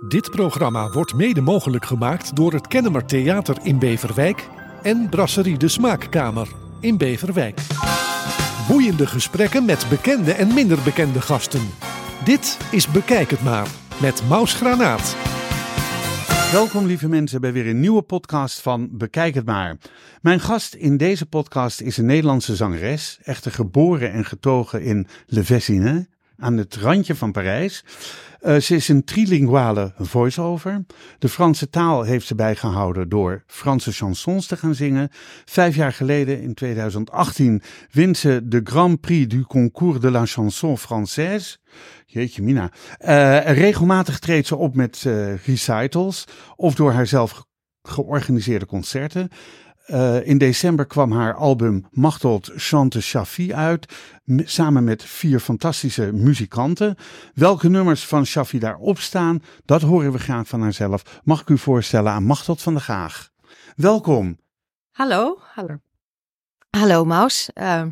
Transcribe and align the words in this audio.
Dit 0.00 0.30
programma 0.30 0.90
wordt 0.90 1.14
mede 1.14 1.40
mogelijk 1.40 1.84
gemaakt 1.84 2.36
door 2.36 2.52
het 2.52 2.66
Kennemer 2.66 3.04
Theater 3.06 3.56
in 3.62 3.78
Beverwijk 3.78 4.48
en 4.82 5.08
Brasserie 5.08 5.56
de 5.56 5.68
Smaakkamer 5.68 6.48
in 6.80 6.96
Beverwijk. 6.96 7.60
Boeiende 8.68 9.06
gesprekken 9.06 9.64
met 9.64 9.86
bekende 9.88 10.32
en 10.32 10.54
minder 10.54 10.78
bekende 10.84 11.20
gasten. 11.20 11.68
Dit 12.24 12.58
is 12.70 12.88
Bekijk 12.88 13.30
het 13.30 13.42
maar 13.42 13.68
met 14.00 14.22
Maus 14.28 14.54
Granaat. 14.54 15.16
Welkom 16.52 16.86
lieve 16.86 17.08
mensen 17.08 17.40
bij 17.40 17.52
weer 17.52 17.66
een 17.66 17.80
nieuwe 17.80 18.02
podcast 18.02 18.60
van 18.60 18.88
Bekijk 18.92 19.34
het 19.34 19.46
maar. 19.46 19.76
Mijn 20.20 20.40
gast 20.40 20.74
in 20.74 20.96
deze 20.96 21.26
podcast 21.26 21.80
is 21.80 21.96
een 21.96 22.06
Nederlandse 22.06 22.56
zangeres, 22.56 23.18
echter 23.22 23.52
geboren 23.52 24.12
en 24.12 24.24
getogen 24.24 24.82
in 24.82 25.06
Le 25.26 25.44
Vessine, 25.44 26.08
aan 26.36 26.56
het 26.56 26.76
randje 26.76 27.14
van 27.14 27.32
Parijs. 27.32 27.84
Uh, 28.40 28.56
ze 28.56 28.74
is 28.74 28.88
een 28.88 29.04
trilinguale 29.04 29.92
voice-over. 29.98 30.84
De 31.18 31.28
Franse 31.28 31.70
taal 31.70 32.02
heeft 32.02 32.26
ze 32.26 32.34
bijgehouden 32.34 33.08
door 33.08 33.42
Franse 33.46 33.92
chansons 33.92 34.46
te 34.46 34.56
gaan 34.56 34.74
zingen. 34.74 35.08
Vijf 35.44 35.76
jaar 35.76 35.92
geleden, 35.92 36.42
in 36.42 36.54
2018, 36.54 37.62
wint 37.90 38.16
ze 38.16 38.40
de 38.44 38.60
Grand 38.64 39.00
Prix 39.00 39.28
du 39.28 39.42
Concours 39.42 40.00
de 40.00 40.10
la 40.10 40.26
Chanson 40.26 40.78
Française. 40.78 41.56
Jeetje 42.06 42.42
mina. 42.42 42.70
Uh, 43.00 43.52
regelmatig 43.52 44.18
treedt 44.18 44.46
ze 44.46 44.56
op 44.56 44.74
met 44.74 45.04
uh, 45.06 45.36
recitals 45.44 46.24
of 46.56 46.74
door 46.74 46.92
haarzelf 46.92 47.44
georganiseerde 47.82 48.66
concerten. 48.66 49.28
Uh, 49.86 50.26
in 50.26 50.38
december 50.38 50.86
kwam 50.86 51.12
haar 51.12 51.34
album 51.34 51.86
Machteld 51.90 52.50
Chante 52.56 53.00
Shafi 53.00 53.54
uit, 53.54 53.94
samen 54.26 54.84
met 54.84 55.04
vier 55.04 55.40
fantastische 55.40 56.12
muzikanten. 56.12 56.96
Welke 57.34 57.68
nummers 57.68 58.04
van 58.04 58.26
Shafi 58.26 58.58
daarop 58.58 58.98
staan, 58.98 59.42
dat 59.64 59.82
horen 59.82 60.12
we 60.12 60.18
graag 60.18 60.48
van 60.48 60.62
haarzelf. 60.62 61.20
Mag 61.24 61.40
ik 61.40 61.48
u 61.48 61.58
voorstellen 61.58 62.12
aan 62.12 62.24
Machteld 62.24 62.62
van 62.62 62.72
der 62.72 62.82
Gaag. 62.82 63.30
Welkom. 63.76 64.38
Hallo, 64.90 65.38
hallo. 65.54 65.76
Hallo 66.70 67.04
Maus. 67.04 67.50
Uh, 67.54 67.82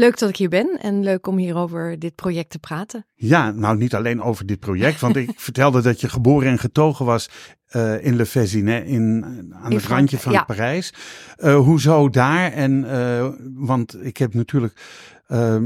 Leuk 0.00 0.18
dat 0.18 0.28
ik 0.28 0.36
hier 0.36 0.48
ben 0.48 0.78
en 0.80 1.02
leuk 1.02 1.26
om 1.26 1.36
hier 1.36 1.56
over 1.56 1.98
dit 1.98 2.14
project 2.14 2.50
te 2.50 2.58
praten. 2.58 3.06
Ja, 3.14 3.50
nou 3.50 3.76
niet 3.76 3.94
alleen 3.94 4.22
over 4.22 4.46
dit 4.46 4.58
project, 4.58 5.00
want 5.00 5.16
ik 5.16 5.30
vertelde 5.48 5.82
dat 5.82 6.00
je 6.00 6.08
geboren 6.08 6.48
en 6.48 6.58
getogen 6.58 7.04
was 7.04 7.30
uh, 7.76 8.04
in 8.04 8.16
Le 8.16 8.26
Vésinet, 8.26 8.86
in, 8.86 9.24
aan 9.52 9.70
in 9.70 9.76
het 9.76 9.86
randje 9.86 10.18
van 10.18 10.32
ja. 10.32 10.44
Parijs. 10.44 10.94
Uh, 11.38 11.56
hoezo 11.56 12.08
daar? 12.08 12.52
En, 12.52 12.84
uh, 12.84 13.28
want 13.54 14.04
ik 14.04 14.16
heb 14.16 14.34
natuurlijk 14.34 14.80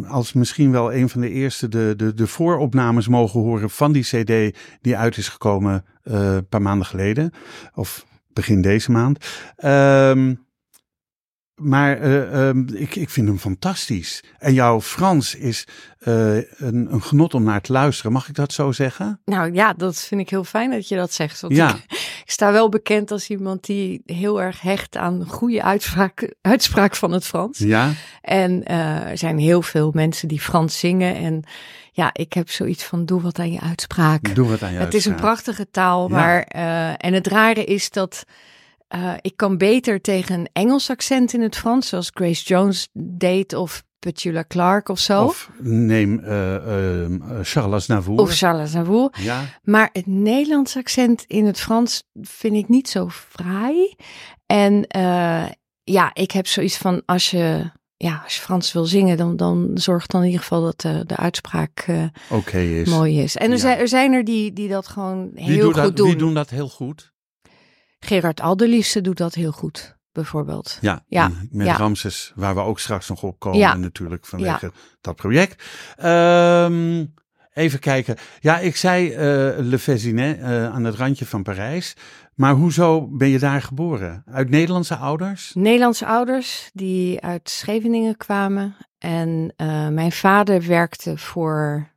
als 0.07 0.33
misschien 0.33 0.71
wel 0.71 0.93
een 0.93 1.09
van 1.09 1.21
de 1.21 1.31
eerste 1.31 1.69
de, 1.69 1.95
de, 1.97 2.15
de 2.15 2.27
vooropnames 2.27 3.09
mogen 3.09 3.41
horen 3.41 3.71
van 3.71 3.93
die 3.93 4.03
cd 4.03 4.59
die 4.81 4.97
uit 4.97 5.17
is 5.17 5.29
gekomen 5.29 5.85
een 6.03 6.47
paar 6.49 6.63
maanden 6.63 6.87
geleden. 6.87 7.31
Of 7.75 8.07
begin 8.33 8.63
deze 8.63 8.91
maand. 8.91 9.27
Um, 9.65 10.45
maar 11.55 12.03
uh, 12.03 12.47
um, 12.47 12.67
ik, 12.73 12.97
ik 12.97 13.11
vind 13.11 13.29
hem 13.29 13.39
fantastisch. 13.39 14.23
En 14.39 14.55
jouw 14.55 14.81
Frans 14.81 15.35
is 15.35 15.67
uh, 16.01 16.37
een, 16.37 16.93
een, 16.93 17.03
genot 17.03 17.35
om 17.35 17.43
naar 17.43 17.61
te 17.61 17.73
luisteren. 17.73 18.13
Mag 18.13 18.29
ik 18.29 18.35
dat 18.35 18.53
zo 18.53 18.73
zeggen? 18.73 19.21
Nou 19.25 19.53
ja, 19.53 19.73
dat 19.73 20.01
vind 20.01 20.21
ik 20.21 20.31
heel 20.31 20.45
fijn 20.45 20.71
dat 20.71 20.89
je 20.89 20.97
dat 20.97 21.13
zegt. 21.13 21.41
Want 21.41 21.57
ja. 21.57 21.69
ik, 21.69 21.75
ik, 21.75 22.23
sta 22.25 22.53
wel 22.53 22.69
bekend 22.69 23.11
als 23.11 23.29
iemand 23.29 23.65
die 23.65 24.03
heel 24.07 24.43
erg 24.43 24.61
hecht 24.61 24.97
aan 24.97 25.27
goede 25.27 25.63
uitspraak, 25.63 26.35
uitspraak 26.41 26.97
van 26.97 27.13
het 27.13 27.25
Frans. 27.25 27.59
Ja. 27.59 27.93
En 28.21 28.63
uh, 28.71 29.11
er 29.11 29.19
zijn 29.19 29.39
heel 29.39 29.63
veel 29.63 29.91
mensen 29.95 30.29
die 30.29 30.41
Frans 30.41 30.79
zingen. 30.79 31.15
En 31.15 31.45
ja, 31.93 32.11
ik 32.13 32.33
heb 32.33 32.51
zoiets 32.51 32.85
van 32.85 33.05
doe 33.05 33.21
wat 33.21 33.39
aan 33.39 33.53
je 33.53 33.61
uitspraak. 33.61 34.35
Doe 34.35 34.49
wat 34.49 34.63
aan 34.63 34.73
je 34.73 34.79
het 34.79 34.85
uitspraak. 34.85 34.85
Het 34.85 34.95
is 34.95 35.05
een 35.05 35.15
prachtige 35.15 35.71
taal. 35.71 36.09
Ja. 36.09 36.15
Maar, 36.15 36.43
en 36.97 37.13
het 37.13 37.27
rare 37.27 37.65
is 37.65 37.91
dat 37.91 38.25
uh, 38.95 39.15
ik 39.21 39.37
kan 39.37 39.59
beter 39.59 40.01
tegen 40.01 40.39
een 40.39 40.49
Engels 40.53 40.91
accent 40.91 41.33
in 41.33 41.41
het 41.41 41.57
Frans, 41.57 41.89
zoals 41.89 42.11
Grace 42.15 42.45
Jones 42.45 42.89
deed 42.93 43.53
of 43.53 43.85
Petula 43.99 44.45
Clark 44.49 44.89
of 44.89 44.99
zo. 44.99 45.25
Of 45.25 45.51
neem 45.61 46.19
uh, 46.19 46.55
uh, 46.55 47.39
Charles 47.43 47.75
Aznavour. 47.75 48.19
Of 48.19 48.37
Charles 48.37 48.63
Aznavour. 48.63 49.15
Ja. 49.21 49.45
Maar 49.63 49.89
het 49.93 50.07
Nederlands 50.07 50.77
accent 50.77 51.25
in 51.27 51.47
het 51.47 51.61
Frans 51.61 52.03
vind 52.21 52.55
ik 52.55 52.69
niet 52.69 52.89
zo 52.89 53.09
fraai. 53.09 53.95
En 54.47 54.87
ja, 55.85 56.11
ik 56.15 56.31
heb 56.31 56.47
zoiets 56.47 56.77
van 56.77 57.03
als 57.07 57.31
je 57.31 57.71
ja, 57.97 58.21
als 58.25 58.35
je 58.35 58.41
Frans 58.41 58.73
wil 58.73 58.85
zingen, 58.85 59.17
dan, 59.17 59.37
dan 59.37 59.71
zorg 59.75 60.07
dan 60.07 60.21
in 60.21 60.27
ieder 60.27 60.43
geval 60.43 60.63
dat 60.63 60.81
de, 60.81 61.05
de 61.07 61.17
uitspraak 61.17 61.87
okay 62.31 62.81
is. 62.81 62.89
mooi 62.89 63.21
is. 63.23 63.37
En 63.37 63.47
er, 63.47 63.53
ja. 63.53 63.59
zijn, 63.59 63.79
er 63.79 63.89
zijn 63.89 64.13
er 64.13 64.25
die, 64.25 64.53
die 64.53 64.69
dat 64.69 64.89
gewoon 64.89 65.31
heel 65.35 65.67
goed 65.67 65.75
dat, 65.75 65.97
doen. 65.97 66.07
Die 66.07 66.17
doen 66.17 66.35
dat 66.35 66.51
heel 66.51 66.69
goed? 66.69 67.14
Gerard 68.05 68.41
Alderliefste 68.41 69.01
doet 69.01 69.17
dat 69.17 69.35
heel 69.35 69.53
goed, 69.53 69.97
bijvoorbeeld. 70.13 70.79
Ja, 70.81 71.05
ja. 71.07 71.31
met 71.51 71.67
ja. 71.67 71.77
Ramses, 71.77 72.33
waar 72.35 72.55
we 72.55 72.61
ook 72.61 72.79
straks 72.79 73.09
nog 73.09 73.23
op 73.23 73.39
komen 73.39 73.59
ja. 73.59 73.75
natuurlijk 73.75 74.27
vanwege 74.27 74.73
dat 75.01 75.17
project. 75.17 75.65
Um, 76.05 77.15
even 77.53 77.79
kijken. 77.79 78.17
Ja, 78.41 78.59
ik 78.59 78.77
zei 78.77 79.11
uh, 79.11 79.17
Le 79.59 79.79
Vésinet 79.79 80.39
uh, 80.39 80.75
aan 80.75 80.85
het 80.85 80.95
randje 80.95 81.27
van 81.27 81.43
Parijs. 81.43 81.97
Maar 82.35 82.55
hoezo 82.55 83.09
ben 83.09 83.29
je 83.29 83.39
daar 83.39 83.63
geboren? 83.63 84.23
Uit 84.27 84.51
Nederlandse 84.51 84.97
ouders? 84.97 85.53
Nederlandse 85.55 86.07
ouders 86.07 86.71
die 86.73 87.21
uit 87.21 87.51
Scheveningen 87.51 88.17
kwamen. 88.17 88.77
En 88.99 89.53
uh, 89.57 89.89
mijn 89.89 90.13
vader 90.13 90.67
werkte 90.67 91.19
voor 91.19 91.89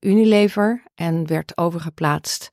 Unilever 0.00 0.82
en 0.94 1.26
werd 1.26 1.56
overgeplaatst 1.58 2.48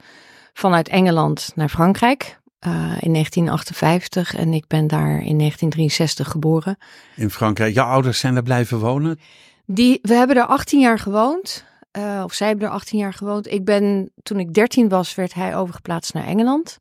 vanuit 0.54 0.88
Engeland 0.88 1.52
naar 1.56 1.70
Frankrijk. 1.70 2.40
Uh, 2.68 2.74
in 3.00 3.14
1958 3.14 4.36
en 4.36 4.54
ik 4.54 4.68
ben 4.68 4.88
daar 4.88 5.10
in 5.10 5.38
1963 5.38 6.28
geboren. 6.28 6.78
In 7.16 7.30
Frankrijk. 7.30 7.74
Jouw 7.74 7.88
ouders 7.88 8.20
zijn 8.20 8.34
daar 8.34 8.44
blijven 8.44 8.80
wonen? 8.80 9.20
Die, 9.66 10.00
we 10.02 10.14
hebben 10.14 10.36
er 10.36 10.46
18 10.46 10.80
jaar 10.80 11.00
gewoond. 11.00 11.66
Uh, 11.98 12.22
of 12.24 12.34
zij 12.34 12.48
hebben 12.48 12.68
er 12.68 12.74
18 12.74 13.00
jaar 13.00 13.14
gewoond. 13.14 13.52
Ik 13.52 13.66
ben, 13.66 14.12
toen 14.24 14.40
ik 14.40 14.54
13 14.54 14.90
was, 14.90 15.16
werd 15.16 15.34
hij 15.34 15.56
overgeplaatst 15.56 16.14
naar 16.14 16.26
Engeland. 16.26 16.78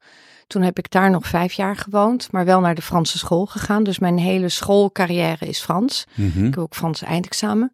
Toen 0.46 0.62
heb 0.62 0.78
ik 0.78 0.90
daar 0.90 1.10
nog 1.10 1.26
vijf 1.26 1.52
jaar 1.52 1.76
gewoond, 1.76 2.32
maar 2.32 2.44
wel 2.44 2.60
naar 2.60 2.74
de 2.74 2.82
Franse 2.82 3.18
school 3.18 3.46
gegaan. 3.46 3.82
Dus 3.82 3.98
mijn 3.98 4.18
hele 4.18 4.48
schoolcarrière 4.48 5.46
is 5.46 5.60
Frans. 5.60 6.06
Mm 6.14 6.30
-hmm. 6.30 6.44
Ik 6.46 6.54
heb 6.54 6.62
ook 6.62 6.74
Frans 6.74 7.02
eindexamen. 7.02 7.72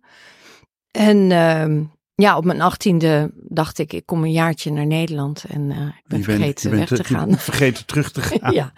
En 0.91 1.31
uh, 1.31 1.85
ja, 2.15 2.37
op 2.37 2.45
mijn 2.45 2.61
achttiende 2.61 3.31
dacht 3.57 3.79
ik, 3.79 3.93
ik 3.93 4.07
kom 4.07 4.25
een 4.25 4.33
jaartje 4.33 4.73
naar 4.73 4.87
Nederland 4.87 5.45
en 5.49 5.61
uh, 5.61 5.77
ik 5.77 6.03
ben 6.07 6.19
je 6.19 6.25
vergeten 6.25 6.71
bent, 6.71 6.89
weg 6.89 6.99
te, 6.99 7.05
te 7.05 7.15
gaan. 7.15 7.39
Vergeten 7.51 7.87
terug 7.87 8.13
te 8.13 8.23
gaan. 8.23 8.53
ja. 8.61 8.73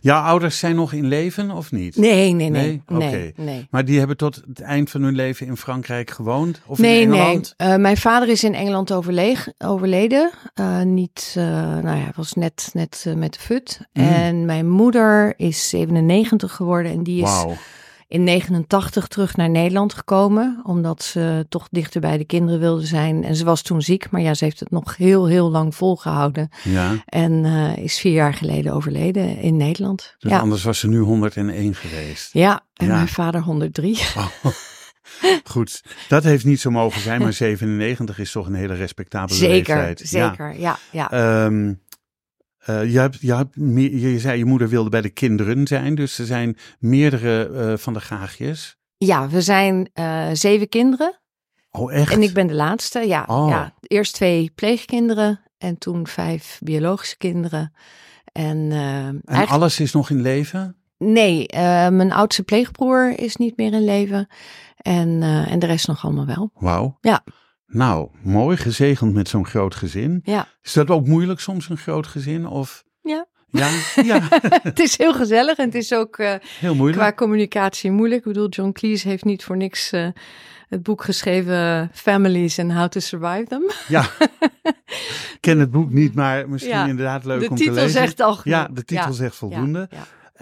Jouw 0.00 0.22
ouders 0.22 0.58
zijn 0.58 0.76
nog 0.76 0.92
in 0.92 1.06
leven 1.06 1.50
of 1.50 1.72
niet? 1.72 1.96
Nee, 1.96 2.32
nee, 2.32 2.48
nee. 2.48 2.50
nee, 2.50 2.82
Oké. 2.86 3.16
nee, 3.16 3.32
nee. 3.36 3.66
Maar 3.70 3.84
die 3.84 3.98
hebben 3.98 4.16
tot 4.16 4.42
het 4.48 4.60
eind 4.60 4.90
van 4.90 5.02
hun 5.02 5.14
leven 5.14 5.46
in 5.46 5.56
Frankrijk 5.56 6.10
gewoond? 6.10 6.60
Of 6.66 6.78
nee, 6.78 7.00
in 7.00 7.12
Engeland? 7.12 7.54
Nee, 7.56 7.72
uh, 7.72 7.76
mijn 7.76 7.96
vader 7.96 8.28
is 8.28 8.44
in 8.44 8.54
Engeland 8.54 8.92
overleeg, 8.92 9.48
overleden. 9.58 10.30
Uh, 10.54 10.82
niet, 10.82 11.32
nou 11.36 11.96
ja, 11.96 12.12
was 12.14 12.32
net, 12.32 12.70
net 12.72 13.06
met 13.16 13.32
de 13.32 13.40
fut. 13.40 13.80
Mm. 13.92 14.02
En 14.04 14.44
mijn 14.44 14.68
moeder 14.68 15.34
is 15.36 15.68
97 15.68 16.52
geworden 16.52 16.92
en 16.92 17.02
die 17.02 17.22
is... 17.22 17.44
in 18.12 18.24
89 18.24 19.08
terug 19.08 19.36
naar 19.36 19.50
Nederland 19.50 19.94
gekomen, 19.94 20.60
omdat 20.64 21.02
ze 21.02 21.46
toch 21.48 21.68
dichter 21.70 22.00
bij 22.00 22.18
de 22.18 22.24
kinderen 22.24 22.60
wilde 22.60 22.86
zijn. 22.86 23.24
En 23.24 23.36
ze 23.36 23.44
was 23.44 23.62
toen 23.62 23.82
ziek, 23.82 24.10
maar 24.10 24.20
ja, 24.20 24.34
ze 24.34 24.44
heeft 24.44 24.60
het 24.60 24.70
nog 24.70 24.96
heel, 24.96 25.26
heel 25.26 25.50
lang 25.50 25.74
volgehouden. 25.74 26.48
Ja. 26.62 26.94
En 27.06 27.32
uh, 27.44 27.76
is 27.76 27.98
vier 27.98 28.12
jaar 28.12 28.34
geleden 28.34 28.72
overleden 28.72 29.36
in 29.36 29.56
Nederland. 29.56 30.14
Dus 30.18 30.30
ja. 30.30 30.38
anders 30.38 30.62
was 30.62 30.78
ze 30.78 30.88
nu 30.88 30.98
101 30.98 31.74
geweest. 31.74 32.32
Ja, 32.32 32.60
en 32.74 32.86
Ja. 32.86 32.94
mijn 32.94 33.08
vader 33.08 33.40
103. 33.42 33.98
Oh. 34.16 34.26
Goed, 35.44 35.82
dat 36.08 36.24
heeft 36.24 36.44
niet 36.44 36.60
zo 36.60 36.70
mogen 36.70 37.00
zijn, 37.00 37.20
maar 37.22 37.32
97 37.32 38.18
is 38.18 38.32
toch 38.32 38.46
een 38.46 38.54
hele 38.54 38.74
respectabele 38.74 39.38
zeker, 39.38 39.76
leeftijd. 39.76 40.08
zeker, 40.08 40.58
ja. 40.60 40.78
ja, 40.90 41.08
ja. 41.10 41.44
Um, 41.44 41.80
uh, 42.66 42.92
je, 42.92 42.98
hebt, 42.98 43.20
je, 43.20 43.34
hebt, 43.34 43.54
je 44.00 44.18
zei 44.18 44.38
je 44.38 44.44
moeder 44.44 44.68
wilde 44.68 44.90
bij 44.90 45.00
de 45.00 45.10
kinderen 45.10 45.66
zijn, 45.66 45.94
dus 45.94 46.18
er 46.18 46.26
zijn 46.26 46.56
meerdere 46.78 47.50
uh, 47.52 47.76
van 47.76 47.92
de 47.92 48.00
gaagjes. 48.00 48.76
Ja, 48.96 49.28
we 49.28 49.40
zijn 49.40 49.90
uh, 49.94 50.28
zeven 50.32 50.68
kinderen. 50.68 51.20
Oh, 51.70 51.92
echt? 51.92 52.12
En 52.12 52.22
ik 52.22 52.32
ben 52.32 52.46
de 52.46 52.54
laatste, 52.54 53.00
ja. 53.00 53.24
Oh. 53.26 53.48
ja. 53.48 53.74
Eerst 53.80 54.14
twee 54.14 54.52
pleegkinderen 54.54 55.40
en 55.58 55.78
toen 55.78 56.06
vijf 56.06 56.58
biologische 56.62 57.16
kinderen. 57.16 57.72
En, 58.24 58.72
en 58.72 59.20
eigenlijk... 59.24 59.50
alles 59.50 59.80
is 59.80 59.92
nog 59.92 60.10
in 60.10 60.20
leven? 60.20 60.76
Nee, 60.98 61.46
mijn 61.90 62.12
oudste 62.12 62.42
pleegbroer 62.42 63.18
is 63.18 63.36
niet 63.36 63.56
meer 63.56 63.72
in 63.72 63.84
leven. 63.84 64.26
En, 64.76 65.22
en 65.22 65.58
de 65.58 65.66
rest 65.66 65.86
nog 65.86 66.04
allemaal 66.04 66.26
wel. 66.26 66.50
Wauw. 66.54 66.98
Ja. 67.00 67.24
Nou, 67.72 68.08
mooi 68.22 68.56
gezegend 68.56 69.14
met 69.14 69.28
zo'n 69.28 69.46
groot 69.46 69.74
gezin. 69.74 70.20
Ja. 70.24 70.48
Is 70.62 70.72
dat 70.72 70.90
ook 70.90 71.06
moeilijk 71.06 71.40
soms, 71.40 71.68
een 71.68 71.76
groot 71.76 72.06
gezin? 72.06 72.46
Of... 72.46 72.84
Ja. 73.02 73.26
Ja, 73.46 73.68
ja. 74.12 74.20
het 74.62 74.80
is 74.80 74.98
heel 74.98 75.14
gezellig 75.14 75.58
en 75.58 75.64
het 75.64 75.74
is 75.74 75.94
ook 75.94 76.18
uh, 76.18 76.34
heel 76.60 76.74
moeilijk. 76.74 77.02
qua 77.02 77.12
communicatie 77.12 77.90
moeilijk. 77.90 78.20
Ik 78.20 78.32
bedoel, 78.32 78.48
John 78.48 78.72
Cleese 78.72 79.08
heeft 79.08 79.24
niet 79.24 79.44
voor 79.44 79.56
niks 79.56 79.92
uh, 79.92 80.08
het 80.68 80.82
boek 80.82 81.04
geschreven 81.04 81.90
Families 81.92 82.58
and 82.58 82.72
How 82.72 82.88
to 82.88 83.00
Survive 83.00 83.44
Them. 83.48 83.70
Ja, 83.88 84.10
ik 84.62 85.38
ken 85.40 85.58
het 85.58 85.70
boek 85.70 85.90
niet, 85.90 86.14
maar 86.14 86.48
misschien 86.48 86.76
ja, 86.76 86.86
inderdaad 86.86 87.24
leuk 87.24 87.50
om 87.50 87.56
te 87.56 87.64
lezen. 87.64 87.74
De 87.74 87.80
titel 87.80 88.00
zegt 88.00 88.20
al 88.20 88.40
Ja, 88.44 88.68
de 88.72 88.84
titel 88.84 89.06
ja, 89.06 89.12
zegt 89.12 89.36
voldoende. 89.36 89.88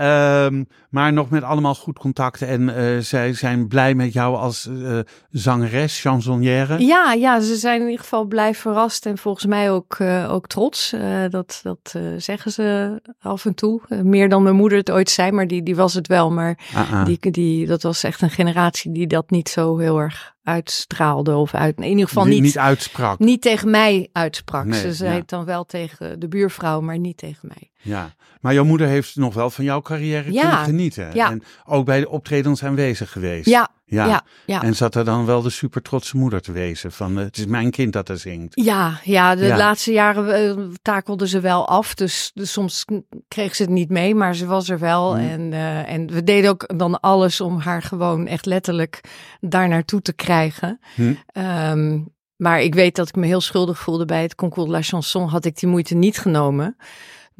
Um, 0.01 0.67
maar 0.91 1.13
nog 1.13 1.31
met 1.31 1.43
allemaal 1.43 1.75
goed 1.75 1.99
contact. 1.99 2.43
En 2.43 2.63
uh, 2.63 2.99
zij 2.99 3.33
zijn 3.33 3.69
blij 3.69 3.95
met 3.95 4.13
jou 4.13 4.37
als 4.37 4.67
uh, 4.67 4.99
zangeres, 5.31 6.01
chansonnière. 6.01 6.79
Ja, 6.87 7.13
ja, 7.13 7.41
ze 7.41 7.57
zijn 7.57 7.81
in 7.81 7.87
ieder 7.87 8.01
geval 8.01 8.25
blij 8.25 8.55
verrast. 8.55 9.07
En 9.07 9.19
volgens 9.19 9.47
mij 9.47 9.71
ook, 9.71 9.99
uh, 9.99 10.33
ook 10.33 10.47
trots. 10.47 10.95
dat 11.31 11.61
dat 11.63 11.95
zeggen 12.17 12.53
ze 12.53 12.99
af 13.21 13.45
en 13.45 13.55
toe. 13.55 13.81
meer 14.03 14.29
dan 14.29 14.43
mijn 14.43 14.57
moeder 14.57 14.79
het 14.79 14.91
ooit 14.91 15.11
zei, 15.11 15.33
maar 15.33 15.47
die, 15.47 15.63
die 15.63 15.77
was 15.77 15.95
het 15.95 16.07
wel. 16.07 16.31
Maar 16.31 16.59
ah, 16.75 16.93
ah. 16.93 17.05
Die, 17.05 17.31
die, 17.31 17.67
dat 17.67 17.83
was 17.83 18.05
echt 18.05 18.23
een 18.23 18.31
generatie 18.31 18.93
die 18.93 19.07
dat 19.07 19.31
niet 19.31 19.49
zo 19.49 19.79
heel 19.79 19.99
erg 19.99 20.35
uitstraalde. 20.43 21.35
Of 21.37 21.55
uit, 21.55 21.77
in 21.77 21.85
ieder 21.85 22.07
geval 22.07 22.25
niet, 22.25 22.43
niet 22.43 22.59
uitsprak. 22.59 23.19
Niet 23.19 23.43
tegen 23.43 23.71
mij 23.71 24.09
uitsprak. 24.13 24.65
Nee, 24.65 24.81
ze 24.81 24.93
zei 24.93 25.15
het 25.15 25.29
dan 25.29 25.45
wel 25.45 25.65
tegen 25.65 26.21
de 26.21 26.29
buurvrouw, 26.29 26.81
maar 26.81 26.99
niet 26.99 27.17
tegen 27.17 27.49
mij. 27.49 27.71
Ja, 27.83 28.15
maar 28.41 28.55
jouw 28.55 28.65
moeder 28.65 28.87
heeft 28.87 29.17
nog 29.17 29.35
wel 29.35 29.51
van 29.51 29.65
jouw 29.65 29.81
carrière 29.81 30.33
ja. 30.33 30.41
kunnen 30.41 30.65
genieten. 30.65 31.11
Ja. 31.15 31.31
En 31.31 31.43
ook 31.65 31.85
bij 31.85 32.01
de 32.01 32.09
optredens 32.09 32.65
aanwezig 32.65 33.13
geweest. 33.13 33.47
Ja, 33.47 33.69
ja. 33.91 34.25
ja, 34.47 34.63
En 34.63 34.75
zat 34.75 34.95
er 34.95 35.05
dan 35.05 35.27
wel 35.27 35.43
de 35.43 35.51
super 35.51 35.83
trotse 35.83 36.17
moeder 36.17 36.41
te 36.41 36.53
wezen 36.53 36.93
van 36.93 37.17
het 37.17 37.39
is 37.39 37.47
mijn 37.47 37.71
kind 37.71 37.93
dat 37.93 38.09
er 38.09 38.19
zingt. 38.19 38.61
Ja, 38.65 39.01
ja 39.05 39.35
de 39.35 39.57
laatste 39.57 39.93
jaren 39.93 40.59
uh, 40.59 40.75
takelde 40.83 41.29
ze 41.29 41.41
wel 41.41 41.69
af. 41.69 41.95
Dus, 41.95 42.31
dus, 42.35 42.53
soms 42.53 42.85
kreeg 43.29 43.55
ze 43.55 43.63
het 43.63 43.71
niet 43.71 43.91
mee, 43.91 44.15
maar 44.15 44.35
ze 44.35 44.47
was 44.47 44.69
er 44.69 44.79
wel. 44.79 45.15
Mm. 45.15 45.29
En, 45.29 45.53
uh, 45.53 45.93
en 45.93 46.07
we 46.07 46.25
deden 46.25 46.51
ook 46.51 46.79
dan 46.79 47.01
alles 47.01 47.41
om 47.41 47.59
haar 47.59 47.83
gewoon 47.83 48.27
echt 48.27 48.47
letterlijk 48.47 49.01
daar 49.41 49.69
naartoe 49.69 50.03
te 50.03 50.13
krijgen. 50.13 50.81
Hm. 50.95 51.15
Um, 51.33 52.13
maar 52.41 52.61
ik 52.61 52.75
weet 52.75 52.97
dat 52.97 53.09
ik 53.09 53.15
me 53.15 53.27
heel 53.27 53.41
schuldig 53.41 53.79
voelde 53.79 54.05
bij 54.05 54.23
het 54.23 54.35
Concours 54.35 54.67
de 54.67 54.73
la 54.73 54.83
Chanson. 54.83 55.29
Had 55.29 55.45
ik 55.45 55.59
die 55.59 55.69
moeite 55.69 55.95
niet 55.95 56.19
genomen. 56.19 56.77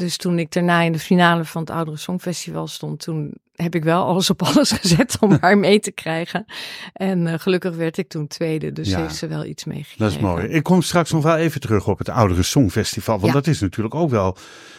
Dus 0.01 0.17
toen 0.17 0.39
ik 0.39 0.53
daarna 0.53 0.81
in 0.81 0.93
de 0.93 0.99
finale 0.99 1.45
van 1.45 1.61
het 1.61 1.71
Oudere 1.71 1.97
Songfestival 1.97 2.67
stond, 2.67 3.01
toen 3.01 3.33
heb 3.55 3.75
ik 3.75 3.85
wel 3.85 4.05
alles 4.05 4.31
op 4.31 4.43
alles 4.43 4.73
gezet 4.81 5.17
om 5.21 5.37
haar 5.41 5.59
mee 5.59 5.81
te 5.81 5.93
krijgen. 5.93 6.45
En 6.93 7.27
uh, 7.27 7.35
gelukkig 7.37 7.77
werd 7.77 7.99
ik 7.99 8.09
toen 8.09 8.27
tweede, 8.27 8.73
dus 8.73 8.95
heeft 8.95 9.17
ze 9.17 9.27
wel 9.27 9.45
iets 9.45 9.65
meegekregen. 9.65 10.05
Dat 10.05 10.11
is 10.11 10.19
mooi. 10.19 10.47
Ik 10.47 10.63
kom 10.63 10.83
straks 10.83 11.11
nog 11.11 11.23
wel 11.23 11.37
even 11.37 11.61
terug 11.61 11.89
op 11.89 11.99
het 11.99 12.09
Oudere 12.09 12.43
Songfestival, 12.43 13.21
want 13.21 13.33
dat 13.33 13.47
is 13.47 13.61
natuurlijk 13.61 13.95
ook 13.95 14.11
wel 14.11 14.37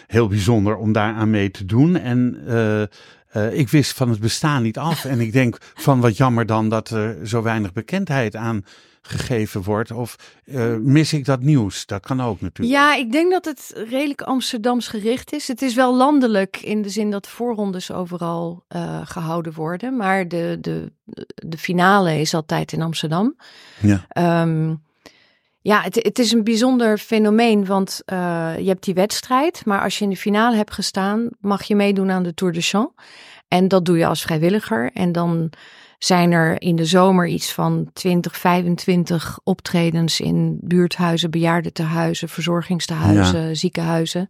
heel 0.07 0.27
bijzonder 0.27 0.75
om 0.75 0.91
daar 0.91 1.13
aan 1.13 1.29
mee 1.29 1.51
te 1.51 1.65
doen. 1.65 1.95
En 1.95 2.38
uh, 2.47 2.81
uh, 2.81 3.59
ik 3.59 3.69
wist 3.69 3.94
van 3.94 4.09
het 4.09 4.19
bestaan 4.19 4.63
niet 4.63 4.77
af. 4.77 5.06
en 5.06 5.19
ik 5.19 5.31
denk 5.31 5.57
van 5.73 6.00
wat 6.00 6.18
jammer 6.18 6.45
dan 6.45 6.69
dat 6.69 6.89
er 6.89 7.27
zo 7.27 7.41
weinig 7.41 7.73
bekendheid 7.73 8.35
aan 8.35 8.65
gegeven 9.01 9.63
wordt? 9.63 9.92
Of 9.92 10.15
uh, 10.45 10.75
mis 10.75 11.13
ik 11.13 11.25
dat 11.25 11.42
nieuws? 11.42 11.86
Dat 11.86 12.06
kan 12.06 12.21
ook 12.21 12.42
natuurlijk. 12.42 12.77
Ja, 12.77 12.95
ik 12.95 13.12
denk 13.12 13.31
dat 13.31 13.45
het 13.45 13.86
redelijk 13.89 14.21
Amsterdams 14.21 14.88
gericht 14.88 15.33
is. 15.33 15.48
Het 15.48 15.62
is 15.62 15.75
wel 15.75 15.95
landelijk 15.95 16.57
in 16.57 16.81
de 16.81 16.89
zin 16.89 17.12
dat 17.12 17.27
voorrondes 17.27 17.92
overal 17.92 18.63
uh, 18.75 19.01
gehouden 19.03 19.53
worden. 19.53 19.95
Maar 19.95 20.27
de, 20.27 20.57
de, 20.62 20.92
de 21.36 21.57
finale 21.57 22.19
is 22.19 22.33
altijd 22.33 22.71
in 22.71 22.81
Amsterdam. 22.81 23.36
Ja. 23.81 24.42
Um, 24.42 24.81
ja, 25.62 25.81
het, 25.81 25.95
het, 25.95 26.19
is 26.19 26.31
een 26.31 26.44
bijzonder 26.44 26.97
fenomeen, 26.97 27.65
want 27.65 28.01
uh, 28.06 28.54
je 28.57 28.68
hebt 28.68 28.83
die 28.83 28.94
wedstrijd. 28.94 29.65
Maar 29.65 29.81
als 29.81 29.97
je 29.97 30.04
in 30.04 30.09
de 30.09 30.18
finale 30.18 30.56
hebt 30.56 30.74
gestaan, 30.74 31.30
mag 31.39 31.63
je 31.63 31.75
meedoen 31.75 32.12
aan 32.12 32.24
de 32.24 32.33
Tour 32.33 32.54
de 32.54 32.62
Champs. 32.62 32.94
En 33.47 33.68
dat 33.68 33.86
doe 33.86 33.97
je 33.97 34.06
als 34.06 34.21
vrijwilliger. 34.21 34.92
En 34.94 35.12
dan 35.12 35.51
zijn 36.03 36.31
er 36.31 36.62
in 36.62 36.75
de 36.75 36.86
zomer 36.86 37.27
iets 37.27 37.53
van 37.53 37.89
20, 37.94 38.38
25 38.38 39.39
optredens 39.44 40.19
in 40.19 40.57
buurthuizen, 40.62 41.31
bejaardentehuizen, 41.31 42.30
verzorgingstehuizen, 42.30 43.57
ziekenhuizen. 43.57 44.30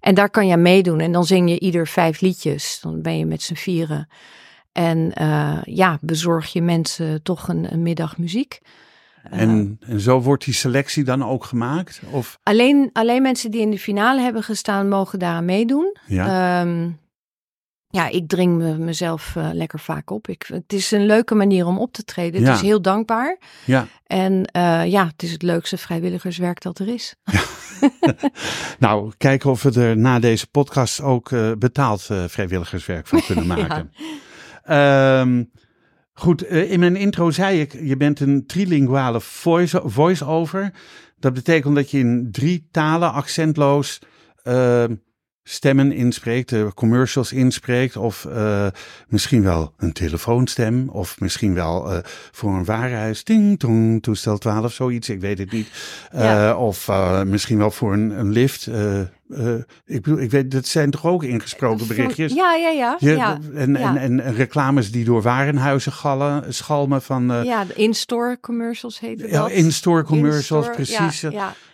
En 0.00 0.14
daar 0.14 0.30
kan 0.30 0.46
je 0.46 0.56
meedoen. 0.56 1.00
En 1.00 1.12
dan 1.12 1.24
zing 1.24 1.48
je 1.48 1.60
ieder 1.60 1.86
vijf 1.86 2.20
liedjes. 2.20 2.78
Dan 2.82 3.02
ben 3.02 3.18
je 3.18 3.26
met 3.26 3.42
z'n 3.42 3.54
vieren. 3.54 4.08
En 4.72 5.12
uh, 5.20 5.58
ja, 5.64 5.98
bezorg 6.00 6.52
je 6.52 6.62
mensen 6.62 7.22
toch 7.22 7.48
een, 7.48 7.72
een 7.72 7.82
middag 7.82 8.18
muziek. 8.18 8.60
En, 9.22 9.78
en 9.80 10.00
zo 10.00 10.20
wordt 10.20 10.44
die 10.44 10.54
selectie 10.54 11.04
dan 11.04 11.24
ook 11.24 11.44
gemaakt? 11.44 12.02
Of? 12.10 12.38
Alleen, 12.42 12.90
alleen 12.92 13.22
mensen 13.22 13.50
die 13.50 13.60
in 13.60 13.70
de 13.70 13.78
finale 13.78 14.20
hebben 14.20 14.42
gestaan, 14.42 14.88
mogen 14.88 15.18
daar 15.18 15.44
meedoen. 15.44 15.96
Ja. 16.06 16.60
Um, 16.60 17.00
ja, 17.92 18.08
ik 18.08 18.28
dring 18.28 18.56
me, 18.56 18.78
mezelf 18.78 19.34
uh, 19.36 19.48
lekker 19.52 19.80
vaak 19.80 20.10
op. 20.10 20.28
Ik, 20.28 20.44
het 20.46 20.72
is 20.72 20.90
een 20.90 21.06
leuke 21.06 21.34
manier 21.34 21.66
om 21.66 21.78
op 21.78 21.92
te 21.92 22.04
treden. 22.04 22.44
Het 22.44 22.54
is 22.54 22.60
heel 22.60 22.82
dankbaar. 22.82 23.38
Ja. 23.64 23.86
En 24.06 24.32
uh, 24.32 24.86
ja, 24.86 25.06
het 25.06 25.22
is 25.22 25.32
het 25.32 25.42
leukste 25.42 25.76
vrijwilligerswerk 25.76 26.62
dat 26.62 26.78
er 26.78 26.88
is. 26.88 27.14
Nou, 28.78 29.12
kijken 29.16 29.50
of 29.50 29.62
we 29.62 29.80
er 29.80 29.96
na 29.96 30.18
deze 30.18 30.46
podcast 30.46 31.00
ook 31.00 31.30
uh, 31.30 31.52
betaald 31.58 32.02
vrijwilligerswerk 32.26 33.06
van 33.06 33.22
kunnen 33.26 33.46
maken. 33.56 33.92
ja. 34.64 35.20
um, 35.20 35.50
goed, 36.12 36.42
in 36.44 36.80
mijn 36.80 36.96
intro 36.96 37.30
zei 37.30 37.60
ik, 37.60 37.72
je 37.72 37.96
bent 37.96 38.20
een 38.20 38.46
trilinguale 38.46 39.20
voice-over. 39.20 39.90
Voice 39.90 40.72
dat 41.18 41.32
betekent 41.34 41.74
dat 41.74 41.90
je 41.90 41.98
in 41.98 42.28
drie 42.30 42.68
talen 42.70 43.12
accentloos 43.12 43.98
stemmen 45.44 45.92
inspreekt, 45.92 46.48
de 46.48 46.70
commercials 46.74 47.32
inspreekt, 47.32 47.96
of 47.96 48.26
uh, 48.28 48.66
misschien 49.08 49.42
wel 49.42 49.72
een 49.76 49.92
telefoonstem, 49.92 50.88
of 50.88 51.20
misschien 51.20 51.54
wel 51.54 51.92
uh, 51.92 51.98
voor 52.30 52.54
een 52.54 52.64
warenhuis, 52.64 53.24
ding 53.24 53.58
tong, 53.58 54.02
toestel 54.02 54.38
12, 54.38 54.72
zoiets, 54.72 55.08
ik 55.08 55.20
weet 55.20 55.38
het 55.38 55.52
niet. 55.52 55.68
Uh, 56.14 56.20
ja. 56.20 56.56
Of 56.56 56.90
misschien 57.24 57.58
wel 57.58 57.70
voor 57.70 57.92
een, 57.92 58.10
een 58.10 58.30
lift. 58.30 58.66
ik 59.86 60.02
bedoel, 60.02 60.18
ik 60.18 60.30
weet, 60.30 60.50
dat 60.50 60.66
zijn 60.66 60.90
toch 60.90 61.06
ook 61.06 61.24
ingesproken 61.24 61.86
berichtjes? 61.86 62.32
Ja, 62.32 62.54
ja, 62.54 62.68
ja. 62.68 62.98
En. 63.54 63.76
En, 63.76 63.96
en, 63.96 64.34
reclames 64.34 64.90
die 64.90 65.04
door 65.04 65.22
warenhuizen 65.22 65.92
gallen, 65.92 66.54
schalmen 66.54 67.02
van... 67.02 67.44
ja, 67.44 67.64
de 67.64 67.74
in-store 67.74 68.38
commercials 68.40 69.00
heet 69.00 69.20
dat. 69.20 69.30
Ja, 69.30 69.48
in-store 69.48 70.02
commercials, 70.02 70.66
in 70.66 70.72
precies. 70.72 71.20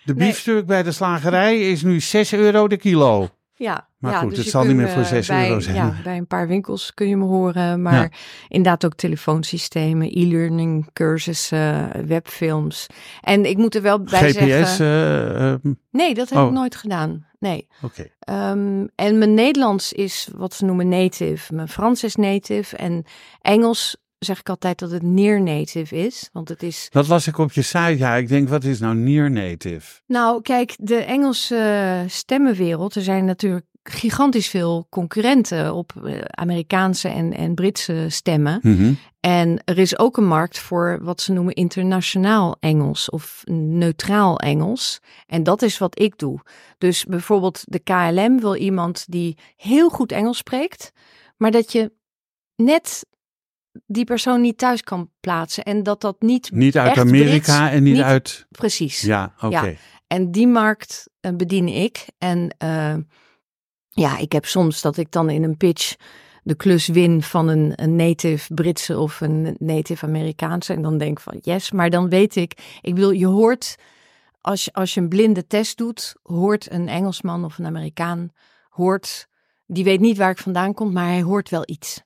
De 0.05 0.15
biefstuk 0.15 0.55
nee. 0.55 0.65
bij 0.65 0.83
de 0.83 0.93
slagerij 0.93 1.71
is 1.71 1.83
nu 1.83 2.01
6 2.01 2.33
euro 2.33 2.69
de 2.69 2.77
kilo. 2.77 3.29
Ja, 3.59 3.89
maar 3.99 4.13
ja, 4.13 4.19
goed, 4.19 4.31
dus 4.31 4.39
het 4.39 4.49
zal 4.49 4.65
niet 4.65 4.77
meer 4.77 4.89
voor 4.89 5.05
6 5.05 5.27
bij, 5.27 5.49
euro 5.49 5.61
zijn. 5.61 5.77
Ja, 5.77 5.95
bij 6.05 6.17
een 6.17 6.27
paar 6.27 6.49
winkels 6.49 6.95
kun 6.95 7.09
je 7.09 7.17
me 7.17 7.25
horen, 7.25 7.83
maar 7.83 7.95
ja. 7.95 8.11
inderdaad 8.49 8.85
ook 8.85 8.95
telefoonsystemen, 8.95 10.11
e-learning 10.19 10.93
cursussen, 10.93 12.07
webfilms. 12.07 12.87
En 13.21 13.45
ik 13.45 13.57
moet 13.57 13.75
er 13.75 13.83
wel 13.83 14.03
bij 14.03 14.33
GPS, 14.33 14.37
zeggen... 14.37 14.87
Uh, 14.87 15.71
uh, 15.71 15.75
nee, 15.91 16.15
dat 16.15 16.29
heb 16.29 16.39
oh. 16.39 16.47
ik 16.47 16.53
nooit 16.53 16.77
gedaan. 16.77 17.27
Nee. 17.39 17.69
Oké. 17.83 18.09
Okay. 18.21 18.51
Um, 18.51 18.89
en 18.95 19.19
mijn 19.19 19.35
Nederlands 19.35 19.93
is 19.93 20.29
wat 20.35 20.55
ze 20.55 20.65
noemen 20.65 20.89
native. 20.89 21.55
Mijn 21.55 21.69
Frans 21.69 22.05
is 22.05 22.17
native 22.17 22.77
en 22.77 23.05
Engels 23.41 23.97
zeg 24.19 24.39
ik 24.39 24.49
altijd 24.49 24.79
dat 24.79 24.91
het 24.91 25.03
near 25.03 25.43
native 25.43 25.97
is, 25.97 26.29
want 26.33 26.49
het 26.49 26.63
is... 26.63 26.87
Dat 26.91 27.09
las 27.09 27.27
ik 27.27 27.39
op 27.39 27.53
je 27.53 27.63
site, 27.63 27.99
ja. 27.99 28.15
Ik 28.15 28.29
denk, 28.29 28.49
wat 28.49 28.65
is 28.65 28.79
nou 28.79 28.95
near 28.95 29.31
native? 29.31 30.01
Nou, 30.07 30.43
kijk, 30.43 30.77
de 30.79 30.97
Engelse 30.97 32.05
stemmenwereld, 32.07 32.95
er 32.95 33.03
zijn 33.03 33.25
natuurlijk 33.25 33.67
gigantisch 33.83 34.49
veel 34.49 34.87
concurrenten 34.91 35.75
op 35.75 35.93
Amerikaanse 36.31 37.09
en, 37.09 37.33
en 37.33 37.55
Britse 37.55 38.07
stemmen. 38.09 38.61
Mm 38.63 38.77
-hmm. 38.77 38.99
En 39.21 39.63
er 39.65 39.79
is 39.79 39.99
ook 39.99 40.17
een 40.17 40.27
markt 40.27 40.59
voor 40.59 40.99
wat 41.03 41.21
ze 41.21 41.33
noemen 41.33 41.55
internationaal 41.55 42.57
Engels 42.61 43.11
of 43.11 43.43
neutraal 43.51 44.39
Engels. 44.39 45.01
En 45.27 45.43
dat 45.43 45.63
is 45.63 45.79
wat 45.79 46.01
ik 46.01 46.19
doe. 46.19 46.41
Dus 46.79 47.05
bijvoorbeeld 47.05 47.63
de 47.67 47.79
KLM 47.79 48.41
wil 48.41 48.55
iemand 48.55 49.05
die 49.09 49.37
heel 49.57 49.89
goed 49.89 50.13
Engels 50.13 50.39
spreekt, 50.39 50.93
maar 51.37 51.51
dat 51.51 51.73
je 51.73 51.93
net 52.57 53.07
die 53.87 54.05
persoon 54.05 54.41
niet 54.41 54.59
thuis 54.59 54.83
kan 54.83 55.11
plaatsen. 55.21 55.65
En 55.65 55.83
dat 55.83 56.01
dat 56.01 56.23
niet. 56.23 56.51
Niet 56.51 56.79
uit 56.79 56.99
Amerika 56.99 57.59
Brits, 57.59 57.75
en 57.75 57.83
niet, 57.83 57.95
niet, 57.95 58.03
uit. 58.03 58.47
Precies. 58.51 59.01
Ja, 59.01 59.33
oké. 59.37 59.47
Okay. 59.47 59.71
Ja. 59.71 59.77
En 60.07 60.31
die 60.31 60.47
markt 60.47 61.09
uh, 61.21 61.33
bedien 61.33 61.69
ik. 61.69 62.07
En 62.19 62.55
uh, 62.65 62.95
ja, 63.89 64.19
ik 64.19 64.33
heb 64.33 64.45
soms 64.45 64.81
dat 64.81 64.97
ik 64.97 65.13
dan 65.13 65.31
in 65.31 65.43
een 65.43 65.57
pitch 65.57 65.97
de 66.43 66.55
klus 66.55 66.87
win 66.87 67.23
van 67.23 67.49
een, 67.49 67.73
een 67.75 67.97
native 67.97 68.55
Britse 68.55 68.99
of 68.99 69.21
een 69.21 69.57
native 69.59 70.07
Amerikaanse. 70.07 70.73
En 70.73 70.83
dan 70.83 70.99
denk 70.99 71.21
van 71.21 71.39
yes, 71.41 71.71
maar 71.71 71.91
dan 71.91 72.09
weet 72.09 72.37
ik. 72.37 72.79
Ik 72.81 72.97
wil, 72.97 73.11
je 73.11 73.27
hoort. 73.27 73.77
Als 74.41 74.65
je, 74.65 74.73
als 74.73 74.95
je 74.95 75.01
een 75.01 75.09
blinde 75.09 75.47
test 75.47 75.77
doet, 75.77 76.15
hoort 76.23 76.71
een 76.71 76.89
Engelsman 76.89 77.45
of 77.45 77.59
een 77.59 77.67
Amerikaan, 77.67 78.31
hoort, 78.69 79.29
die 79.67 79.85
weet 79.85 80.01
niet 80.01 80.17
waar 80.17 80.31
ik 80.31 80.39
vandaan 80.39 80.75
kom, 80.75 80.93
maar 80.93 81.07
hij 81.07 81.23
hoort 81.23 81.49
wel 81.49 81.63
iets. 81.65 82.03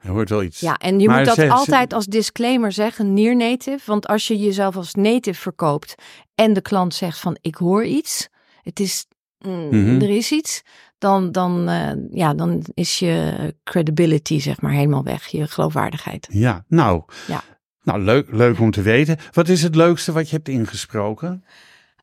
Hij 0.00 0.10
hoort 0.10 0.28
wel 0.28 0.42
iets. 0.42 0.60
Ja, 0.60 0.76
en 0.76 1.00
je 1.00 1.06
maar 1.06 1.16
moet 1.16 1.26
dat 1.26 1.34
ze, 1.34 1.50
altijd 1.50 1.92
als 1.92 2.06
disclaimer 2.06 2.72
zeggen, 2.72 3.14
near 3.14 3.36
native. 3.36 3.80
Want 3.86 4.06
als 4.06 4.26
je 4.26 4.38
jezelf 4.38 4.76
als 4.76 4.94
native 4.94 5.40
verkoopt 5.40 5.94
en 6.34 6.52
de 6.52 6.60
klant 6.60 6.94
zegt 6.94 7.18
van 7.18 7.36
ik 7.40 7.54
hoor 7.54 7.84
iets, 7.84 8.28
het 8.62 8.80
is 8.80 9.06
mm, 9.38 9.68
Mhm. 9.70 10.02
er 10.02 10.10
is 10.10 10.32
iets, 10.32 10.62
dan, 10.98 11.32
dan, 11.32 11.68
eh, 11.68 11.90
ja, 12.10 12.34
dan 12.34 12.64
is 12.74 12.98
je 12.98 13.34
credibility 13.64 14.38
zeg 14.40 14.60
maar 14.60 14.72
helemaal 14.72 15.04
weg, 15.04 15.26
je 15.26 15.46
geloofwaardigheid. 15.46 16.28
Ja, 16.30 16.64
nou. 16.68 17.02
Ja. 17.26 17.42
Nou, 17.82 18.00
leuk, 18.02 18.26
leuk 18.30 18.60
om 18.60 18.70
te 18.70 18.82
weten. 18.82 19.16
Wat 19.32 19.48
is 19.48 19.62
het 19.62 19.74
leukste 19.74 20.12
wat 20.12 20.28
je 20.30 20.36
hebt 20.36 20.48
ingesproken? 20.48 21.44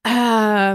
Eh, 0.01 0.73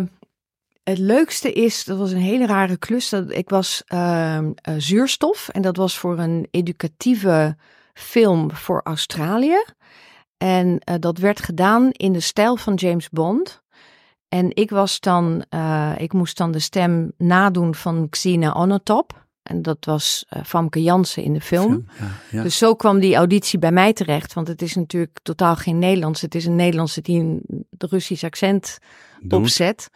het 0.85 0.99
leukste 0.99 1.53
is, 1.53 1.85
dat 1.85 1.99
was 1.99 2.11
een 2.11 2.19
hele 2.19 2.47
rare 2.47 2.77
klus. 2.77 3.09
Dat, 3.09 3.31
ik 3.31 3.49
was 3.49 3.83
ehm, 3.87 4.51
eh, 4.55 4.75
zuurstof 4.79 5.49
en 5.49 5.63
dat 5.63 5.77
was 5.77 5.99
voor 5.99 6.19
een 6.19 6.49
educatieve 6.51 7.57
film 7.95 8.53
voor 8.53 8.81
Australië. 8.85 9.65
En 10.39 10.79
eh, 10.79 10.95
dat 10.99 11.19
werd 11.19 11.41
gedaan 11.41 11.91
in 11.91 12.13
de 12.13 12.21
stijl 12.21 12.57
van 12.57 12.75
James 12.75 13.09
Bond. 13.09 13.63
En 14.29 14.57
ik 14.57 14.71
was 14.71 15.01
dan, 15.01 15.45
eh, 15.49 15.93
ik 15.97 16.13
moest 16.13 16.37
dan 16.37 16.53
de 16.53 16.59
stem 16.59 17.13
nadoen 17.17 17.75
van 17.75 18.09
Xena 18.09 18.53
Onatop. 18.53 19.27
En 19.43 19.63
dat 19.63 19.85
was 19.85 20.25
eh, 20.29 20.43
Famke 20.45 20.83
Jansen 20.83 21.23
in 21.23 21.33
de 21.33 21.41
film. 21.41 21.87
Ja, 21.99 22.07
ja. 22.31 22.43
Dus 22.43 22.59
zo 22.59 22.75
kwam 22.75 23.01
die 23.01 23.15
auditie 23.15 23.59
bij 23.59 23.73
mij 23.73 23.93
terecht. 23.93 24.33
Want 24.33 24.49
het 24.49 24.63
is 24.63 24.75
natuurlijk 24.75 25.19
totaal 25.23 25.57
geen 25.57 25.79
Nederlands. 25.79 26.21
Het 26.21 26.35
is 26.35 26.47
een 26.47 26.57
Nederlandse 26.57 27.01
die 27.01 27.21
een 27.21 27.67
Russisch 27.79 28.25
accent 28.25 28.79
Doe. 29.21 29.39
opzet. 29.39 29.89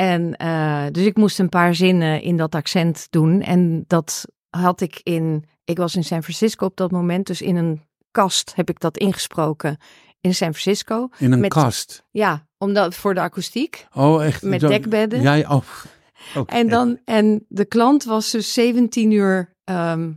En 0.00 0.36
eh, 0.36 0.84
dus 0.90 1.04
ik 1.04 1.16
moest 1.16 1.38
een 1.38 1.48
paar 1.48 1.74
zinnen 1.74 2.22
in 2.22 2.36
dat 2.36 2.54
accent 2.54 3.06
doen. 3.10 3.42
En 3.42 3.84
dat 3.86 4.24
had 4.50 4.80
ik 4.80 5.00
in. 5.02 5.44
Ik 5.64 5.76
was 5.76 5.94
in 5.94 6.04
San 6.04 6.22
Francisco 6.22 6.66
op 6.66 6.76
dat 6.76 6.90
moment. 6.90 7.26
Dus 7.26 7.42
in 7.42 7.56
een 7.56 7.82
kast 8.10 8.52
heb 8.54 8.68
ik 8.70 8.80
dat 8.80 8.96
ingesproken 8.96 9.76
in 10.20 10.34
San 10.34 10.54
Francisco. 10.54 11.08
In 11.18 11.32
een 11.32 11.40
met- 11.40 11.52
kast. 11.52 12.04
Ja, 12.10 12.46
omdat 12.58 12.94
voor 12.94 13.14
de 13.14 13.20
akoestiek. 13.20 13.86
Oh, 13.94 14.24
echt? 14.24 14.42
Met 14.42 14.60
dekbedden. 14.60 15.22
Ja, 15.22 15.34
ja, 15.34 15.54
oh. 15.54 16.42
En, 16.46 16.68
dan, 16.68 16.98
en 17.04 17.44
de 17.48 17.64
klant 17.64 18.04
was 18.04 18.30
dus 18.30 18.52
17 18.52 19.10
uur 19.10 19.54
ehm 19.64 20.12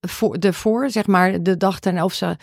voor, 0.00 0.36
ervoor, 0.36 0.90
zeg 0.90 1.06
maar, 1.06 1.42
de 1.42 1.56
dag 1.56 1.80
daarna. 1.80 2.04
Of 2.04 2.14
ze 2.14 2.36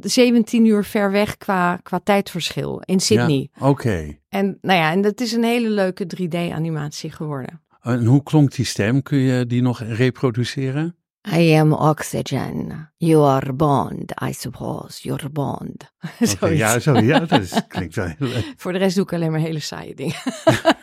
17 0.00 0.64
uur 0.66 0.84
ver 0.84 1.10
weg 1.10 1.36
qua, 1.36 1.76
qua 1.76 2.00
tijdverschil 2.04 2.82
in 2.84 3.00
Sydney. 3.00 3.48
Ja, 3.54 3.68
Oké. 3.68 4.18
En 4.28 4.58
nou 4.60 4.78
ja, 4.78 4.90
en 4.90 5.00
dat 5.00 5.20
is 5.20 5.32
een 5.32 5.44
hele 5.44 5.70
leuke 5.70 6.06
3D-animatie 6.16 7.10
geworden. 7.10 7.60
En 7.82 8.04
hoe 8.04 8.22
klonk 8.22 8.54
die 8.54 8.64
stem? 8.64 9.02
Kun 9.02 9.18
je 9.18 9.46
die 9.46 9.62
nog 9.62 9.80
reproduceren? 9.80 10.96
I 11.36 11.54
am 11.56 11.72
oxygen. 11.72 12.90
You 12.96 13.24
are 13.28 13.52
bond, 13.52 14.12
I 14.28 14.32
suppose. 14.32 15.02
You're 15.08 15.28
bond. 15.30 15.92
Oké, 16.20 16.26
Zoiets. 16.26 16.58
ja, 16.58 16.78
zo, 16.78 16.98
ja, 17.00 17.18
dat 17.18 17.40
is, 17.40 17.52
klinkt 17.68 17.94
wel 17.94 18.06
heel 18.06 18.28
leuk. 18.28 18.52
Voor 18.56 18.72
de 18.72 18.78
rest 18.78 18.94
doe 18.96 19.04
ik 19.04 19.12
alleen 19.12 19.30
maar 19.30 19.40
hele 19.40 19.60
saaie 19.60 19.94
dingen. 19.94 20.14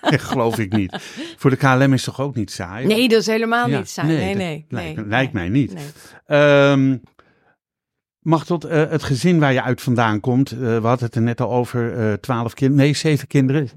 Geloof 0.31 0.57
ik 0.57 0.73
niet. 0.73 0.95
Voor 1.37 1.49
de 1.49 1.55
KLM 1.55 1.93
is 1.93 2.03
toch 2.03 2.21
ook 2.21 2.35
niet 2.35 2.51
saai? 2.51 2.87
Nee, 2.87 3.07
dat 3.09 3.19
is 3.19 3.25
helemaal 3.27 3.69
Ja, 3.69 3.77
niet 3.77 3.89
saai. 3.89 4.07
Nee, 4.07 4.35
nee. 4.35 4.65
lijkt, 4.69 4.95
nee, 4.97 5.05
lijkt 5.07 5.33
mij 5.33 5.49
niet. 5.49 5.73
Nee. 5.73 5.83
Ehm 6.25 6.97
mag 8.19 8.45
tot 8.45 8.63
eh, 8.63 8.89
het 8.89 9.03
gezin 9.03 9.39
waar 9.39 9.53
je 9.53 9.61
uit 9.63 9.81
vandaan 9.81 10.19
komt. 10.19 10.51
eh, 10.51 10.57
we 10.59 10.87
hadden 10.87 11.05
het 11.05 11.15
er 11.15 11.21
net 11.21 11.41
al 11.41 11.51
over. 11.51 11.97
eh, 11.97 12.13
twaalf 12.13 12.53
kinderen, 12.53 12.83
nee, 12.85 12.93
zeven 12.95 13.27
kinderen. 13.27 13.69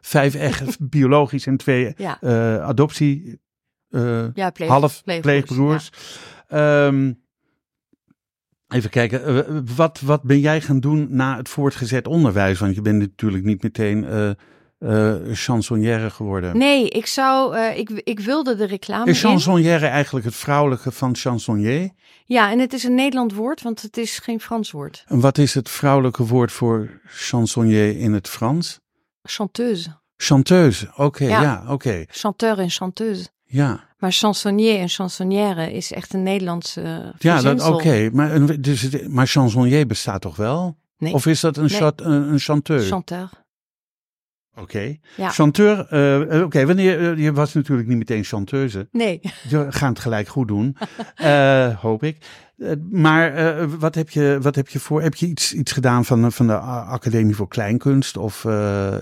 vijf 0.00 0.34
echt 0.34 0.88
biologisch 0.88 1.46
en 1.46 1.56
twee 1.56 1.94
Ja, 1.96 2.20
eh, 2.20 2.62
adoptie. 2.62 3.40
Eh, 3.92 4.24
ja 4.34 4.50
pleeg, 4.50 4.68
half 4.68 5.02
pleegbroers. 5.04 5.90
Ehm, 6.48 7.12
even 8.68 8.90
kijken, 8.90 9.46
eh, 9.46 9.58
wat, 9.76 10.00
wat 10.00 10.22
ben 10.22 10.40
jij 10.40 10.60
gaan 10.60 10.80
doen 10.80 11.06
na 11.10 11.36
het 11.36 11.48
voortgezet 11.48 12.06
onderwijs? 12.06 12.58
Want 12.58 12.74
je 12.74 12.82
bent 12.82 12.98
natuurlijk 12.98 13.44
niet 13.44 13.62
meteen 13.62 14.04
eh, 14.78 15.14
chansonnière 15.32 16.10
geworden. 16.10 16.58
Nee, 16.58 16.88
ik 16.88 17.06
zou, 17.06 17.58
ik, 17.58 17.90
ik 17.90 18.20
wilde 18.20 18.54
de 18.56 18.64
reclame 18.64 19.10
Is 19.10 19.22
in. 19.22 19.28
chansonnière 19.28 19.86
eigenlijk 19.86 20.24
het 20.24 20.34
vrouwelijke 20.34 20.90
van 20.92 21.16
chansonnier? 21.16 21.90
Ja, 22.24 22.50
en 22.50 22.58
het 22.58 22.72
is 22.72 22.84
een 22.84 22.94
Nederland 22.94 23.34
woord, 23.34 23.62
want 23.62 23.82
het 23.82 23.96
is 23.96 24.18
geen 24.18 24.40
Frans 24.40 24.70
woord. 24.70 25.04
En 25.06 25.20
wat 25.20 25.38
is 25.38 25.54
het 25.54 25.68
vrouwelijke 25.68 26.26
woord 26.26 26.52
voor 26.52 27.00
chansonnier 27.06 27.98
in 27.98 28.12
het 28.12 28.28
Frans? 28.28 28.80
Chanteuse. 29.22 30.00
Chanteuse, 30.16 30.92
oké, 30.96 31.24
Ja. 31.24 31.42
ja, 31.42 31.64
oké. 31.68 32.04
Chanteur 32.08 32.58
en 32.58 32.70
chanteuse. 32.70 33.28
Ja, 33.52 33.88
Maar 33.98 34.12
chansonnier 34.12 34.78
en 34.78 34.88
chansonnière 34.88 35.72
is 35.72 35.92
echt 35.92 36.14
een 36.14 36.22
Nederlandse 36.22 37.12
ja 37.18 37.40
dat- 37.40 37.68
oké. 37.68 37.82
verzinsel. 37.82 38.16
Maar, 38.16 38.32
een- 38.34 38.62
dus, 38.62 39.06
maar 39.08 39.26
chansonnier 39.26 39.86
bestaat 39.86 40.20
toch 40.20 40.36
wel? 40.36 40.76
Nee, 40.98 41.12
Of 41.12 41.26
is 41.26 41.40
dat 41.40 41.56
een, 41.56 41.62
Nee. 41.64 41.72
chat, 41.76 42.00
een, 42.00 42.32
een 42.32 42.38
chanteur? 42.38 42.80
chanteur. 42.82 43.28
Oké. 44.54 44.96
Ja. 45.16 45.30
Chanteur, 45.30 45.86
eh, 45.88 46.36
eh, 46.38 46.44
oké, 46.44 46.66
wanneer, 46.66 47.10
eh, 47.12 47.18
je 47.24 47.32
was 47.32 47.52
natuurlijk 47.54 47.88
niet 47.88 47.98
meteen 47.98 48.24
chanteuse. 48.24 48.88
Nee, 48.92 49.20
We 49.48 49.66
gaan 49.72 49.88
het 49.88 49.98
gelijk 49.98 50.28
goed 50.28 50.48
doen, 50.48 50.76
hoop 51.86 52.02
ik. 52.02 52.16
Maar 52.90 53.78
wat, 53.78 53.94
heb 53.94 54.10
je, 54.10 54.38
wat 54.42 54.54
heb 54.54 54.68
je 54.68 54.78
voor? 54.78 55.02
Heb 55.02 55.14
je 55.14 55.26
iets, 55.26 55.52
iets 55.54 55.72
gedaan 55.72 56.04
van, 56.04 56.32
van 56.32 56.46
de 56.46 56.56
Academie 56.58 57.36
voor 57.36 57.48
Kleinkunst 57.48 58.16
of 58.16 58.46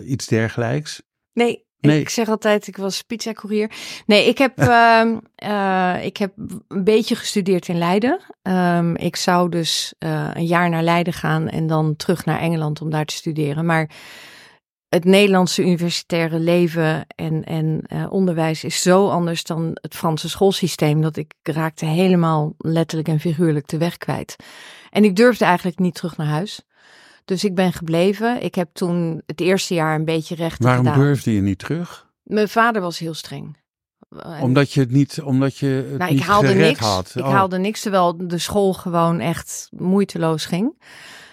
iets 0.05 0.27
dergelijks? 0.27 1.03
nee. 1.33 1.69
Nee. 1.81 2.01
Ik 2.01 2.09
zeg 2.09 2.29
altijd, 2.29 2.67
ik 2.67 2.77
was 2.77 3.03
pizza-courier. 3.03 3.71
Nee, 4.07 4.29
ik 4.29 4.39
heb, 4.39 4.59
ehm, 4.59 5.19
eh, 5.35 6.05
ik 6.05 6.17
heb 6.17 6.33
een 6.69 6.85
beetje 6.85 7.17
gestudeerd 7.17 7.69
in 7.69 7.79
Leiden. 7.79 8.21
Ehm, 8.43 8.95
ik 8.95 9.17
zou 9.17 9.49
dus 9.49 9.95
eh, 9.99 10.31
een 10.33 10.47
jaar 10.47 10.71
naar 10.71 10.83
Leiden 10.83 11.13
gaan 11.13 11.49
en 11.49 11.67
dan 11.67 11.97
terug 11.97 12.25
naar 12.25 12.41
Engeland 12.41 12.81
om 12.81 12.91
daar 12.91 13.05
te 13.05 13.15
studeren. 13.15 13.67
Maar 13.67 13.91
het 14.89 15.05
Nederlandse 15.05 15.63
universitaire 15.63 16.39
leven 16.39 17.07
en, 17.17 17.45
en 17.45 17.83
eh, 17.87 18.07
onderwijs 18.13 18.65
is 18.65 18.83
zo 18.83 19.09
anders 19.09 19.45
dan 19.45 19.71
het 19.75 19.95
Franse 19.95 20.29
schoolsysteem 20.29 21.01
dat 21.01 21.17
ik 21.17 21.35
raakte 21.43 21.85
helemaal 21.85 22.55
letterlijk 22.59 23.09
en 23.09 23.21
figuurlijk 23.21 23.69
de 23.69 23.79
weg 23.79 23.97
kwijt. 23.97 24.37
En 24.91 25.05
ik 25.05 25.17
durfde 25.17 25.45
eigenlijk 25.45 25.79
niet 25.79 25.95
terug 25.95 26.17
naar 26.17 26.27
huis. 26.27 26.61
Dus 27.31 27.45
ik 27.45 27.55
ben 27.55 27.73
gebleven. 27.73 28.43
Ik 28.43 28.55
heb 28.55 28.69
toen 28.73 29.23
het 29.27 29.41
eerste 29.41 29.75
jaar 29.75 29.95
een 29.95 30.05
beetje 30.05 30.35
rechten 30.35 30.65
Waarom 30.65 30.85
gedaan. 30.87 31.01
durfde 31.01 31.35
je 31.35 31.41
niet 31.41 31.59
terug? 31.59 32.11
Mijn 32.23 32.49
vader 32.49 32.83
was 32.83 32.99
heel 32.99 33.15
streng. 33.15 33.57
En- 34.23 34.41
Omdat 34.43 34.73
je 34.73 34.81
het 34.81 34.91
niet, 34.91 35.21
omdat 35.23 35.57
je 35.57 35.67
het 35.67 35.99
nou, 35.99 36.11
ik 36.11 36.17
niet 36.17 36.27
haalde 36.27 36.47
gered 36.47 36.67
niks. 36.67 36.79
had. 36.81 37.13
Ik 37.15 37.25
Oh, 37.25 37.31
haalde 37.33 37.59
niks, 37.59 37.81
terwijl 37.81 38.27
de 38.29 38.39
school 38.39 38.73
gewoon 38.75 39.21
echt 39.21 39.69
moeiteloos 39.77 40.45
ging. 40.47 40.83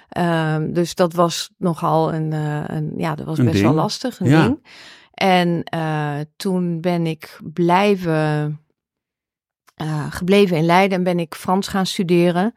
Ehm, 0.09 0.73
dus 0.73 0.95
dat 0.95 1.13
was 1.13 1.49
nogal 1.57 2.13
een, 2.13 2.33
eh, 2.33 2.63
een 2.67 2.93
ja, 2.97 3.15
dat 3.15 3.25
was 3.25 3.37
Een 3.37 3.45
best 3.45 3.57
ding. 3.57 3.67
wel 3.67 3.75
lastig, 3.75 4.19
een 4.19 4.29
Ja. 4.29 4.41
ding. 4.43 4.65
En 5.13 5.63
eh, 5.63 6.15
toen 6.35 6.81
ben 6.81 7.05
ik 7.07 7.39
blijven, 7.53 8.59
eh, 9.75 10.11
gebleven 10.11 10.57
in 10.57 10.65
Leiden 10.65 10.97
en 10.97 11.03
ben 11.03 11.19
ik 11.19 11.35
Frans 11.35 11.67
gaan 11.67 11.85
studeren. 11.85 12.53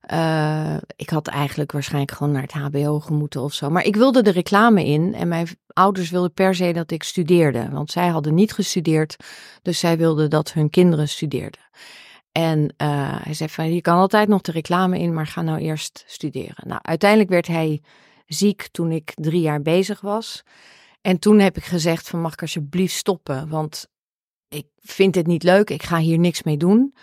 Eh, 0.00 0.76
ik 0.96 1.10
had 1.10 1.28
eigenlijk 1.28 1.72
waarschijnlijk 1.72 2.12
gewoon 2.12 2.32
naar 2.32 2.42
het 2.42 2.52
HBO 2.52 3.00
gemoeten 3.00 3.40
of 3.40 3.52
zo. 3.52 3.70
Maar 3.70 3.84
ik 3.84 3.96
wilde 3.96 4.22
de 4.22 4.30
reclame 4.30 4.84
in 4.84 5.14
en 5.14 5.28
mijn 5.28 5.46
ouders 5.66 6.10
wilden 6.10 6.32
per 6.32 6.54
se 6.54 6.72
dat 6.72 6.90
ik 6.90 7.02
studeerde. 7.02 7.68
Want 7.70 7.90
zij 7.90 8.08
hadden 8.08 8.34
niet 8.34 8.52
gestudeerd, 8.52 9.16
dus 9.62 9.78
zij 9.78 9.96
wilden 9.96 10.30
dat 10.30 10.52
hun 10.52 10.70
kinderen 10.70 11.08
studeerden. 11.08 11.60
En 12.32 12.74
eh, 12.76 13.22
hij 13.22 13.34
zei 13.34 13.48
van, 13.48 13.74
je 13.74 13.80
kan 13.80 13.96
altijd 13.96 14.28
nog 14.28 14.40
de 14.40 14.52
reclame 14.52 14.98
in, 14.98 15.14
maar 15.14 15.26
ga 15.26 15.42
nou 15.42 15.58
eerst 15.58 16.04
studeren. 16.06 16.68
Nou, 16.68 16.80
uiteindelijk 16.82 17.30
werd 17.30 17.46
hij 17.46 17.82
ziek 18.26 18.68
toen 18.70 18.92
ik 18.92 19.12
drie 19.14 19.40
jaar 19.40 19.62
bezig 19.62 20.00
was. 20.00 20.42
En 21.00 21.18
toen 21.18 21.38
heb 21.38 21.56
ik 21.56 21.64
gezegd 21.64 22.08
van, 22.08 22.20
mag 22.20 22.32
ik 22.32 22.42
alsjeblieft 22.42 22.94
stoppen? 22.94 23.48
Want 23.48 23.86
ik 24.48 24.66
vind 24.78 25.14
het 25.14 25.26
niet 25.26 25.42
leuk, 25.42 25.70
ik 25.70 25.82
ga 25.82 25.98
hier 25.98 26.18
niks 26.18 26.42
mee 26.42 26.56
doen. 26.56 26.94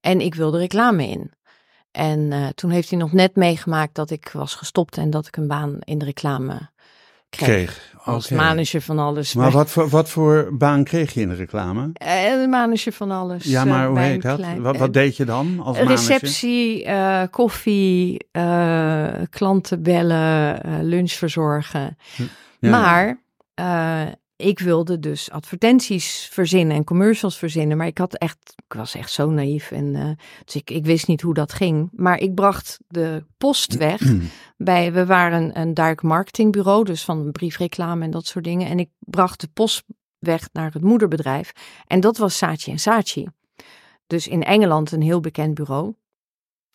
En 0.00 0.20
ik 0.20 0.34
wil 0.34 0.50
de 0.50 0.58
reclame 0.58 1.08
in. 1.08 1.32
En 1.96 2.32
eh, 2.32 2.46
toen 2.54 2.70
heeft 2.70 2.90
hij 2.90 2.98
nog 2.98 3.12
net 3.12 3.36
meegemaakt 3.36 3.94
dat 3.94 4.10
ik 4.10 4.30
was 4.32 4.54
gestopt 4.54 4.96
en 4.98 5.10
dat 5.10 5.26
ik 5.26 5.36
een 5.36 5.46
baan 5.46 5.76
in 5.80 5.98
de 5.98 6.04
reclame 6.04 6.68
kreeg. 7.28 7.48
kreeg. 7.48 7.92
Als 8.04 8.28
manager 8.28 8.80
van 8.80 8.98
alles. 8.98 9.34
Maar 9.34 9.50
wat 9.60 9.70
voor, 9.70 9.88
wat 9.88 10.08
voor 10.10 10.48
baan 10.56 10.84
kreeg 10.84 11.12
je 11.14 11.20
in 11.20 11.28
de 11.28 11.34
reclame? 11.34 11.90
Eh, 11.92 12.24
een 12.42 12.50
manager 12.50 12.92
van 12.92 13.10
alles. 13.10 13.44
Ja, 13.44 13.60
eh, 13.62 13.66
maar 13.70 13.86
hoe 13.88 13.98
heet 13.98 14.22
dat? 14.22 14.36
klein- 14.36 14.62
Wat, 14.62 14.74
eh, 14.74 14.80
wat 14.80 14.92
deed 14.92 15.16
je 15.16 15.24
dan 15.24 15.60
als? 15.60 15.78
Receptie, 15.78 16.84
eh, 16.84 17.22
koffie, 17.30 18.26
eh, 18.32 19.12
klanten 19.30 19.82
bellen, 19.82 20.62
eh, 20.62 20.72
lunch 20.80 21.10
verzorgen. 21.12 21.96
Ja. 22.60 22.70
Maar 22.70 23.22
eh, 23.54 24.02
ik 24.44 24.58
wilde 24.58 24.98
dus 24.98 25.30
advertenties 25.30 26.28
verzinnen 26.32 26.76
en 26.76 26.84
commercials 26.84 27.38
verzinnen. 27.38 27.76
Maar 27.76 27.86
ik 27.86 27.98
had 27.98 28.14
echt, 28.14 28.54
ik 28.66 28.72
was 28.72 28.94
echt 28.94 29.12
zo 29.12 29.30
naïef. 29.30 29.70
En, 29.70 29.94
eh, 29.94 30.10
dus 30.44 30.54
ik, 30.54 30.70
ik 30.70 30.84
wist 30.84 31.06
niet 31.06 31.20
hoe 31.20 31.34
dat 31.34 31.52
ging. 31.52 31.88
Maar 31.92 32.18
ik 32.18 32.34
bracht 32.34 32.78
de 32.88 33.24
post 33.38 33.76
weg. 33.86 34.00
bij, 34.56 34.92
we 34.92 35.06
waren 35.06 35.60
een 35.60 35.74
direct 35.74 36.02
marketingbureau, 36.02 36.84
dus 36.84 37.04
van 37.04 37.32
briefreclame 37.32 38.04
en 38.04 38.10
dat 38.10 38.26
soort 38.26 38.44
dingen. 38.44 38.68
En 38.68 38.78
ik 38.78 38.90
bracht 38.98 39.40
de 39.40 39.48
post 39.52 39.84
weg 40.18 40.48
naar 40.52 40.72
het 40.72 40.82
moederbedrijf. 40.82 41.52
En 41.86 42.00
dat 42.00 42.16
was 42.16 42.36
Saatchi 42.36 42.70
en 42.70 42.78
Saatchi. 42.78 43.26
Dus 44.06 44.28
in 44.28 44.42
Engeland 44.42 44.92
een 44.92 45.02
heel 45.02 45.20
bekend 45.20 45.54
bureau. 45.54 45.94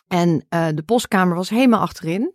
En 0.08 0.44
eh, 0.48 0.66
de 0.74 0.82
postkamer 0.82 1.36
was 1.36 1.50
helemaal 1.50 1.80
achterin. 1.80 2.34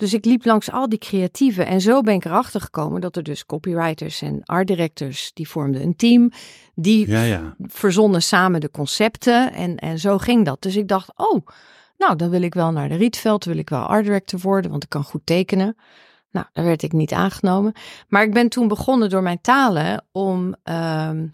Dus 0.00 0.14
ik 0.14 0.24
liep 0.24 0.44
langs 0.44 0.70
al 0.70 0.88
die 0.88 0.98
creatieven 0.98 1.66
en 1.66 1.80
zo 1.80 2.00
ben 2.00 2.14
ik 2.14 2.24
erachter 2.24 2.60
gekomen 2.60 3.00
dat 3.00 3.16
er 3.16 3.22
dus 3.22 3.46
copywriters 3.46 4.22
en 4.22 4.42
art 4.44 4.66
directors, 4.66 5.30
die 5.34 5.48
vormden 5.48 5.82
een 5.82 5.96
team, 5.96 6.30
die 6.74 7.10
Ja, 7.10 7.22
ja. 7.22 7.54
verzonnen 7.58 8.22
samen 8.22 8.60
de 8.60 8.70
concepten 8.70 9.52
en, 9.52 9.76
en 9.76 9.98
zo 9.98 10.18
ging 10.18 10.44
dat. 10.44 10.62
Dus 10.62 10.76
ik 10.76 10.88
dacht, 10.88 11.12
oh, 11.16 11.46
nou 11.98 12.16
dan 12.16 12.30
wil 12.30 12.42
ik 12.42 12.54
wel 12.54 12.70
naar 12.70 12.88
de 12.88 12.94
Rietveld, 12.94 13.44
wil 13.44 13.56
ik 13.56 13.68
wel 13.68 13.82
art 13.82 14.04
director 14.04 14.40
worden, 14.40 14.70
want 14.70 14.82
ik 14.82 14.88
kan 14.88 15.04
goed 15.04 15.22
tekenen. 15.24 15.76
Nou, 16.30 16.46
daar 16.52 16.64
werd 16.64 16.82
ik 16.82 16.92
niet 16.92 17.12
aangenomen. 17.12 17.72
Maar 18.08 18.22
ik 18.22 18.32
ben 18.32 18.48
toen 18.48 18.68
begonnen 18.68 19.10
door 19.10 19.22
mijn 19.22 19.40
talen 19.40 20.04
om 20.12 20.54
ehm, 20.62 21.26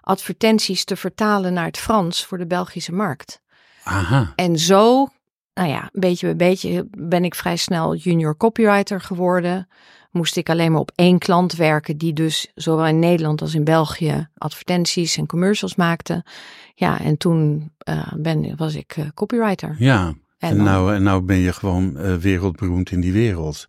advertenties 0.00 0.84
te 0.84 0.96
vertalen 0.96 1.52
naar 1.52 1.66
het 1.66 1.78
Frans 1.78 2.24
voor 2.24 2.38
de 2.38 2.46
Belgische 2.46 2.92
markt. 2.92 3.40
Aha. 3.84 4.32
En 4.36 4.58
zo, 4.58 5.08
nou 5.56 5.68
ja, 5.68 5.88
beetje 5.92 6.26
bij 6.34 6.48
beetje 6.48 6.86
ben 6.98 7.24
ik 7.24 7.34
vrij 7.34 7.56
snel 7.56 7.94
junior 7.94 8.36
copywriter 8.36 9.00
geworden. 9.00 9.68
Moest 10.10 10.36
ik 10.36 10.48
alleen 10.50 10.72
maar 10.72 10.80
op 10.80 10.92
één 10.94 11.18
klant 11.18 11.54
werken, 11.56 11.96
die 11.96 12.12
dus 12.12 12.50
zowel 12.54 12.86
in 12.86 12.98
Nederland 12.98 13.40
als 13.40 13.54
in 13.54 13.64
België 13.64 14.28
advertenties 14.38 15.16
en 15.16 15.26
commercials 15.26 15.74
maakte. 15.74 16.24
Ja, 16.74 17.00
en 17.00 17.16
toen 17.16 17.72
eh, 17.78 18.12
ben, 18.16 18.56
was 18.56 18.74
ik 18.74 18.94
eh, 18.96 19.04
copywriter. 19.14 19.74
Ja. 19.78 20.14
En, 20.38 20.56
dan- 20.56 20.64
nou, 20.64 20.94
en 20.94 21.02
nou 21.02 21.22
ben 21.22 21.36
je 21.36 21.52
gewoon 21.52 21.96
eh, 21.96 22.14
wereldberoemd 22.14 22.90
in 22.90 23.00
die 23.00 23.12
wereld. 23.12 23.68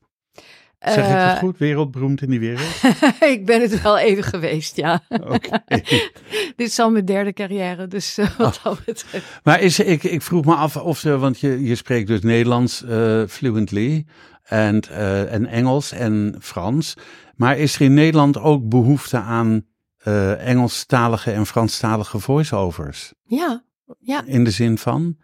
Zeg 0.80 0.96
ik 0.98 1.04
Eh, 1.04 1.30
het 1.30 1.38
goed? 1.38 1.58
Wereldberoemd 1.58 2.22
in 2.22 2.30
die 2.30 2.40
wereld? 2.40 2.82
ik 3.34 3.46
ben 3.46 3.62
het 3.62 3.82
wel 3.82 3.98
even 3.98 4.24
geweest, 4.24 4.76
ja. 4.76 5.04
Oké. 5.10 5.64
Dit 6.56 6.68
is 6.68 6.80
al 6.80 6.92
mijn 6.92 7.06
derde 7.06 7.34
carrière, 7.34 7.88
dus 7.88 8.18
eh, 8.18 8.38
wat 8.38 8.58
Oh. 8.58 8.64
dat 8.64 8.86
betreft. 8.86 9.40
Maar 9.44 9.62
is, 9.62 9.80
ik, 9.80 10.04
ik 10.04 10.22
vroeg 10.22 10.46
me 10.46 10.54
af 10.56 10.76
of 10.78 10.98
ze, 10.98 11.18
want 11.18 11.40
je, 11.40 11.64
je 11.64 11.76
spreekt 11.76 12.08
dus 12.08 12.22
Nederlands 12.22 12.84
eh, 12.84 13.24
fluently 13.28 14.06
en, 14.44 14.82
eh, 14.82 15.34
en 15.34 15.46
Engels 15.46 15.92
en 15.92 16.36
Frans. 16.40 16.94
Maar 17.36 17.58
is 17.58 17.76
er 17.76 17.82
in 17.82 17.94
Nederland 17.94 18.38
ook 18.38 18.70
behoefte 18.70 19.18
aan 19.18 19.66
eh 19.98 20.48
Engelstalige 20.48 21.32
en 21.32 21.46
Franstalige 21.46 22.20
voiceovers? 22.20 23.14
Ja, 23.24 23.64
ja. 24.00 24.24
In 24.26 24.44
de 24.44 24.52
zin 24.52 24.78
van? 24.78 25.18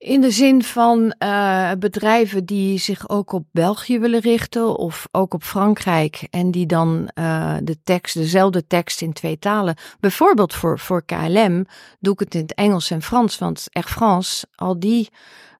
In 0.00 0.20
de 0.20 0.30
zin 0.30 0.62
van 0.62 1.14
eh, 1.18 1.70
bedrijven 1.78 2.44
die 2.44 2.78
zich 2.78 3.08
ook 3.08 3.32
op 3.32 3.46
België 3.52 3.98
willen 3.98 4.20
richten 4.20 4.76
of 4.76 5.08
ook 5.10 5.34
op 5.34 5.42
Frankrijk 5.42 6.26
en 6.30 6.50
die 6.50 6.66
dan 6.66 7.10
eh, 7.14 7.56
de 7.62 7.82
tekst, 7.82 8.14
dezelfde 8.14 8.66
tekst 8.66 9.02
in 9.02 9.12
twee 9.12 9.38
talen. 9.38 9.76
Bijvoorbeeld 9.98 10.54
voor, 10.54 10.78
voor 10.78 11.04
KLM 11.04 11.66
doe 11.98 12.12
ik 12.12 12.18
het 12.18 12.34
in 12.34 12.40
het 12.40 12.54
Engels 12.54 12.90
en 12.90 13.02
Frans, 13.02 13.38
want 13.38 13.66
Air 13.72 13.86
France, 13.86 14.46
al 14.54 14.78
die 14.78 15.08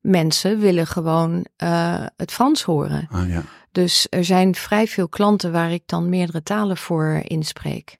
mensen 0.00 0.58
willen 0.58 0.86
gewoon 0.86 1.46
eh, 1.56 2.06
het 2.16 2.32
Frans 2.32 2.62
horen. 2.62 3.08
Ah 3.10 3.28
ja. 3.28 3.42
Dus 3.72 4.06
er 4.10 4.24
zijn 4.24 4.54
vrij 4.54 4.86
veel 4.86 5.08
klanten 5.08 5.52
waar 5.52 5.72
ik 5.72 5.82
dan 5.86 6.08
meerdere 6.08 6.42
talen 6.42 6.76
voor 6.76 7.20
inspreek. 7.24 7.96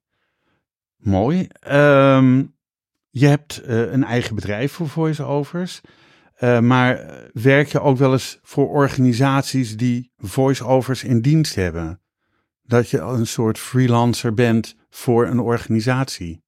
Mooi. 0.96 1.46
Ehm, 1.60 2.44
je 3.10 3.26
hebt 3.26 3.62
een 3.64 4.04
eigen 4.04 4.34
bedrijf 4.34 4.72
voor 4.72 4.88
voiceovers. 4.88 5.80
Eh, 6.40 6.60
maar 6.60 7.06
werk 7.32 7.68
je 7.68 7.80
ook 7.80 7.96
wel 7.98 8.12
eens 8.12 8.38
voor 8.42 8.68
organisaties 8.68 9.76
die 9.76 10.12
voiceovers 10.16 11.04
in 11.04 11.20
dienst 11.20 11.54
hebben? 11.54 12.00
Dat 12.62 12.90
je 12.90 12.98
een 13.00 13.26
soort 13.26 13.58
freelancer 13.58 14.34
bent 14.34 14.76
voor 14.90 15.26
een 15.26 15.40
organisatie. 15.40 16.42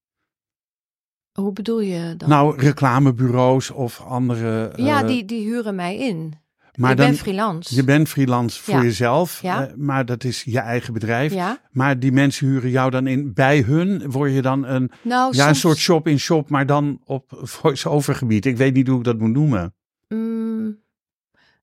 Hoe 1.32 1.52
bedoel 1.52 1.80
je 1.80 2.14
dan? 2.16 2.28
Nou, 2.28 2.56
reclamebureaus 2.60 3.70
of 3.70 4.00
andere. 4.00 4.68
eh, 4.68 4.84
ja, 4.86 5.02
die, 5.02 5.24
die 5.24 5.44
huren 5.44 5.74
mij 5.74 5.96
in. 5.98 6.34
maar 6.76 6.90
ik 6.90 6.96
dan, 6.96 7.06
ben 7.06 7.16
freelance. 7.16 7.74
Je 7.74 7.84
bent 7.84 8.08
freelance 8.08 8.62
voor 8.62 8.74
Ja. 8.74 8.82
jezelf, 8.82 9.42
Ja. 9.42 9.66
eh, 9.68 9.74
maar 9.76 10.04
dat 10.04 10.24
is 10.24 10.42
je 10.42 10.58
eigen 10.58 10.92
bedrijf. 10.92 11.32
ja, 11.32 11.60
Maar 11.70 11.98
die 11.98 12.12
mensen 12.12 12.46
huren 12.46 12.70
jou 12.70 12.90
dan 12.90 13.06
in 13.06 13.32
bij 13.34 13.60
hun. 13.60 14.10
Word 14.10 14.32
je 14.32 14.42
dan 14.42 14.64
een 14.66 14.90
nou, 15.02 15.36
Ja, 15.36 15.48
een 15.48 15.54
soort 15.54 15.76
shop-in-shop, 15.78 16.50
maar 16.50 16.66
dan 16.66 17.00
op 17.04 17.24
voice-over 17.42 18.14
gebied. 18.14 18.46
Ik 18.46 18.56
weet 18.56 18.74
niet 18.74 18.88
hoe 18.88 18.98
ik 18.98 19.04
dat 19.04 19.18
moet 19.18 19.32
noemen. 19.32 19.74
Mm, 20.14 20.78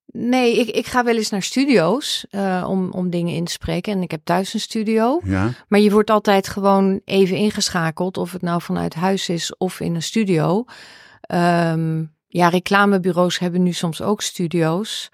nee, 0.06 0.60
ik, 0.60 0.68
ik 0.68 0.86
ga 0.86 1.04
wel 1.04 1.16
eens 1.16 1.30
naar 1.30 1.44
studio's 1.44 2.26
eh, 2.30 2.66
om, 2.68 2.92
om 2.92 3.10
dingen 3.10 3.36
in 3.36 3.46
te 3.46 3.52
spreken. 3.52 3.94
En 3.94 4.02
ik 4.02 4.12
heb 4.12 4.22
thuis 4.24 4.54
een 4.54 4.60
studio. 4.60 5.20
Ja, 5.24 5.52
Maar 5.68 5.80
je 5.80 5.92
wordt 5.92 6.10
altijd 6.10 6.48
gewoon 6.48 7.02
even 7.06 7.36
ingeschakeld, 7.36 8.18
of 8.18 8.32
het 8.32 8.42
nou 8.42 8.62
vanuit 8.62 8.94
huis 8.94 9.30
is 9.30 9.58
of 9.58 9.80
in 9.80 9.96
een 9.96 10.04
studio. 10.04 10.66
Ehm, 11.22 12.04
ja, 12.28 12.50
reclamebureaus 12.50 13.40
hebben 13.40 13.64
nu 13.64 13.72
soms 13.72 14.02
ook 14.02 14.22
studio's. 14.22 15.10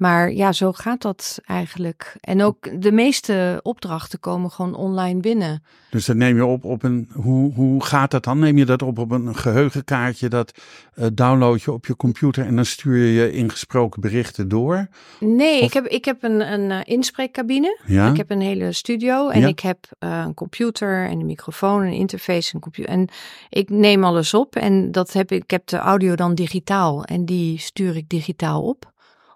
Maar 0.00 0.32
ja, 0.32 0.52
zo 0.52 0.72
gaat 0.72 1.02
dat 1.02 1.38
eigenlijk. 1.46 2.16
En 2.20 2.42
ook 2.42 2.82
de 2.82 2.92
meeste 2.92 3.60
opdrachten 3.62 4.20
komen 4.20 4.50
gewoon 4.50 4.74
online 4.74 5.20
binnen. 5.20 5.62
dus 5.90 6.04
dat 6.06 6.16
neem 6.16 6.36
je 6.36 6.44
op 6.44 6.64
op 6.64 6.82
een. 6.82 7.08
Hoe, 7.12 7.52
hoe 7.54 7.84
gaat 7.84 8.10
dat 8.10 8.24
dan? 8.24 8.38
Neem 8.38 8.58
je 8.58 8.64
dat 8.64 8.82
op 8.82 8.98
op 8.98 9.10
een 9.10 9.36
geheugenkaartje? 9.36 10.28
Dat 10.28 10.52
eh, 10.94 11.06
download 11.12 11.60
je 11.62 11.72
op 11.72 11.86
je 11.86 11.96
computer 11.96 12.46
en 12.46 12.56
dan 12.56 12.64
stuur 12.64 12.96
je 12.96 13.12
je 13.12 13.32
ingesproken 13.32 14.00
berichten 14.00 14.48
door? 14.48 14.88
Nee, 15.18 15.60
Of- 15.60 15.66
ik 15.66 15.72
heb, 15.72 15.86
ik 15.86 16.04
heb 16.04 16.22
een, 16.22 16.52
een 16.52 16.70
eh, 16.70 16.80
inspreekcabine. 16.84 17.78
Ja, 17.86 18.10
Ik 18.10 18.16
heb 18.16 18.30
een 18.30 18.40
hele 18.40 18.72
studio 18.72 19.28
en 19.28 19.40
Ja. 19.40 19.46
ik 19.46 19.60
heb 19.60 19.78
eh, 19.98 20.22
een 20.26 20.34
computer 20.34 21.04
en 21.08 21.20
een 21.20 21.26
microfoon, 21.26 21.82
een 21.82 21.92
interface, 21.92 22.54
een 22.54 22.60
computer. 22.60 22.92
En 22.92 23.08
ik 23.48 23.70
neem 23.70 24.04
alles 24.04 24.34
op 24.34 24.56
en 24.56 24.92
dat 24.92 25.12
heb 25.12 25.32
ik, 25.32 25.42
ik 25.42 25.50
heb 25.50 25.66
de 25.66 25.76
audio 25.76 26.14
dan 26.14 26.34
digitaal 26.34 27.04
en 27.04 27.24
die 27.24 27.58
stuur 27.58 27.96
ik 27.96 28.08
digitaal 28.08 28.62
op. 28.62 28.88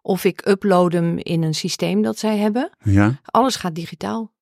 Of 0.06 0.24
ik 0.24 0.46
upload 0.46 0.92
hem 0.92 1.18
in 1.18 1.42
een 1.42 1.54
systeem 1.54 2.02
dat 2.02 2.18
zij 2.18 2.36
hebben. 2.38 2.70
ja. 2.82 3.20
Alles 3.24 3.56
gaat 3.56 3.74
digitaal. 3.74 4.32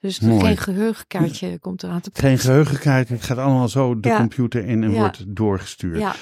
Dus 0.00 0.20
mooi. 0.20 0.40
geen 0.44 0.56
geheugenkaartje 0.56 1.58
komt 1.58 1.82
eraan 1.82 2.00
te 2.00 2.10
Geen 2.12 2.38
geheugenkaartje, 2.38 3.14
het 3.14 3.22
gaat 3.24 3.38
allemaal 3.38 3.68
zo 3.68 4.00
de 4.00 4.08
Ja. 4.08 4.16
computer 4.16 4.64
in 4.64 4.82
en 4.82 4.90
Ja. 4.90 4.98
wordt 4.98 5.24
doorgestuurd. 5.36 5.98
Ja, 5.98 6.14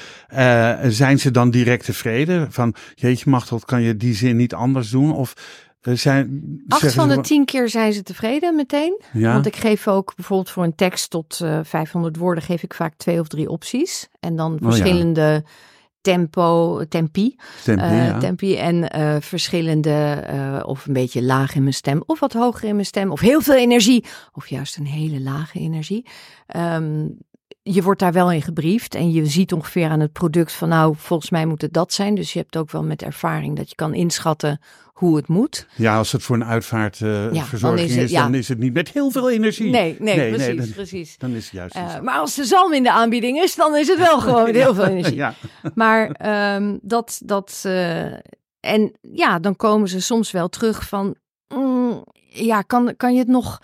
Eh, 0.83 0.89
zijn 0.91 1.19
ze 1.19 1.31
dan 1.31 1.51
direct 1.51 1.85
tevreden? 1.85 2.53
Van, 2.53 2.75
jeetje 2.95 3.31
Machteld, 3.31 3.65
kan 3.65 3.83
je 3.83 3.97
die 3.97 4.15
zin 4.15 4.37
niet 4.37 4.55
anders 4.55 4.91
doen? 4.91 5.15
Of 5.15 5.35
eh, 5.81 5.95
zijn... 5.95 6.45
acht 6.69 6.93
van 6.95 7.09
de 7.09 7.21
tien 7.21 7.45
keer 7.45 7.69
zijn 7.69 7.93
ze 7.93 8.03
tevreden 8.03 8.57
meteen. 8.57 9.01
Ja, 9.13 9.33
Want 9.33 9.47
ik 9.47 9.57
geef 9.57 9.89
ook 9.89 10.13
bijvoorbeeld 10.17 10.51
voor 10.51 10.65
een 10.65 10.75
tekst 10.75 11.11
tot 11.11 11.41
eh 11.41 11.61
500 11.63 12.17
woorden 12.17 12.45
geef 12.45 12.63
ik 12.63 12.75
vaak 12.75 12.95
twee 12.97 13.21
of 13.21 13.29
drie 13.29 13.49
opties. 13.49 14.09
En 14.21 14.37
dan 14.37 14.59
Oh 14.65 14.77
ja. 14.77 15.41
Tempo, 16.03 16.85
tempi. 16.89 17.37
tempo, 17.65 17.83
eh, 17.85 18.07
ja. 18.07 18.19
tempi 18.19 18.57
en 18.57 18.91
eh, 18.91 19.17
verschillende, 19.21 20.23
eh, 20.27 20.61
of 20.63 20.87
een 20.87 20.93
beetje 20.93 21.23
laag 21.23 21.55
in 21.55 21.63
mijn 21.63 21.75
stem, 21.75 22.03
of 22.07 22.21
wat 22.21 22.33
hoger 22.33 22.69
in 22.69 22.75
mijn 22.75 22.87
stem, 22.87 23.11
of 23.11 23.21
heel 23.21 23.41
veel 23.41 23.55
energie, 23.55 24.05
of 24.33 24.49
juist 24.49 24.77
een 24.77 24.87
hele 24.87 25.21
lage 25.21 25.59
energie. 25.59 26.07
Ehm, 26.47 27.09
je 27.63 27.83
wordt 27.83 28.01
daar 28.01 28.13
wel 28.13 28.33
in 28.33 28.43
gebriefd 28.43 28.95
en 28.95 29.13
je 29.13 29.27
ziet 29.27 29.53
ongeveer 29.53 29.89
aan 29.89 30.01
het 30.01 30.13
product 30.13 30.53
van 30.53 30.69
nou, 30.69 30.95
volgens 30.97 31.31
mij 31.31 31.47
moet 31.47 31.63
het 31.63 31.73
dat 31.73 31.93
zijn. 31.93 32.15
Dus 32.15 32.33
je 32.33 32.39
hebt 32.39 32.57
ook 32.57 32.71
wel 32.71 32.83
met 32.83 33.03
ervaring 33.03 33.57
dat 33.57 33.69
je 33.69 33.75
kan 33.75 33.95
inschatten 33.95 34.61
hoe 35.03 35.17
het 35.17 35.29
moet. 35.29 35.67
Ja, 35.75 35.97
als 35.97 36.13
het 36.13 36.23
voor 36.23 36.37
een 36.37 36.45
uitvaartverzorging 36.45 37.91
uh, 37.91 38.03
is 38.03 38.11
ja. 38.11 38.23
dan 38.23 38.35
is 38.35 38.49
het 38.49 38.59
niet 38.59 38.73
met 38.73 38.89
heel 38.91 39.11
veel 39.11 39.31
energie. 39.31 39.71
Nee, 39.71 39.97
nee, 39.99 40.17
Nee, 40.17 40.31
nee, 40.31 40.33
precies, 40.33 40.57
dan- 40.65 40.75
precies. 40.75 41.19
Dan 41.19 41.31
is 41.31 41.45
het 41.45 41.53
juist 41.53 41.75
Eh, 41.75 42.01
maar 42.01 42.19
als 42.19 42.35
de 42.35 42.45
zalm 42.45 42.73
in 42.73 42.83
de 42.83 42.93
aanbieding 42.93 43.39
is, 43.39 43.55
dan 43.55 43.77
is 43.77 43.89
het 43.89 43.99
wel 43.99 44.21
gewoon 44.27 44.55
heel 44.55 44.75
veel 44.75 44.85
energie. 44.85 45.15
Ja, 45.15 45.35
Maar 45.75 46.11
ehm, 46.11 46.77
dat, 46.83 47.21
dat 47.25 47.61
eh, 47.63 48.13
en 48.61 48.93
ja, 49.01 49.39
dan 49.39 49.57
komen 49.57 49.89
ze 49.89 50.01
soms 50.01 50.31
wel 50.31 50.49
terug 50.49 50.89
van, 50.89 51.15
mm, 51.55 52.05
ja, 52.29 52.63
kan, 52.63 52.95
kan 52.97 53.13
je 53.13 53.19
het 53.19 53.29
nog, 53.29 53.61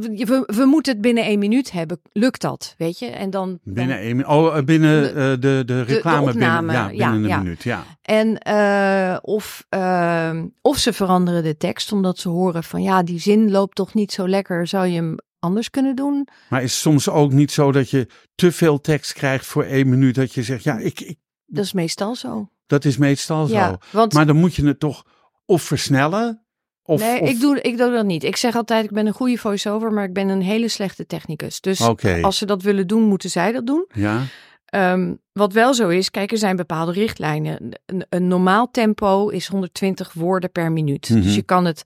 we, 0.00 0.42
we 0.46 0.64
moeten 0.64 0.92
het 0.92 1.00
binnen 1.02 1.24
één 1.24 1.38
minuut 1.38 1.70
hebben, 1.72 2.00
lukt 2.12 2.40
dat, 2.40 2.74
weet 2.78 2.98
je? 2.98 3.06
En 3.06 3.30
dan, 3.30 3.48
dan- 3.48 3.74
binnen 3.74 3.98
één 3.98 4.16
minuut. 4.16 4.26
Oh, 4.26 4.56
eh, 4.56 4.64
binnen 4.64 5.02
De- 5.02 5.08
eh, 5.08 5.40
de, 5.40 5.62
de 5.66 5.82
reclame 5.82 6.30
opname, 6.30 6.66
binnen, 6.66 6.74
ja, 6.96 7.04
ja, 7.06 7.10
binnen 7.12 7.30
een 7.30 7.42
minuut. 7.42 7.62
Ja. 7.62 7.84
En 8.02 8.38
eh, 8.38 9.16
of, 9.22 9.64
ehm, 9.68 10.46
of 10.62 10.78
ze 10.78 10.92
veranderen 10.92 11.42
de 11.42 11.56
tekst 11.56 11.92
omdat 11.92 12.18
ze 12.18 12.28
horen 12.28 12.64
van 12.64 12.82
ja, 12.82 13.02
die 13.02 13.20
zin 13.20 13.50
loopt 13.50 13.74
toch 13.76 13.94
niet 13.94 14.12
zo 14.12 14.28
lekker. 14.28 14.66
Zou 14.66 14.86
je 14.86 14.94
hem 14.94 15.16
anders 15.38 15.70
kunnen 15.70 15.96
doen? 15.96 16.28
Maar 16.48 16.62
is 16.62 16.72
het 16.72 16.80
soms 16.80 17.08
ook 17.08 17.32
niet 17.32 17.50
zo 17.52 17.72
dat 17.72 17.90
je 17.90 18.06
te 18.34 18.52
veel 18.52 18.80
tekst 18.80 19.12
krijgt 19.12 19.46
voor 19.46 19.64
één 19.64 19.88
minuut? 19.88 20.14
Dat 20.14 20.32
je 20.34 20.42
zegt, 20.42 20.62
ja, 20.64 20.78
ik, 20.78 21.00
ik, 21.00 21.18
Dat 21.46 21.64
is 21.64 21.72
meestal 21.72 22.14
zo. 22.14 22.48
dat 22.66 22.84
is 22.84 22.96
meestal 22.96 23.46
zo. 23.46 23.76
Want 23.90 24.12
Maar 24.12 24.26
dan 24.26 24.36
moet 24.36 24.54
je 24.54 24.66
het 24.66 24.80
toch 24.80 25.04
of 25.46 25.62
versnellen. 25.62 26.46
Of, 26.88 27.00
nee, 27.00 27.20
of- 27.20 27.28
ik, 27.28 27.40
doe, 27.40 27.60
ik 27.60 27.76
doe 27.76 27.90
dat 27.90 28.04
niet. 28.04 28.24
Ik 28.24 28.36
zeg 28.36 28.54
altijd, 28.56 28.84
ik 28.84 28.90
ben 28.90 29.06
een 29.06 29.12
goede 29.12 29.36
voice-over, 29.36 29.92
maar 29.92 30.04
ik 30.04 30.12
ben 30.12 30.28
een 30.28 30.42
hele 30.42 30.68
slechte 30.68 31.06
technicus. 31.06 31.60
Dus 31.60 31.80
als 32.22 32.38
ze 32.38 32.46
dat 32.46 32.62
willen 32.62 32.86
doen, 32.86 33.02
moeten 33.02 33.30
zij 33.30 33.52
dat 33.52 33.66
doen. 33.66 33.86
Ja, 33.94 34.22
Ehm, 34.64 35.14
wat 35.32 35.52
wel 35.52 35.74
zo 35.74 35.88
is, 35.88 36.10
kijk, 36.10 36.32
er 36.32 36.38
zijn 36.38 36.56
bepaalde 36.56 36.92
richtlijnen. 36.92 37.68
Een, 37.86 38.06
een 38.08 38.28
normaal 38.28 38.70
tempo 38.70 39.28
is 39.28 39.46
120 39.46 40.12
woorden 40.12 40.52
per 40.52 40.72
minuut. 40.72 41.08
Mhm. 41.10 41.20
Dus 41.22 41.34
je 41.34 41.42
kan 41.42 41.64
het, 41.64 41.82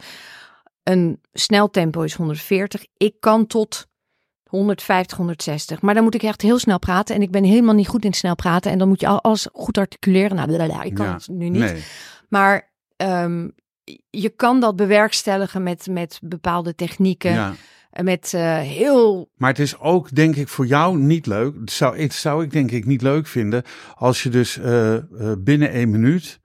een 0.82 1.20
snel 1.32 1.70
tempo 1.70 2.02
is 2.02 2.14
140. 2.14 2.84
Ik 2.96 3.14
kan 3.20 3.46
tot 3.46 3.86
150, 4.48 5.16
160. 5.16 5.80
Maar 5.82 5.94
dan 5.94 6.02
moet 6.02 6.14
ik 6.14 6.22
echt 6.22 6.42
heel 6.42 6.58
snel 6.58 6.78
praten. 6.78 7.14
En 7.14 7.22
ik 7.22 7.30
ben 7.30 7.44
helemaal 7.44 7.74
niet 7.74 7.88
goed 7.88 8.04
in 8.04 8.12
snel 8.12 8.34
praten. 8.34 8.70
En 8.70 8.78
dan 8.78 8.88
moet 8.88 9.00
je 9.00 9.06
al- 9.06 9.22
alles 9.22 9.48
goed 9.52 9.78
articuleren. 9.78 10.36
Nou, 10.36 10.48
blablabla, 10.48 10.82
ik 10.82 10.94
kan 10.94 11.06
Ja. 11.06 11.12
het 11.14 11.28
nu 11.28 11.48
niet. 11.48 11.62
nee. 11.62 11.82
Maar 12.28 12.70
ehm, 12.96 13.48
je 14.10 14.28
kan 14.28 14.60
dat 14.60 14.76
bewerkstelligen 14.76 15.62
met, 15.62 15.86
met 15.90 16.18
bepaalde 16.22 16.74
technieken. 16.74 17.32
Ja. 17.32 17.54
Met 18.02 18.34
eh, 18.34 18.58
heel. 18.58 19.30
Maar 19.36 19.48
het 19.50 19.58
is 19.58 19.78
ook, 19.78 20.14
denk 20.14 20.36
ik, 20.36 20.48
voor 20.48 20.66
jou 20.66 20.98
niet 20.98 21.26
leuk. 21.26 21.54
Het 21.60 21.70
zou, 21.70 21.98
het 22.00 22.12
zou 22.12 22.44
ik 22.44 22.50
denk 22.52 22.70
ik 22.70 22.86
niet 22.86 23.02
leuk 23.02 23.26
vinden 23.26 23.62
als 23.94 24.22
je 24.22 24.28
dus 24.28 24.58
eh, 24.58 24.94
eh, 24.94 25.02
binnen 25.38 25.70
één 25.70 25.90
minuut. 25.90 26.40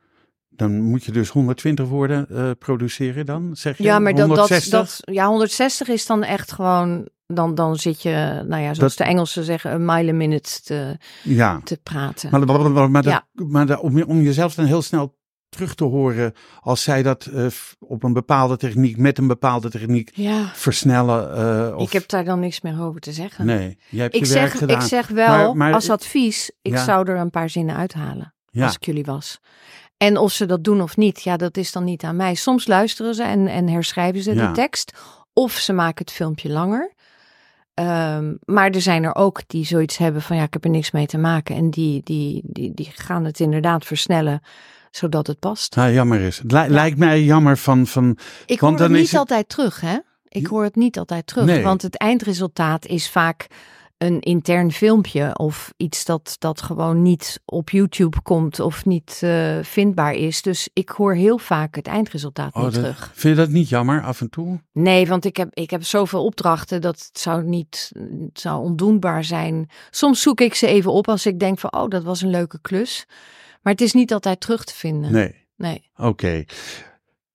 Dan 0.50 0.82
moet 0.82 1.04
je 1.04 1.12
dus 1.12 1.30
120 1.30 1.88
woorden 1.88 2.58
produceren 2.58 3.26
dan, 3.26 3.56
zeg 3.56 3.78
je? 3.78 3.84
Ja, 3.84 4.00
maar 4.00 4.12
dat, 4.15 4.28
dat, 4.28 4.38
160? 4.38 4.71
dat. 4.71 5.00
Ja, 5.15 5.28
160 5.28 5.88
is 5.88 6.06
dan 6.06 6.23
echt 6.23 6.52
gewoon. 6.52 7.08
Dan, 7.28 7.56
dan 7.56 7.76
zit 7.76 8.02
je, 8.02 8.43
nou 8.47 8.62
ja, 8.62 8.73
zoals 8.73 8.95
Dat- 8.95 9.08
de 9.08 9.13
Engelsen 9.13 9.43
zeggen, 9.43 9.71
een 9.73 9.86
mile 9.86 10.12
a 10.12 10.15
minute 10.15 10.62
te, 10.63 10.97
Ja. 11.23 11.62
te 11.63 11.78
praten. 11.84 12.30
Maar, 12.32 12.45
maar, 12.45 12.71
maar, 12.71 12.91
maar, 12.91 13.04
dat- 13.04 13.12
Ja. 13.13 13.43
maar 13.45 13.65
dat- 13.65 13.80
om, 13.80 14.04
om 14.04 14.21
jezelf 14.21 14.54
dan 14.56 14.65
heel 14.65 14.82
snel 14.82 15.17
terug 15.58 15.76
te 15.76 15.84
horen 15.84 16.34
als 16.60 16.84
zij 16.84 17.04
dat 17.04 17.26
eh, 17.26 17.46
op 17.80 18.04
een 18.04 18.13
bepaalde 18.13 18.58
techniek, 18.58 18.98
met 18.98 19.17
een 19.17 19.28
bepaalde 19.28 19.70
techniek 19.70 20.10
Ja, 20.13 20.52
versnellen. 20.54 21.36
eh, 21.70 21.76
of, 21.78 21.86
ik 21.88 21.91
heb 21.93 22.08
daar 22.10 22.26
dan 22.26 22.39
niks 22.39 22.62
meer 22.62 22.82
over 22.82 23.00
te 23.02 23.12
zeggen. 23.12 23.46
Nee, 23.46 23.78
jij 23.89 24.02
hebt 24.02 24.15
ik, 24.15 24.26
je 24.26 24.34
werk 24.34 24.50
zeg, 24.50 24.58
gedaan. 24.60 24.82
ik 24.82 24.88
zeg 24.88 25.08
wel 25.08 25.28
Maar- 25.28 25.56
maar- 25.56 25.74
als 25.74 25.89
advies, 25.89 26.52
ik 26.62 26.72
Ja. 26.74 26.84
zou 26.84 27.10
er 27.12 27.17
een 27.17 27.30
paar 27.30 27.50
zinnen 27.50 27.76
uithalen. 27.76 28.34
ja. 28.50 28.63
als 28.65 28.76
ik 28.76 28.86
jullie 28.86 29.06
was. 29.06 29.39
En 29.98 30.17
of 30.17 30.32
ze 30.32 30.46
dat 30.46 30.63
doen 30.63 30.82
of 30.82 30.98
niet, 30.98 31.22
ja, 31.22 31.38
dat 31.38 31.58
is 31.58 31.72
dan 31.72 31.84
niet 31.84 32.04
aan 32.04 32.15
mij. 32.15 32.36
Soms 32.36 32.67
luisteren 32.67 33.15
ze 33.15 33.24
en, 33.24 33.48
en 33.48 33.67
herschrijven 33.70 34.22
ze 34.24 34.34
de 34.34 34.52
tekst. 34.52 34.98
Of 35.34 35.52
ze 35.52 35.74
maken 35.74 36.06
het 36.06 36.13
filmpje 36.13 36.50
langer. 36.50 36.93
Ehm, 37.74 38.34
maar 38.46 38.70
er 38.70 38.82
zijn 38.82 39.04
er 39.04 39.15
ook 39.15 39.41
die 39.48 39.65
zoiets 39.65 39.98
hebben 39.98 40.22
van 40.22 40.36
ja, 40.36 40.43
ik 40.43 40.54
heb 40.54 40.63
er 40.63 40.70
niks 40.70 40.91
mee 40.91 41.06
te 41.06 41.17
maken. 41.17 41.56
En 41.56 41.70
die, 41.70 42.02
die, 42.04 42.41
die, 42.46 42.74
die 42.74 42.91
gaan 42.96 43.26
het 43.26 43.39
inderdaad 43.39 43.86
versnellen, 43.86 44.41
zodat 44.98 45.28
het 45.28 45.40
past. 45.40 45.76
Nou, 45.76 45.92
jammer 45.92 46.20
is. 46.20 46.38
Het 46.38 46.52
li- 46.52 46.68
lijkt 46.68 46.98
mij 46.98 47.24
jammer 47.24 47.58
van, 47.58 47.88
van 47.88 48.10
Ik 48.46 48.60
Want 48.60 48.60
hoor 48.60 48.70
het 48.70 48.80
dan 48.80 48.92
is 48.92 48.98
niet 48.98 49.10
het- 49.12 49.20
altijd 49.20 49.50
terug, 49.50 49.82
hè? 49.82 49.98
Ik 50.28 50.48
hoor 50.48 50.64
het 50.64 50.76
niet 50.76 50.98
altijd 50.98 51.28
terug. 51.28 51.46
Nee. 51.46 51.64
Want 51.64 51.82
het 51.82 51.98
eindresultaat 51.98 52.86
is 52.86 53.10
vaak 53.10 53.48
een 53.98 54.20
intern 54.20 54.72
filmpje 54.72 55.38
of 55.38 55.74
iets 55.78 56.06
dat, 56.06 56.36
dat 56.40 56.62
gewoon 56.62 57.02
niet 57.02 57.42
op 57.46 57.70
YouTube 57.70 58.22
komt 58.22 58.60
of 58.60 58.86
niet 58.86 59.18
eh, 59.24 59.58
vindbaar 59.62 60.14
is. 60.14 60.42
Dus 60.42 60.70
ik 60.74 60.90
hoor 60.90 61.14
heel 61.16 61.38
vaak 61.38 61.76
het 61.76 61.88
eindresultaat 61.88 62.54
Oh, 62.56 62.64
niet 62.64 62.74
dat- 62.74 62.84
terug. 62.84 63.12
Vind 63.14 63.36
je 63.38 63.42
dat 63.44 63.50
niet 63.52 63.70
jammer 63.70 64.02
af 64.04 64.22
en 64.22 64.30
toe? 64.30 64.62
Nee, 64.74 65.08
want 65.08 65.26
ik 65.26 65.38
heb, 65.38 65.50
ik 65.54 65.70
heb 65.70 65.84
zoveel 65.84 66.26
opdrachten 66.26 66.82
dat 66.82 66.96
het 67.08 67.20
zou 67.20 67.44
niet 67.44 67.92
het 68.30 68.40
zou 68.40 68.64
ondoenbaar 68.64 69.24
zijn. 69.24 69.70
Soms 69.90 70.22
zoek 70.22 70.42
ik 70.42 70.54
ze 70.56 70.68
even 70.68 70.92
op 70.92 71.08
als 71.10 71.26
ik 71.26 71.40
denk 71.40 71.60
van, 71.60 71.74
oh, 71.74 71.90
dat 71.90 72.04
was 72.04 72.22
een 72.22 72.30
leuke 72.30 72.60
klus. 72.62 73.06
Maar 73.68 73.76
het 73.76 73.86
is 73.86 73.94
niet 73.94 74.14
altijd 74.14 74.40
terug 74.40 74.64
te 74.64 74.74
vinden. 74.74 75.12
Nee. 75.12 75.36
Nee. 75.56 75.90
Oké. 75.96 76.44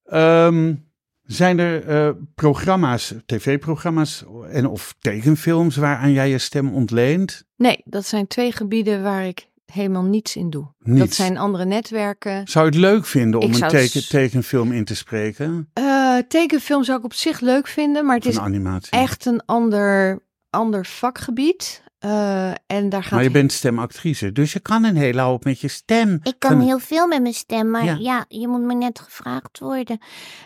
Ehm, 0.05 0.75
zijn 1.23 1.59
er 1.59 1.87
eh, 1.87 2.11
programma's, 2.35 3.15
tv-programma's 3.27 4.25
en 4.51 4.67
of 4.67 4.95
tekenfilms 4.99 5.77
waaraan 5.77 6.13
jij 6.13 6.29
je 6.31 6.39
stem 6.39 6.75
ontleent? 6.75 7.45
Nee, 7.57 7.81
dat 7.85 8.07
zijn 8.07 8.27
twee 8.27 8.53
gebieden 8.53 9.03
waar 9.03 9.27
ik 9.27 9.49
helemaal 9.65 10.03
niets 10.03 10.37
in 10.37 10.51
doe. 10.51 10.73
Dat 10.79 10.95
Niets. 10.95 11.17
zijn 11.17 11.39
andere 11.39 11.65
netwerken. 11.65 12.49
Zou 12.49 12.65
je 12.65 12.71
het 12.71 12.81
leuk 12.81 13.07
vinden 13.07 13.41
om 13.41 13.55
een 13.55 13.69
teken, 13.69 14.09
tekenfilm 14.09 14.73
in 14.73 14.85
te 14.85 14.97
spreken? 14.97 15.71
Eh, 15.73 16.19
tekenfilm 16.29 16.85
zou 16.85 16.99
ik 16.99 17.05
op 17.05 17.15
zich 17.15 17.41
leuk 17.41 17.67
vinden, 17.67 18.07
maar 18.07 18.17
het 18.17 18.27
is 18.27 18.39
animatie? 18.39 18.91
echt 18.99 19.27
een 19.27 19.45
ander, 19.45 20.23
ander 20.51 20.87
vakgebied. 20.87 21.83
Eh, 22.03 22.51
en 22.67 22.89
daar 22.89 23.03
gaat 23.03 23.13
Maar 23.13 23.23
je 23.23 23.31
bent 23.31 23.53
stemactrice, 23.53 24.33
dus 24.33 24.53
je 24.53 24.61
kan 24.61 24.85
een 24.85 24.97
hele 24.97 25.21
hoop 25.21 25.45
met 25.45 25.61
je 25.61 25.69
stem. 25.69 26.19
Ik 26.23 26.35
kan 26.39 26.61
heel 26.61 26.79
veel 26.79 27.07
met 27.07 27.23
mijn 27.23 27.35
stem, 27.35 27.71
maar 27.71 27.85
Ja. 27.85 27.97
ja, 28.01 28.25
je 28.29 28.49
moet 28.49 28.63
me 28.63 28.75
net 28.75 29.01
gevraagd 29.01 29.59
worden. 29.59 29.99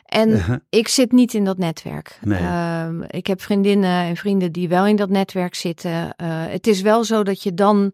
En 0.04 0.62
ik 0.70 0.88
zit 0.88 1.12
niet 1.12 1.34
in 1.34 1.44
dat 1.44 1.58
netwerk. 1.58 2.18
Nee. 2.22 2.38
Ehm, 2.38 3.02
ik 3.02 3.26
heb 3.26 3.42
vriendinnen 3.42 4.04
en 4.04 4.16
vrienden 4.16 4.52
die 4.52 4.68
wel 4.68 4.86
in 4.86 4.96
dat 4.96 5.08
netwerk 5.10 5.54
zitten. 5.54 6.14
Eh, 6.16 6.26
het 6.28 6.66
is 6.66 6.80
wel 6.80 7.04
zo 7.04 7.22
dat 7.22 7.42
je 7.42 7.54
dan, 7.54 7.92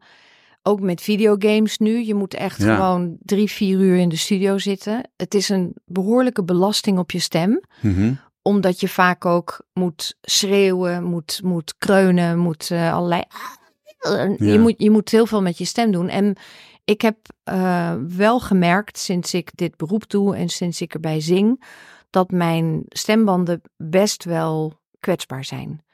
ook 0.63 0.81
met 0.81 1.01
videogames 1.01 1.79
nu, 1.79 2.05
je 2.07 2.15
moet 2.15 2.35
echt 2.35 2.63
Ja. 2.63 2.75
gewoon 2.77 3.17
drie, 3.23 3.51
vier 3.51 3.79
uur 3.79 3.97
in 3.97 4.09
de 4.09 4.17
studio 4.17 4.59
zitten. 4.59 5.11
Het 5.17 5.35
is 5.35 5.49
een 5.49 5.75
behoorlijke 5.85 6.45
belasting 6.45 6.99
op 6.99 7.11
je 7.11 7.19
stem. 7.19 7.61
Mhm. 7.81 8.13
Omdat 8.43 8.81
je 8.81 8.89
vaak 8.89 9.25
ook 9.25 9.67
moet 9.73 10.17
schreeuwen, 10.21 11.05
moet, 11.05 11.41
moet 11.45 11.75
kreunen, 11.79 12.39
moet 12.39 12.71
eh, 12.71 12.95
allerlei. 12.95 13.23
Ja. 13.29 14.35
Je, 14.39 14.59
moet, 14.59 14.75
je 14.77 14.91
moet 14.91 15.11
heel 15.11 15.27
veel 15.27 15.43
met 15.43 15.59
je 15.59 15.65
stem 15.65 15.91
doen. 15.91 16.09
En 16.09 16.37
ik 16.85 17.01
heb 17.01 17.17
eh, 17.43 17.95
wel 18.09 18.41
gemerkt 18.41 18.99
sinds 18.99 19.35
ik 19.35 19.51
dit 19.55 19.77
beroep 19.77 20.11
doe 20.11 20.37
en 20.37 20.49
sinds 20.49 20.81
ik 20.81 20.95
erbij 20.95 21.21
zing, 21.21 21.65
dat 22.11 22.31
mijn 22.31 22.83
stembanden 22.89 23.61
best 23.77 24.25
wel 24.25 24.81
kwetsbaar 25.01 25.45
zijn. 25.45 25.85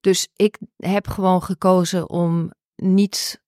Dus 0.00 0.28
ik 0.36 0.58
heb 0.76 1.08
gewoon 1.08 1.42
gekozen 1.42 2.10
om 2.10 2.50
niet 2.76 3.42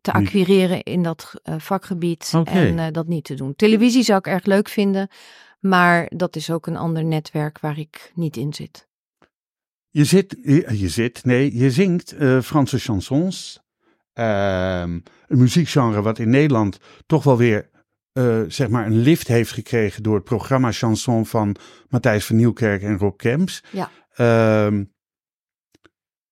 te 0.00 0.12
acquireren 0.12 0.82
in 0.82 1.02
dat 1.02 1.32
eh, 1.42 1.54
vakgebied 1.58 2.32
en 2.44 2.92
dat 2.92 3.06
niet 3.06 3.24
te 3.24 3.34
doen. 3.34 3.56
Televisie 3.56 4.02
zou 4.02 4.18
ik 4.18 4.26
erg 4.26 4.44
leuk 4.44 4.68
vinden, 4.68 5.08
maar 5.58 6.10
dat 6.16 6.36
is 6.36 6.50
ook 6.50 6.66
een 6.66 6.76
ander 6.76 7.04
netwerk 7.04 7.58
waar 7.58 7.78
ik 7.78 8.12
niet 8.14 8.36
in 8.36 8.54
zit. 8.54 8.88
Je 9.90 10.04
zit, 10.04 10.36
je, 10.42 10.78
je 10.78 10.88
zit, 10.88 11.24
nee, 11.24 11.56
je 11.56 11.70
zingt 11.70 12.12
eh, 12.12 12.40
Franse 12.40 12.78
chansons. 12.78 13.60
Ehm, 14.12 14.98
een 15.26 15.38
muziekgenre 15.38 16.02
wat 16.02 16.18
in 16.18 16.30
Nederland 16.30 16.78
toch 17.06 17.24
wel 17.24 17.36
weer, 17.36 17.70
eh, 18.12 18.40
zeg 18.48 18.68
maar, 18.68 18.86
een 18.86 18.98
lift 18.98 19.28
heeft 19.28 19.52
gekregen 19.52 20.02
door 20.02 20.14
het 20.14 20.24
programma 20.24 20.72
Chanson 20.72 21.26
van 21.26 21.56
Matthijs 21.88 22.26
van 22.26 22.36
Nieuwkerk 22.36 22.82
en 22.82 22.98
Rob 22.98 23.16
Kemps. 23.16 23.62
Ja. 23.70 23.90
Ehm, 24.14 24.84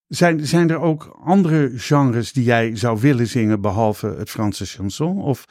zijn, 0.06 0.46
zijn 0.46 0.70
er 0.70 0.80
ook 0.80 1.18
andere 1.24 1.70
genres 1.74 2.32
die 2.32 2.44
jij 2.44 2.76
zou 2.76 3.00
willen 3.00 3.26
zingen 3.26 3.60
behalve 3.60 4.06
het 4.06 4.30
Franse 4.30 4.66
chanson? 4.66 5.22
Of, 5.22 5.44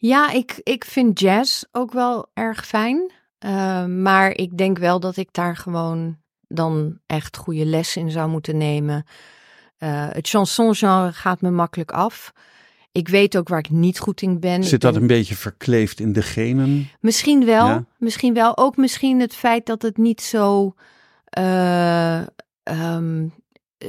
Ja, 0.00 0.30
ik, 0.30 0.60
ik 0.62 0.84
vind 0.84 1.20
jazz 1.20 1.62
ook 1.72 1.92
wel 1.92 2.30
erg 2.34 2.66
fijn. 2.66 3.12
Eh, 3.38 3.84
maar 3.84 4.30
ik 4.30 4.58
denk 4.58 4.78
wel 4.78 5.00
dat 5.00 5.16
ik 5.16 5.28
daar 5.32 5.56
gewoon 5.56 6.16
dan 6.48 6.98
echt 7.06 7.36
goede 7.36 7.64
les 7.64 7.96
in 7.96 8.10
zou 8.10 8.30
moeten 8.30 8.56
nemen. 8.56 9.04
Eh, 9.78 10.08
het 10.10 10.28
chansongenre 10.28 11.12
gaat 11.12 11.40
me 11.40 11.50
makkelijk 11.50 11.90
af. 11.90 12.32
Ik 12.92 13.08
weet 13.08 13.36
ook 13.36 13.48
waar 13.48 13.58
ik 13.58 13.70
niet 13.70 13.98
goed 13.98 14.22
in 14.22 14.40
ben. 14.40 14.64
Zit 14.64 14.80
dat 14.80 14.96
een 14.96 15.06
beetje 15.06 15.34
verkleefd 15.34 16.00
in 16.00 16.12
de 16.12 16.22
genen? 16.22 16.88
Misschien 17.00 17.44
wel. 17.44 17.66
Ja? 17.66 17.84
Misschien 17.98 18.34
wel. 18.34 18.56
Ook 18.56 18.76
misschien 18.76 19.20
het 19.20 19.34
feit 19.34 19.66
dat 19.66 19.82
het 19.82 19.96
niet 19.96 20.20
zo 20.20 20.74
eh, 21.24 22.20
ehm, 22.62 23.26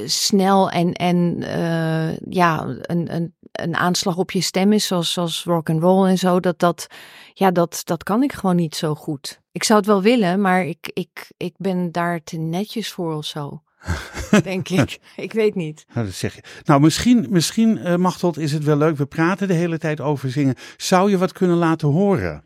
snel 0.04 0.70
en, 0.70 0.92
en 0.92 1.42
eh, 1.42 2.16
ja, 2.16 2.66
een, 2.80 3.14
een, 3.14 3.34
een 3.52 3.76
aanslag 3.76 4.16
op 4.16 4.30
je 4.30 4.40
stem 4.40 4.72
is, 4.72 4.86
zoals, 4.86 5.12
zoals 5.12 5.44
rock 5.44 5.70
and 5.70 5.82
roll 5.82 6.08
en 6.08 6.18
zo. 6.18 6.40
Dat, 6.40 6.58
dat, 6.58 6.86
ja, 7.32 7.50
dat, 7.50 7.80
dat 7.84 8.02
kan 8.02 8.22
ik 8.22 8.32
gewoon 8.32 8.56
niet 8.56 8.74
zo 8.74 8.94
goed. 8.94 9.40
Ik 9.52 9.64
zou 9.64 9.78
het 9.78 9.88
wel 9.88 10.02
willen, 10.02 10.40
maar 10.40 10.64
ik, 10.64 10.90
ik, 10.92 11.30
ik 11.36 11.54
ben 11.56 11.92
daar 11.92 12.22
te 12.22 12.36
netjes 12.36 12.92
voor 12.92 13.14
of 13.14 13.24
zo. 13.24 13.62
denk 14.42 14.68
ik. 14.68 14.98
Ik 15.16 15.32
weet 15.32 15.54
niet. 15.54 15.84
Nou, 15.94 16.06
dat 16.06 16.14
zeg 16.14 16.34
je. 16.34 16.42
Nou, 16.64 16.80
misschien, 16.80 17.26
misschien 17.30 17.78
eh, 17.78 17.96
Machteld, 17.96 18.38
is 18.38 18.52
het 18.52 18.64
wel 18.64 18.76
leuk. 18.76 18.96
We 18.96 19.06
praten 19.06 19.48
de 19.48 19.54
hele 19.54 19.78
tijd 19.78 20.00
over 20.00 20.30
zingen. 20.30 20.54
Zou 20.76 21.10
je 21.10 21.18
wat 21.18 21.32
kunnen 21.32 21.56
laten 21.56 21.88
horen? 21.88 22.44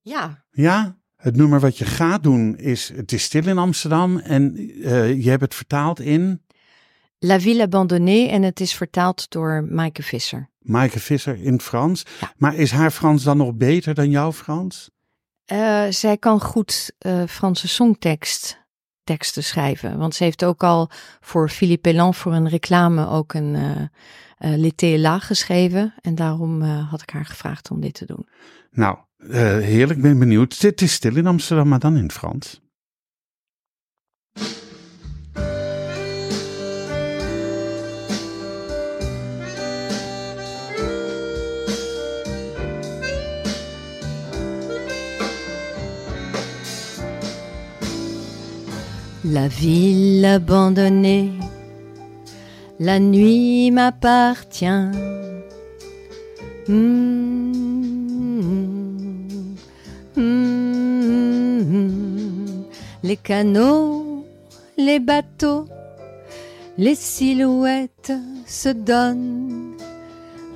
Ja, 0.00 0.44
Ja? 0.50 0.96
Het 1.16 1.36
nummer 1.36 1.60
wat 1.60 1.78
je 1.78 1.84
gaat 1.84 2.22
doen 2.22 2.56
is 2.56 2.92
Het 2.94 3.12
is 3.12 3.22
stil 3.22 3.46
in 3.46 3.58
Amsterdam. 3.58 4.18
En 4.18 4.56
eh, 4.82 5.22
je 5.22 5.30
hebt 5.30 5.42
het 5.42 5.54
vertaald 5.54 6.00
in 6.00 6.42
La 7.20 7.40
Ville 7.40 7.62
Abandonnée 7.62 8.28
en 8.28 8.42
het 8.42 8.60
is 8.60 8.74
vertaald 8.74 9.30
door 9.30 9.66
Maaike 9.70 10.02
Visser. 10.02 10.50
Maaike 10.58 11.00
Visser 11.00 11.42
in 11.42 11.60
Frans. 11.60 12.04
Ja. 12.20 12.32
Maar 12.36 12.54
is 12.54 12.70
haar 12.70 12.90
Frans 12.90 13.22
dan 13.22 13.36
nog 13.36 13.54
beter 13.54 13.94
dan 13.94 14.10
jouw 14.10 14.32
Frans? 14.32 14.90
Eh, 15.44 15.86
zij 15.88 16.16
kan 16.16 16.40
goed 16.40 16.92
eh, 16.98 17.22
Franse 17.26 17.68
songtekst 17.68 18.66
teksten 19.04 19.44
schrijven. 19.44 19.98
Want 19.98 20.14
ze 20.14 20.24
heeft 20.24 20.44
ook 20.44 20.62
al 20.62 20.90
voor 21.20 21.48
Philippe 21.48 21.88
Elan 21.88 22.14
voor 22.14 22.32
een 22.32 22.48
reclame 22.48 23.08
ook 23.08 23.32
een 23.34 23.54
eh 24.38 24.92
eh, 24.94 25.00
là 25.00 25.18
geschreven. 25.18 25.94
En 26.00 26.14
daarom 26.14 26.62
had 26.62 27.02
ik 27.02 27.10
haar 27.10 27.26
gevraagd 27.26 27.70
om 27.70 27.80
dit 27.80 27.94
te 27.94 28.06
doen. 28.06 28.28
Nou, 28.70 28.98
heerlijk. 29.62 30.00
Ben 30.00 30.18
benieuwd. 30.18 30.58
Het 30.58 30.82
is 30.82 30.92
stil 30.92 31.16
in 31.16 31.26
Amsterdam, 31.26 31.68
maar 31.68 31.78
dan 31.78 31.96
in 31.96 32.02
het 32.02 32.12
Frans. 32.12 32.60
La 49.30 49.46
ville 49.46 50.24
abandonnée, 50.24 51.32
la 52.80 52.98
nuit 52.98 53.70
m'appartient. 53.70 54.64
Hmm, 56.66 57.52
hmm, 60.16 61.42
les 63.02 63.16
canaux, 63.18 64.24
les 64.78 64.98
bateaux, 64.98 65.66
les 66.78 66.94
silhouettes 66.94 68.14
se 68.46 68.70
donnent, 68.70 69.74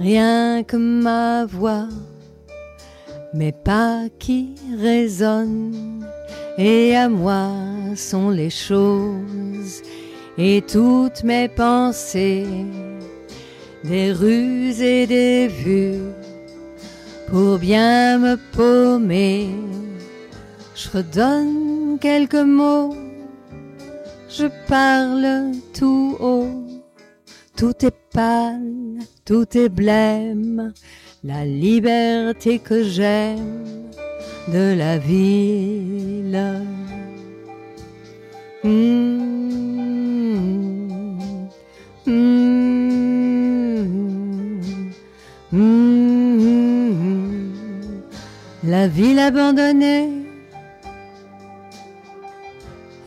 rien 0.00 0.62
que 0.62 0.78
ma 0.78 1.44
voix, 1.44 1.88
mes 3.34 3.52
pas 3.52 4.04
qui 4.18 4.54
résonnent, 4.78 6.04
et 6.58 6.94
à 6.96 7.08
moi 7.08 7.50
sont 7.96 8.30
les 8.30 8.50
choses 8.50 9.82
et 10.38 10.62
toutes 10.62 11.24
mes 11.24 11.48
pensées, 11.48 12.46
des 13.84 14.12
ruses 14.12 14.80
et 14.80 15.06
des 15.06 15.48
vues, 15.48 16.00
pour 17.28 17.58
bien 17.58 18.18
me 18.18 18.36
paumer. 18.52 19.48
Je 20.74 20.88
redonne 20.90 21.98
quelques 22.00 22.34
mots, 22.34 22.96
je 24.28 24.46
parle 24.68 25.52
tout 25.74 26.16
haut, 26.20 26.64
tout 27.56 27.84
est 27.84 27.94
pâle, 28.12 28.98
tout 29.24 29.46
est 29.56 29.68
blême, 29.68 30.72
la 31.24 31.44
liberté 31.44 32.58
que 32.58 32.82
j'aime 32.82 33.88
de 34.48 34.74
la 34.76 34.98
ville. 34.98 36.66
Mm. 38.64 39.22
Mm. 42.06 42.42
Mm. 45.52 45.92
La 48.64 48.88
ville 48.88 49.18
abandonnée. 49.20 50.10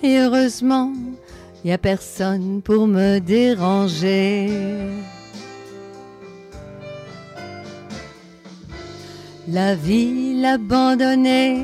Et 0.04 0.20
heureusement, 0.20 0.94
y 1.66 1.72
a 1.72 1.78
personne 1.78 2.62
pour 2.62 2.88
me 2.88 3.20
déranger. 3.20 4.50
La 9.48 9.76
ville 9.76 10.44
abandonnée, 10.44 11.64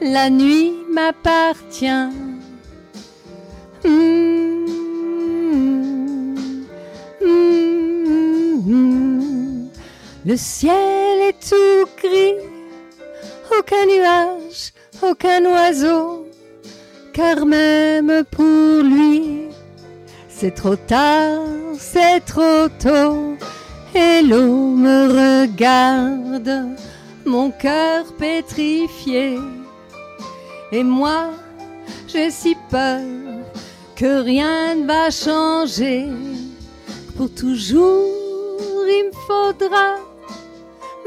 la 0.00 0.30
nuit 0.30 0.72
m'appartient. 0.88 2.12
Mm, 3.84 4.66
mm, 7.20 7.34
mm. 8.66 9.68
Le 10.24 10.36
ciel 10.36 11.22
est 11.22 11.40
tout 11.40 11.88
gris, 11.98 12.36
aucun 13.58 13.86
nuage, 13.86 14.72
aucun 15.02 15.44
oiseau, 15.46 16.28
car 17.12 17.46
même 17.46 18.22
pour 18.30 18.84
lui, 18.84 19.48
c'est 20.28 20.54
trop 20.54 20.76
tard, 20.76 21.42
c'est 21.80 22.20
trop 22.20 22.68
tôt, 22.78 23.33
et 23.94 24.22
l'eau 24.22 24.74
me 24.74 25.08
regarde, 25.08 26.76
mon 27.24 27.50
cœur 27.50 28.04
pétrifié, 28.18 29.38
et 30.72 30.82
moi, 30.82 31.30
j'ai 32.08 32.30
si 32.30 32.56
peur 32.70 33.00
que 33.94 34.22
rien 34.22 34.74
ne 34.74 34.86
va 34.86 35.10
changer. 35.10 36.06
Pour 37.16 37.32
toujours, 37.32 38.08
il 38.88 39.04
me 39.06 39.12
faudra 39.28 39.94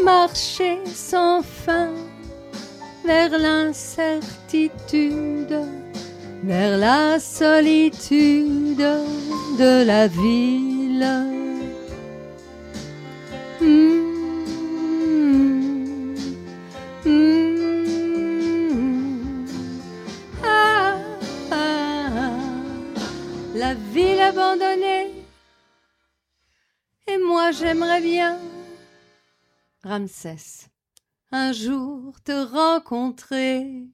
marcher 0.04 0.80
sans 0.86 1.42
fin 1.42 1.90
vers 3.06 3.38
l'incertitude, 3.38 5.60
vers 6.44 6.78
la 6.78 7.20
solitude 7.20 8.88
de 9.58 9.84
la 9.86 10.08
ville. 10.08 11.47
J'aimerais 27.60 28.02
bien, 28.02 28.38
Ramsès, 29.84 30.70
un 31.32 31.52
jour 31.54 32.14
te 32.24 32.32
rencontrer. 32.32 33.88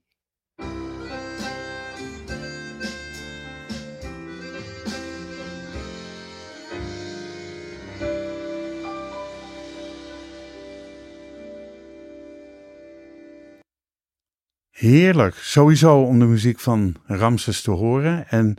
Heerlijk. 14.72 15.36
Sowieso 15.36 16.02
om 16.02 16.20
de 16.20 16.26
muziek 16.26 16.60
van 16.60 16.96
Ramses 17.06 17.62
te 17.62 17.72
horen. 17.72 18.28
En 18.30 18.58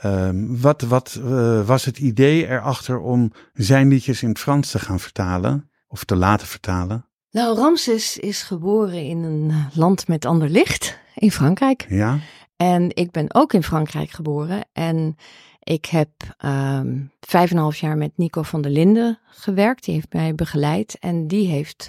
ehm, 0.00 0.60
wat, 0.60 0.82
wat 0.82 1.20
eh, 1.24 1.66
was 1.66 1.84
het 1.84 1.98
idee 1.98 2.48
erachter 2.48 2.98
om 2.98 3.32
zijn 3.52 3.88
liedjes 3.88 4.22
in 4.22 4.28
het 4.28 4.38
Frans 4.38 4.70
te 4.70 4.78
gaan 4.78 5.00
vertalen? 5.00 5.70
Of 5.88 6.04
te 6.04 6.16
laten 6.16 6.46
vertalen? 6.46 7.06
Nou, 7.30 7.56
Ramses 7.56 8.18
is 8.18 8.42
geboren 8.42 9.04
in 9.04 9.22
een 9.22 9.52
land 9.74 10.08
met 10.08 10.24
ander 10.24 10.48
licht, 10.48 10.98
in 11.14 11.30
Frankrijk. 11.30 11.86
Ja? 11.88 12.18
En 12.56 12.90
ik 12.96 13.10
ben 13.10 13.34
ook 13.34 13.52
in 13.52 13.62
Frankrijk 13.62 14.10
geboren. 14.10 14.64
En 14.72 15.16
ik 15.62 15.86
heb 15.86 16.10
ehm, 16.38 17.02
vijf 17.20 17.50
en 17.50 17.56
een 17.56 17.62
half 17.62 17.76
jaar 17.76 17.96
met 17.96 18.12
Nico 18.16 18.42
van 18.42 18.62
der 18.62 18.70
Linden 18.70 19.18
gewerkt. 19.24 19.84
Die 19.84 19.94
heeft 19.94 20.12
mij 20.12 20.34
begeleid. 20.34 20.96
En 21.00 21.26
die 21.26 21.48
heeft 21.48 21.88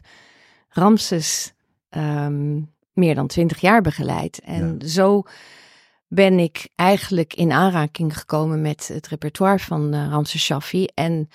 Ramses 0.70 1.54
ehm, 1.89 2.62
meer 2.93 3.15
dan 3.15 3.28
twintig 3.28 3.62
jaar 3.62 3.82
begeleid. 3.82 4.39
En 4.39 4.82
zo 4.86 5.24
ben 6.08 6.39
ik 6.39 6.70
eigenlijk 6.76 7.34
in 7.34 7.52
aanraking 7.52 8.17
gekomen 8.17 8.62
met 8.62 8.88
het 8.93 9.08
repertoire 9.08 9.60
van 9.60 9.93
eh, 9.93 10.08
Ramses 10.10 10.43
Shaffi. 10.43 10.86
En 10.93 11.30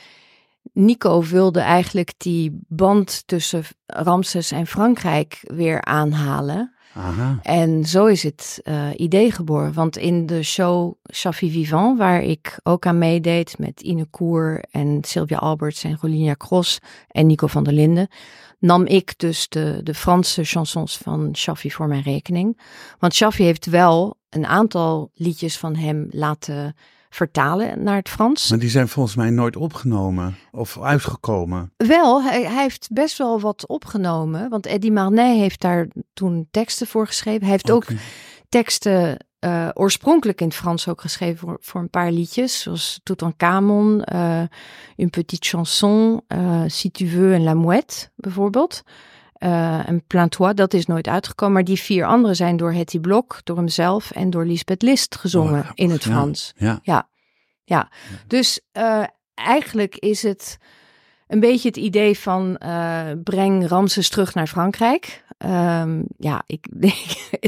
Nico 0.73 1.23
wilde 1.23 1.61
eigenlijk 1.61 2.13
die 2.17 2.61
band 2.69 3.23
tussen 3.27 3.65
Ramses 3.87 4.51
en 4.51 4.67
Frankrijk 4.67 5.41
weer 5.43 5.83
aanhalen. 5.83 6.75
Aha. 6.95 7.39
En 7.43 7.85
zo 7.85 8.07
is 8.07 8.23
het 8.23 8.61
eh, 8.63 8.89
idee 8.97 9.31
geboren. 9.31 9.73
Want 9.73 9.97
in 9.97 10.27
de 10.27 10.43
show 10.43 10.95
Shaffi 11.13 11.51
Vivant, 11.51 11.99
waar 11.99 12.23
ik 12.23 12.59
ook 12.63 12.87
aan 12.87 12.99
meedeed 12.99 13.59
met 13.59 13.81
Ine 13.81 14.05
Koer 14.05 14.65
en 14.71 14.99
Sylvia 15.05 15.37
Alberts 15.37 15.85
en 15.85 15.99
Rolinia 16.01 16.35
Cross 16.35 16.79
en 17.09 17.27
Nico 17.27 17.47
van 17.47 17.65
der 17.65 17.73
Linden, 17.73 18.09
nam 18.63 18.87
ik 18.87 19.19
dus 19.19 19.49
de, 19.49 19.81
de 19.83 19.95
Franse 19.95 20.45
chansons 20.45 20.97
van 20.97 21.37
Shaffi 21.37 21.71
voor 21.71 21.89
mijn 21.89 22.03
rekening. 22.03 22.61
Want 22.99 23.15
Shaffi 23.15 23.43
heeft 23.45 23.67
wel 23.67 24.17
een 24.29 24.47
aantal 24.47 25.11
liedjes 25.15 25.59
van 25.59 25.77
hem 25.77 26.07
laten 26.11 26.75
vertalen 27.11 27.83
naar 27.83 27.97
het 27.97 28.09
Frans. 28.09 28.51
Maar 28.51 28.59
die 28.59 28.71
zijn 28.71 28.89
volgens 28.89 29.15
mij 29.15 29.31
nooit 29.31 29.57
opgenomen 29.57 30.37
of 30.51 30.81
uitgekomen. 30.81 31.73
Wel, 31.77 32.23
hij, 32.23 32.43
hij 32.43 32.63
heeft 32.63 32.89
best 32.93 33.19
wel 33.19 33.41
wat 33.41 33.67
opgenomen. 33.67 34.49
Want 34.49 34.67
Eddie 34.67 34.93
Marnay 34.93 35.37
heeft 35.37 35.61
daar 35.61 35.89
toen 36.13 36.49
teksten 36.51 36.87
voor 36.87 37.07
geschreven. 37.07 37.43
Hij 37.43 37.51
heeft 37.51 37.71
ook 37.71 37.87
teksten 38.49 39.17
eh, 39.43 39.69
oorspronkelijk 39.75 40.41
in 40.41 40.47
het 40.47 40.57
Frans 40.57 40.89
ook 40.89 41.01
geschreven 41.01 41.39
voor, 41.39 41.57
voor 41.61 41.81
een 41.81 41.91
paar 41.91 42.13
liedjes. 42.13 42.61
Zoals 42.61 43.01
Toutankhamon, 43.03 44.05
eh 44.05 44.43
Une 44.97 45.11
Petite 45.11 45.49
Chanson, 45.49 46.21
eh, 46.27 46.63
Si 46.67 46.91
Tu 46.91 47.07
Veux 47.07 47.35
en 47.35 47.43
La 47.43 47.55
Mouette 47.55 48.11
bijvoorbeeld. 48.17 48.83
Eh, 49.33 49.89
en 49.89 50.05
Plains-toi, 50.07 50.55
dat 50.55 50.75
is 50.75 50.87
nooit 50.87 51.09
uitgekomen. 51.09 51.55
Maar 51.55 51.65
die 51.65 51.81
vier 51.81 52.07
andere 52.07 52.35
zijn 52.35 52.57
door 52.57 52.73
Hetty 52.73 53.01
Blok, 53.01 53.41
door 53.45 53.57
hemzelf 53.57 54.11
en 54.11 54.31
door 54.31 54.45
Lisbeth 54.45 54.83
List 54.83 55.17
gezongen 55.17 55.61
Oh, 55.61 55.71
in 55.75 55.91
het 55.91 56.05
ja. 56.05 56.11
Frans. 56.11 56.53
Ja. 56.57 56.79
Ja, 56.83 57.09
ja. 57.65 57.91
Dus 58.27 58.61
eigenlijk 59.35 59.97
is 59.97 60.23
het 60.23 60.59
een 61.27 61.41
beetje 61.41 61.69
het 61.69 61.77
idee 61.77 62.19
van 62.19 62.59
breng 63.25 63.69
Ramses 63.69 64.09
terug 64.09 64.35
naar 64.35 64.47
Frankrijk. 64.47 65.25
Ehm, 65.43 66.03
ja, 66.19 66.43
ik, 66.47 66.67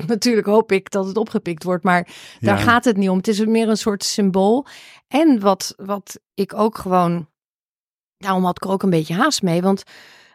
natuurlijk 0.07 0.47
hoop 0.47 0.73
ik 0.73 0.91
dat 0.91 1.07
het 1.07 1.17
opgepikt 1.17 1.65
wordt, 1.65 1.85
maar 1.85 2.09
daar 2.41 2.59
Ja. 2.59 2.65
gaat 2.65 2.85
het 2.85 2.97
niet 2.97 3.09
om. 3.09 3.17
Het 3.17 3.29
is 3.29 3.45
meer 3.45 3.69
een 3.69 3.77
soort 3.77 4.05
symbool. 4.05 4.67
En 5.09 5.41
wat, 5.41 5.75
wat 5.77 6.21
ik 6.35 6.55
ook 6.55 6.79
gewoon, 6.79 7.29
daarom 8.17 8.45
had 8.45 8.57
ik 8.57 8.65
er 8.65 8.71
ook 8.71 8.83
een 8.83 8.91
beetje 8.91 9.15
haast 9.15 9.43
mee, 9.43 9.63
want 9.63 9.83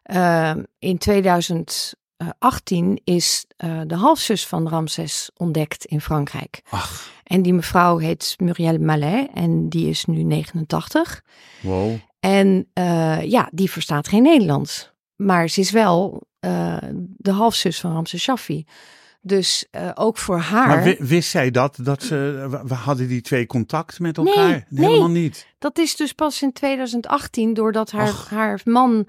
ehm, 0.03 0.63
in 0.79 0.97
2018 0.97 3.01
is 3.03 3.45
eh, 3.57 3.81
de 3.87 3.95
halfzus 3.95 4.47
van 4.47 4.69
Ramses 4.69 5.29
ontdekt 5.37 5.85
in 5.85 6.01
Frankrijk. 6.01 6.61
Ach, 6.69 7.11
En 7.23 7.41
die 7.41 7.53
mevrouw 7.53 7.97
heet 7.97 8.33
Muriel 8.37 8.77
Mallet 8.79 9.29
en 9.33 9.69
die 9.69 9.89
is 9.89 10.05
nu 10.05 10.23
89. 10.23 11.21
wow. 11.61 11.91
En 12.19 12.69
eh, 12.73 13.23
ja, 13.23 13.49
die 13.51 13.71
verstaat 13.71 14.07
geen 14.07 14.23
Nederlands. 14.23 14.91
Maar 15.15 15.47
ze 15.49 15.59
is 15.59 15.71
wel 15.71 16.27
eh, 16.39 16.77
de 17.17 17.31
halfzus 17.31 17.79
van 17.79 17.93
Ramses 17.93 18.21
Shaffi. 18.21 18.65
Dus 19.21 19.67
eh, 19.71 19.91
ook 19.93 20.17
voor 20.17 20.37
haar. 20.39 20.67
Maar 20.67 20.83
wi- 20.83 20.97
wist 20.99 21.29
zij 21.29 21.51
dat? 21.51 21.77
dat 21.81 22.03
ze, 22.03 22.47
we- 22.65 22.73
hadden 22.73 23.07
die 23.07 23.21
twee 23.21 23.45
contact 23.45 23.99
met 23.99 24.17
Nee, 24.17 24.25
elkaar? 24.27 24.65
nee. 24.69 24.85
Helemaal 24.85 25.09
niet. 25.09 25.47
Dat 25.57 25.77
is 25.77 25.95
dus 25.95 26.13
pas 26.13 26.41
in 26.41 26.51
2018, 26.53 27.53
doordat 27.53 27.91
haar, 27.91 28.13
haar 28.29 28.61
man 28.63 29.07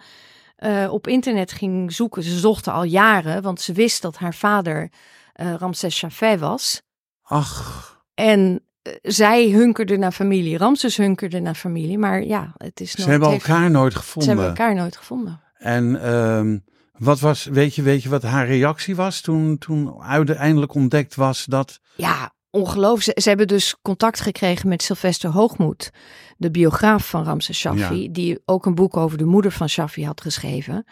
eh, 0.57 0.89
op 0.93 1.07
internet 1.07 1.53
ging 1.53 1.93
zoeken. 1.93 2.23
Ze 2.23 2.39
zochten 2.39 2.73
al 2.73 2.85
jaren, 2.85 3.43
want 3.43 3.61
ze 3.61 3.73
wist 3.73 4.03
dat 4.03 4.17
haar 4.17 4.35
vader 4.35 4.91
Ramses 5.33 5.97
Shafé 5.97 6.39
was. 6.39 6.83
Ach, 7.23 8.03
En 8.15 8.65
zij 9.03 9.49
hunkerde 9.51 9.97
naar 9.97 10.13
familie, 10.13 10.59
Ramses 10.59 10.97
hunkerde 10.97 11.41
naar 11.41 11.55
familie. 11.55 11.99
Maar 11.99 12.25
ja, 12.25 12.53
het 12.57 12.81
is 12.81 12.91
ze 12.91 13.11
hebben 13.11 13.29
heeft- 13.31 13.47
elkaar 13.47 13.71
nooit 13.71 13.93
Ze 13.93 13.99
gevonden. 13.99 14.29
hebben 14.31 14.49
elkaar 14.49 14.75
nooit 14.75 14.97
gevonden. 14.97 15.41
En 15.59 16.03
ehm, 16.03 16.59
wat 17.01 17.21
was, 17.21 17.45
weet 17.45 17.75
je, 17.75 17.83
weet 17.83 18.03
je 18.03 18.09
wat 18.09 18.23
haar 18.23 18.47
reactie 18.47 18.97
was 18.97 19.21
toen, 19.21 19.59
toen 19.59 20.01
uiteindelijk 20.03 20.75
ontdekt 20.75 21.15
was 21.15 21.45
dat... 21.45 21.81
Ja, 21.97 22.33
ongelooflijk. 22.51 23.03
Ze, 23.03 23.23
ze 23.23 23.29
hebben 23.29 23.49
dus 23.49 23.77
contact 23.83 24.21
gekregen 24.21 24.69
met 24.69 24.83
Sylvester 24.83 25.31
Hoogmoed, 25.31 25.91
de 26.37 26.51
biograaf 26.51 27.09
van 27.09 27.25
Ramses 27.25 27.59
Shaffi, 27.59 28.03
Ja. 28.03 28.09
die 28.13 28.41
ook 28.45 28.67
een 28.67 28.75
boek 28.75 28.97
over 28.97 29.19
de 29.19 29.25
moeder 29.25 29.53
van 29.53 29.69
Shaffi 29.69 30.05
had 30.07 30.21
geschreven. 30.21 30.85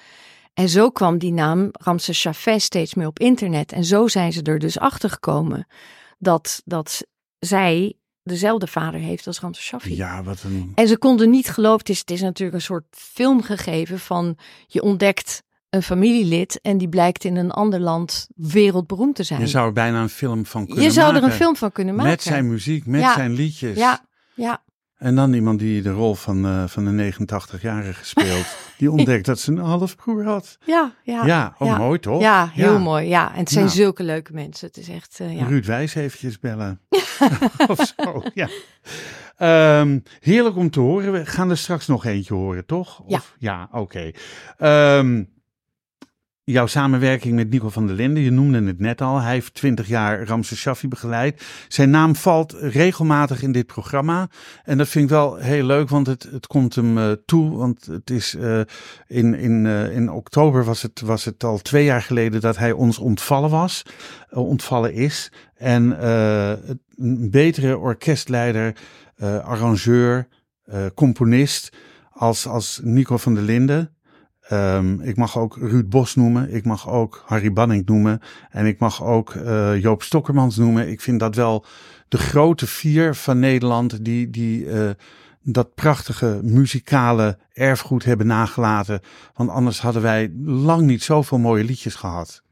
En 0.54 0.68
zo 0.68 0.90
kwam 0.90 1.18
die 1.18 1.32
naam 1.32 1.68
Ramses 1.72 2.18
Shafé 2.20 2.58
steeds 2.58 2.94
meer 2.94 3.06
op 3.06 3.18
internet. 3.18 3.72
En 3.72 3.84
zo 3.84 4.08
zijn 4.08 4.32
ze 4.32 4.42
er 4.42 4.58
dus 4.58 4.78
achter 4.78 5.10
gekomen 5.10 5.66
dat, 6.18 6.62
dat 6.64 7.06
zij 7.38 7.94
dezelfde 8.22 8.66
vader 8.66 9.00
heeft 9.00 9.26
als 9.26 9.40
Ramses 9.40 9.64
Shaffi. 9.64 9.96
Ja, 9.96 10.22
wat 10.22 10.42
een... 10.42 10.72
En 10.74 10.88
ze 10.88 10.98
konden 10.98 11.30
niet 11.30 11.48
geloven, 11.48 11.78
het 11.78 11.88
is, 11.88 11.98
het 11.98 12.10
is 12.10 12.20
natuurlijk 12.20 12.56
een 12.58 12.62
soort 12.64 12.84
film 12.90 13.42
gegeven 13.42 13.98
van 13.98 14.38
je 14.66 14.82
ontdekt 14.82 15.42
een 15.70 15.82
familielid 15.82 16.60
en 16.62 16.78
die 16.78 16.88
blijkt 16.88 17.24
in 17.24 17.36
een 17.36 17.50
ander 17.50 17.80
land 17.80 18.28
wereldberoemd 18.36 19.14
te 19.14 19.22
zijn. 19.22 19.40
Je 19.40 19.46
zou 19.46 19.66
er 19.66 19.72
bijna 19.72 20.02
een 20.02 20.08
film 20.08 20.46
van 20.46 20.66
kunnen 20.66 20.84
Je 20.84 20.90
zou 20.90 21.08
er 21.08 21.14
een 21.16 21.20
maken. 21.22 21.36
film 21.36 21.56
van 21.56 21.72
kunnen 21.72 21.94
maken. 21.94 22.10
Met 22.10 22.22
zijn 22.22 22.48
muziek, 22.48 22.86
met 22.86 23.00
Ja. 23.00 23.14
zijn 23.14 23.32
liedjes. 23.32 23.76
Ja, 23.76 24.00
ja. 24.34 24.62
En 24.96 25.14
dan 25.14 25.32
iemand 25.32 25.58
die 25.58 25.82
de 25.82 25.90
rol 25.90 26.14
van, 26.14 26.46
eh, 26.46 26.64
van 26.66 26.84
de 26.84 26.90
89-jarige 26.90 28.04
speelt. 28.04 28.56
Die 28.78 28.90
ontdekt 28.90 29.26
dat 29.26 29.38
ze 29.38 29.50
een 29.52 29.58
halfbroer 29.58 30.24
had. 30.24 30.58
Ja, 30.64 30.92
ja. 31.02 31.26
Ja, 31.26 31.54
ook 31.58 31.68
ja. 31.68 31.76
mooi 31.78 31.98
toch? 31.98 32.20
Ja, 32.20 32.50
heel 32.52 32.78
mooi. 32.78 33.08
Ja, 33.08 33.32
en 33.32 33.38
het 33.38 33.50
zijn 33.50 33.64
Nou. 33.64 33.76
zulke 33.76 34.02
leuke 34.02 34.32
mensen. 34.32 34.66
Het 34.66 34.76
is 34.76 34.88
echt, 34.88 35.20
eh, 35.20 35.36
ja. 35.38 35.46
Ruud 35.46 35.64
Wijs 35.66 35.94
eventjes 35.94 36.38
bellen. 36.38 36.80
of 37.68 37.94
zo, 37.96 38.22
ja. 38.34 38.48
Ehm, 39.36 39.98
heerlijk 40.20 40.56
om 40.56 40.70
te 40.70 40.80
horen. 40.80 41.12
We 41.12 41.26
gaan 41.26 41.50
er 41.50 41.58
straks 41.58 41.86
nog 41.86 42.04
eentje 42.04 42.34
horen, 42.34 42.66
toch? 42.66 43.02
Ja. 43.06 43.16
Of, 43.16 43.34
ja, 43.38 43.68
oké. 43.72 44.10
Ehm, 44.56 45.24
jouw 46.52 46.66
samenwerking 46.66 47.34
met 47.34 47.50
Nico 47.50 47.68
van 47.68 47.86
der 47.86 47.96
Linden, 47.96 48.22
je 48.22 48.30
noemde 48.30 48.62
het 48.62 48.78
net 48.78 49.00
al. 49.00 49.20
Hij 49.20 49.32
heeft 49.32 49.54
twintig 49.54 49.88
jaar 49.88 50.26
Ramses 50.26 50.58
Shaffi 50.58 50.88
begeleid. 50.88 51.42
Zijn 51.68 51.90
naam 51.90 52.16
valt 52.16 52.52
regelmatig 52.52 53.42
in 53.42 53.52
dit 53.52 53.66
programma. 53.66 54.28
En 54.64 54.78
dat 54.78 54.88
vind 54.88 55.04
ik 55.04 55.10
wel 55.10 55.36
heel 55.36 55.64
leuk, 55.64 55.88
want 55.88 56.06
het, 56.06 56.28
het 56.30 56.46
komt 56.46 56.74
hem 56.74 56.98
eh, 56.98 57.10
toe. 57.26 57.56
Want 57.56 57.86
het 57.86 58.10
is 58.10 58.34
eh, 58.34 58.60
in, 59.06 59.34
in, 59.34 59.66
eh, 59.66 59.96
in 59.96 60.10
oktober 60.10 60.64
was 60.64 60.82
het, 60.82 61.00
was 61.00 61.24
het 61.24 61.44
al 61.44 61.58
twee 61.58 61.84
jaar 61.84 62.02
geleden 62.02 62.40
dat 62.40 62.56
hij 62.56 62.72
ons 62.72 62.98
ontvallen 62.98 63.50
was. 63.50 63.82
ontvallen 64.30 64.92
is. 64.92 65.32
En 65.54 66.06
een 66.96 67.30
betere 67.30 67.78
orkestleider, 67.78 68.74
arrangeur, 69.42 70.28
componist 70.94 71.72
als, 72.10 72.46
als 72.46 72.80
Nico 72.82 73.16
van 73.16 73.34
der 73.34 73.42
Linden. 73.42 73.97
Ehm, 74.48 75.00
ik 75.00 75.16
mag 75.16 75.38
ook 75.38 75.56
Ruud 75.56 75.88
Bos 75.88 76.14
noemen. 76.14 76.54
Ik 76.54 76.64
mag 76.64 76.88
ook 76.88 77.22
Harry 77.26 77.52
Banning 77.52 77.86
noemen. 77.86 78.20
En 78.50 78.66
ik 78.66 78.78
mag 78.78 79.04
ook 79.04 79.34
eh, 79.34 79.80
Joop 79.80 80.02
Stokkermans 80.02 80.56
noemen. 80.56 80.88
Ik 80.88 81.00
vind 81.00 81.20
dat 81.20 81.34
wel 81.34 81.64
de 82.08 82.18
grote 82.18 82.66
vier 82.66 83.14
van 83.14 83.38
Nederland 83.38 84.04
die, 84.04 84.30
die 84.30 84.70
eh, 84.70 84.90
dat 85.42 85.74
prachtige 85.74 86.40
muzikale 86.42 87.38
erfgoed 87.52 88.04
hebben 88.04 88.26
nagelaten. 88.26 89.00
Want 89.34 89.50
anders 89.50 89.80
hadden 89.80 90.02
wij 90.02 90.32
lang 90.44 90.86
niet 90.86 91.02
zoveel 91.02 91.38
mooie 91.38 91.64
liedjes 91.64 91.94
gehad. 91.94 92.42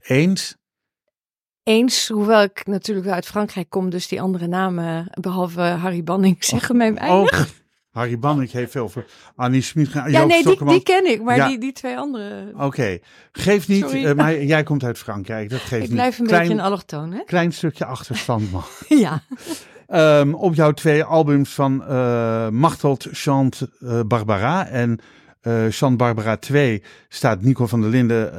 Eens? 0.00 0.56
Eens, 1.62 2.08
hoewel 2.08 2.42
ik 2.42 2.66
natuurlijk 2.66 3.06
wel 3.06 3.14
uit 3.14 3.26
Frankrijk 3.26 3.68
kom, 3.68 3.90
dus 3.90 4.08
die 4.08 4.20
andere 4.20 4.46
namen, 4.46 5.06
behalve 5.20 5.60
Harry 5.60 6.02
Banning, 6.02 6.44
zeggen 6.44 6.76
mij 6.76 6.94
weinig. 6.94 7.48
Oh, 7.92 7.96
Harry 7.96 8.18
Banning 8.18 8.50
heeft 8.50 8.70
veel 8.70 8.88
voor. 8.88 9.04
Annie 9.36 9.62
Smit. 9.62 9.92
ja, 9.92 10.08
Joop 10.08 10.28
nee, 10.28 10.42
die, 10.44 10.64
die 10.64 10.82
ken 10.82 11.06
ik, 11.10 11.22
maar 11.22 11.36
Ja. 11.36 11.48
die, 11.48 11.58
die 11.58 11.72
twee 11.72 11.96
andere. 11.96 12.52
Oké, 12.56 12.98
geef 13.32 13.68
niet. 13.68 13.84
Eh, 13.92 14.12
maar 14.12 14.42
jij 14.42 14.62
komt 14.62 14.84
uit 14.84 14.98
Frankrijk. 14.98 15.50
Dat 15.50 15.60
geeft 15.60 15.84
ik 15.84 15.90
blijf 15.90 16.14
een 16.14 16.20
niet. 16.22 16.28
Klein, 16.32 16.42
beetje 16.48 16.58
een 16.62 16.66
allochtoon, 16.66 17.12
hè? 17.12 17.22
klein 17.24 17.52
stukje 17.52 17.84
achterstand 17.84 18.52
mag. 18.52 18.82
Ja. 18.88 19.22
Ehm, 19.86 20.32
op 20.32 20.54
jouw 20.54 20.72
twee 20.72 21.04
albums 21.04 21.50
van 21.50 21.84
eh 21.84 22.48
Machteld 22.48 23.08
chant 23.12 23.60
eh, 23.80 24.00
Barbara 24.06 24.66
en 24.66 24.98
eh 25.40 25.64
Chant 25.68 25.96
Barbara 25.96 26.36
2 26.36 26.82
staat 27.08 27.42
Nico 27.42 27.66
van 27.66 27.80
der 27.80 27.90
Linden 27.90 28.32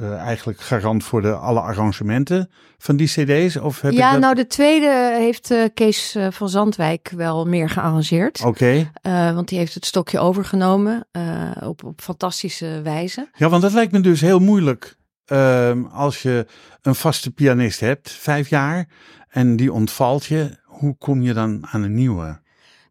eh, 0.00 0.12
eigenlijk 0.12 0.60
garant 0.60 1.04
voor 1.04 1.22
de 1.22 1.32
alle 1.32 1.60
arrangementen 1.60 2.50
van 2.78 2.96
die 2.96 3.06
cd's? 3.06 3.56
Of 3.56 3.80
heb 3.80 3.92
Ja, 3.92 4.06
ik 4.06 4.12
dat... 4.12 4.20
nou 4.20 4.34
de 4.34 4.46
tweede 4.46 5.14
heeft 5.18 5.50
eh, 5.50 5.64
Kees 5.74 6.14
eh, 6.14 6.26
van 6.30 6.48
Zandwijk 6.48 7.12
wel 7.16 7.46
meer 7.46 7.70
gearrangeerd. 7.70 8.44
Oké, 8.44 8.90
want 9.02 9.48
die 9.48 9.58
heeft 9.58 9.74
het 9.74 9.86
stokje 9.86 10.18
overgenomen 10.18 11.06
op, 11.60 11.84
op 11.84 12.00
fantastische 12.00 12.80
wijze. 12.82 13.28
ja, 13.34 13.48
want 13.48 13.62
dat 13.62 13.72
lijkt 13.72 13.92
me 13.92 14.00
dus 14.00 14.20
heel 14.20 14.38
moeilijk 14.38 14.96
ehm, 15.24 15.84
als 15.84 16.22
je 16.22 16.46
een 16.82 16.94
vaste 16.94 17.30
pianist 17.30 17.80
hebt, 17.80 18.10
vijf 18.10 18.48
jaar, 18.48 18.88
en 19.28 19.56
die 19.56 19.72
ontvalt 19.72 20.24
je. 20.24 20.60
Hoe 20.64 20.96
kom 20.98 21.22
je 21.22 21.32
dan 21.32 21.66
aan 21.70 21.82
een 21.82 21.94
nieuwe? 21.94 22.40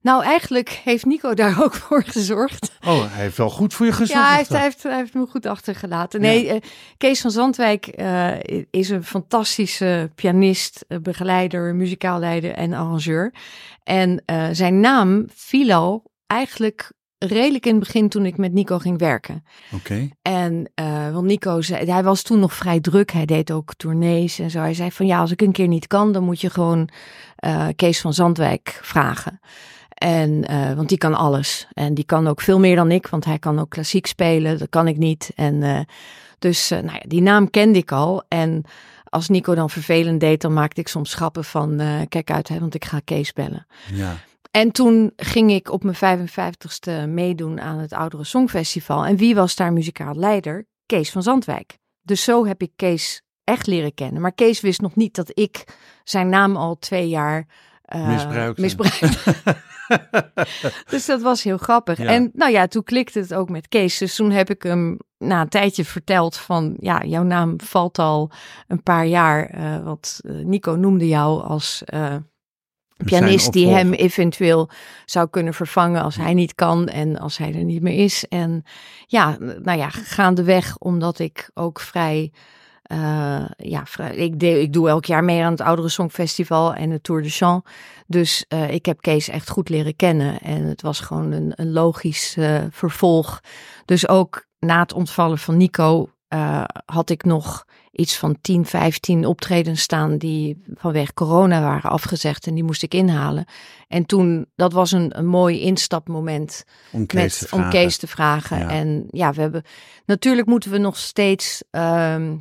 Nou, 0.02 0.24
eigenlijk 0.24 0.70
heeft 0.70 1.06
Nico 1.06 1.34
daar 1.34 1.64
ook 1.64 1.74
voor 1.84 2.04
gezorgd. 2.04 2.72
Oh, 2.88 3.14
hij 3.14 3.22
heeft 3.22 3.38
wel 3.38 3.50
goed 3.50 3.74
voor 3.74 3.86
je 3.86 3.92
gezorgd. 3.92 4.22
Ja, 4.22 4.28
hij 4.28 4.38
heeft, 4.38 4.50
hij, 4.50 4.62
heeft, 4.62 4.84
hij 4.84 4.96
heeft 4.96 5.14
me 5.14 5.26
goed 5.26 5.46
achtergelaten. 5.46 6.22
Nee, 6.22 6.50
eh, 6.50 6.62
Kees 6.98 7.22
van 7.22 7.32
Zandwijk 7.32 7.88
eh, 7.88 8.40
is 8.70 8.90
een 8.90 9.04
fantastische 9.04 10.12
pianist, 10.16 10.86
eh, 10.88 10.98
begeleider, 10.98 11.76
muzikaalleider 11.76 12.54
en 12.54 12.74
arrangeur. 12.74 13.34
En 13.84 14.24
zijn 14.52 14.80
naam 14.80 15.26
viel 15.34 15.72
al 15.72 16.12
eigenlijk 16.28 16.92
redelijk 17.18 17.66
in 17.66 17.76
het 17.76 17.84
begin 17.84 18.10
toen 18.10 18.26
ik 18.26 18.38
met 18.38 18.54
Nico 18.54 18.80
ging 18.80 19.00
werken. 19.00 19.44
Oké. 19.74 20.10
En 20.22 20.72
want 21.14 21.26
Nico 21.26 21.62
zei, 21.62 21.92
hij 21.92 22.04
was 22.04 22.22
toen 22.22 22.40
nog 22.40 22.54
vrij 22.54 22.80
druk. 22.80 23.12
Hij 23.12 23.26
deed 23.26 23.52
ook 23.52 23.74
tournees 23.74 24.40
en 24.40 24.52
zo. 24.52 24.60
Hij 24.60 24.74
zei 24.74 24.92
van 24.92 25.06
ja, 25.06 25.20
als 25.20 25.32
ik 25.32 25.42
een 25.42 25.52
keer 25.52 25.68
niet 25.68 25.88
kan, 25.88 26.12
dan 26.12 26.24
moet 26.24 26.42
je 26.42 26.50
gewoon 26.50 26.90
Kees 27.76 28.02
van 28.02 28.14
Zandwijk 28.14 28.80
vragen. 28.82 29.40
En, 30.02 30.48
eh, 30.48 30.74
want 30.74 30.90
die 30.90 30.98
kan 30.98 31.14
alles. 31.14 31.68
En 31.74 31.94
die 31.94 32.06
kan 32.06 32.28
ook 32.28 32.42
veel 32.42 32.60
meer 32.60 32.76
dan 32.76 32.92
ik, 32.92 33.08
want 33.08 33.26
hij 33.26 33.40
kan 33.40 33.60
ook 33.60 33.70
klassiek 33.70 34.06
spelen. 34.06 34.58
Dat 34.58 34.70
kan 34.70 34.88
ik 34.88 34.98
niet. 34.98 35.32
En 35.36 35.64
eh, 35.64 35.80
dus, 36.40 36.72
eh, 36.72 36.80
nou 36.80 36.94
ja, 36.94 37.04
die 37.08 37.22
naam 37.22 37.50
kende 37.50 37.78
ik 37.78 37.92
al. 37.92 38.24
En 38.28 38.64
als 39.04 39.30
Nico 39.30 39.56
dan 39.56 39.70
vervelend 39.70 40.20
deed, 40.20 40.42
dan 40.42 40.54
maakte 40.54 40.82
ik 40.82 40.88
soms 40.88 41.14
grappen 41.14 41.44
van, 41.44 41.82
kijk 42.10 42.32
uit, 42.32 42.48
hè, 42.48 42.60
want 42.60 42.76
ik 42.76 42.86
ga 42.86 43.00
Kees 43.04 43.34
bellen. 43.34 43.68
Ja. 43.94 44.16
En 44.52 44.72
toen 44.72 45.12
ging 45.16 45.52
ik 45.52 45.72
op 45.72 45.84
mijn 45.84 45.96
55ste 45.96 47.08
meedoen 47.08 47.62
aan 47.62 47.78
het 47.78 47.94
Oudere 47.94 48.24
Songfestival. 48.24 49.06
En 49.06 49.16
wie 49.16 49.36
was 49.36 49.56
daar 49.56 49.74
muzikaal 49.74 50.16
leider? 50.16 50.66
Kees 50.86 51.12
van 51.12 51.24
Zandwijk. 51.24 51.78
Dus 52.02 52.24
zo 52.24 52.46
heb 52.46 52.62
ik 52.62 52.72
Kees 52.76 53.22
echt 53.44 53.68
leren 53.68 53.94
kennen. 53.94 54.22
Maar 54.22 54.34
Kees 54.34 54.62
wist 54.62 54.82
nog 54.82 54.96
niet 54.96 55.16
dat 55.16 55.32
ik 55.34 55.64
zijn 56.04 56.30
naam 56.30 56.56
al 56.56 56.78
twee 56.80 57.10
jaar 57.10 57.48
eh, 57.92 58.50
misbruikte. 58.56 59.10
dus 60.92 61.06
dat 61.06 61.22
was 61.22 61.44
heel 61.44 61.58
grappig. 61.58 61.98
Ja. 61.98 62.06
En 62.06 62.30
nou 62.34 62.52
ja, 62.52 62.68
toen 62.68 62.84
klikte 62.84 63.20
het 63.20 63.34
ook 63.34 63.50
met 63.50 63.68
Kees. 63.68 63.98
Dus 63.98 64.16
toen 64.16 64.32
heb 64.32 64.50
ik 64.50 64.64
hem 64.64 64.98
na 65.18 65.42
een 65.42 65.50
tijdje 65.50 65.86
verteld 65.86 66.38
van... 66.38 66.76
ja, 66.80 67.04
jouw 67.06 67.24
naam 67.24 67.62
valt 67.62 68.00
al 68.00 68.32
een 68.68 68.84
paar 68.84 69.06
jaar. 69.06 69.46
eh 69.46 69.84
want 69.84 70.20
eh, 70.22 70.34
Nico 70.34 70.72
noemde 70.72 71.08
jou 71.08 71.44
als... 71.44 71.84
pianist 73.06 73.54
die 73.54 73.68
hem 73.68 73.94
eventueel 73.94 74.70
zou 75.06 75.30
kunnen 75.30 75.54
vervangen 75.54 76.02
als 76.02 76.16
hij 76.16 76.34
niet 76.34 76.56
kan 76.56 76.88
en 76.88 77.20
als 77.20 77.38
hij 77.38 77.56
er 77.56 77.64
niet 77.64 77.82
meer 77.82 78.04
is. 78.04 78.28
En 78.28 78.64
ja, 79.08 79.38
nou 79.40 79.78
ja, 79.78 79.90
gaandeweg, 79.90 80.78
omdat 80.78 81.20
ik 81.20 81.50
ook 81.54 81.80
vrij, 81.80 82.32
eh, 82.92 83.46
ja, 83.58 83.84
ik, 84.12 84.40
de, 84.40 84.62
ik 84.62 84.74
doe 84.74 84.90
elk 84.90 85.06
jaar 85.06 85.24
mee 85.24 85.44
aan 85.44 85.52
het 85.52 85.62
Oudere 85.62 85.90
Songfestival 85.90 86.74
en 86.74 86.90
het 86.90 87.04
Tour 87.04 87.22
de 87.22 87.30
Chant. 87.30 87.66
Dus 88.08 88.46
eh, 88.48 88.74
ik 88.74 88.86
heb 88.86 89.02
Kees 89.02 89.30
echt 89.30 89.50
goed 89.50 89.70
leren 89.70 89.96
kennen 89.96 90.40
en 90.40 90.64
het 90.64 90.82
was 90.82 91.00
gewoon 91.00 91.32
een, 91.32 91.54
een 91.56 91.72
logisch 91.72 92.36
eh, 92.38 92.62
vervolg. 92.70 93.42
Dus 93.86 94.08
ook 94.08 94.46
na 94.60 94.80
het 94.80 94.94
ontvallen 94.94 95.38
van 95.38 95.58
Nico 95.58 96.10
had 96.86 97.10
ik 97.10 97.24
nog 97.24 97.66
iets 97.92 98.18
van 98.18 98.38
10, 98.42 98.66
15 98.66 99.26
optredens 99.26 99.82
staan 99.82 100.18
die 100.18 100.64
vanwege 100.74 101.14
corona 101.14 101.62
waren 101.62 101.90
afgezegd 101.90 102.48
en 102.48 102.54
die 102.54 102.64
moest 102.64 102.84
ik 102.84 102.94
inhalen. 102.94 103.46
En 103.88 104.06
toen, 104.06 104.46
dat 104.56 104.74
was 104.74 104.92
een, 104.92 105.18
een 105.18 105.26
mooi 105.26 105.60
instapmoment 105.60 106.64
om 106.92 107.06
Kees, 107.06 107.22
met, 107.22 107.40
te 107.40 107.48
vragen. 107.48 107.66
om 107.66 107.72
Kees 107.72 107.98
te 107.98 108.08
vragen. 108.08 108.60
Ja. 108.60 108.70
En 108.70 109.08
ja, 109.10 109.34
we 109.34 109.42
hebben, 109.42 109.64
natuurlijk 110.06 110.48
moeten 110.48 110.72
we 110.72 110.78
nog 110.78 110.98
steeds 110.98 111.64
ehm, 111.72 112.36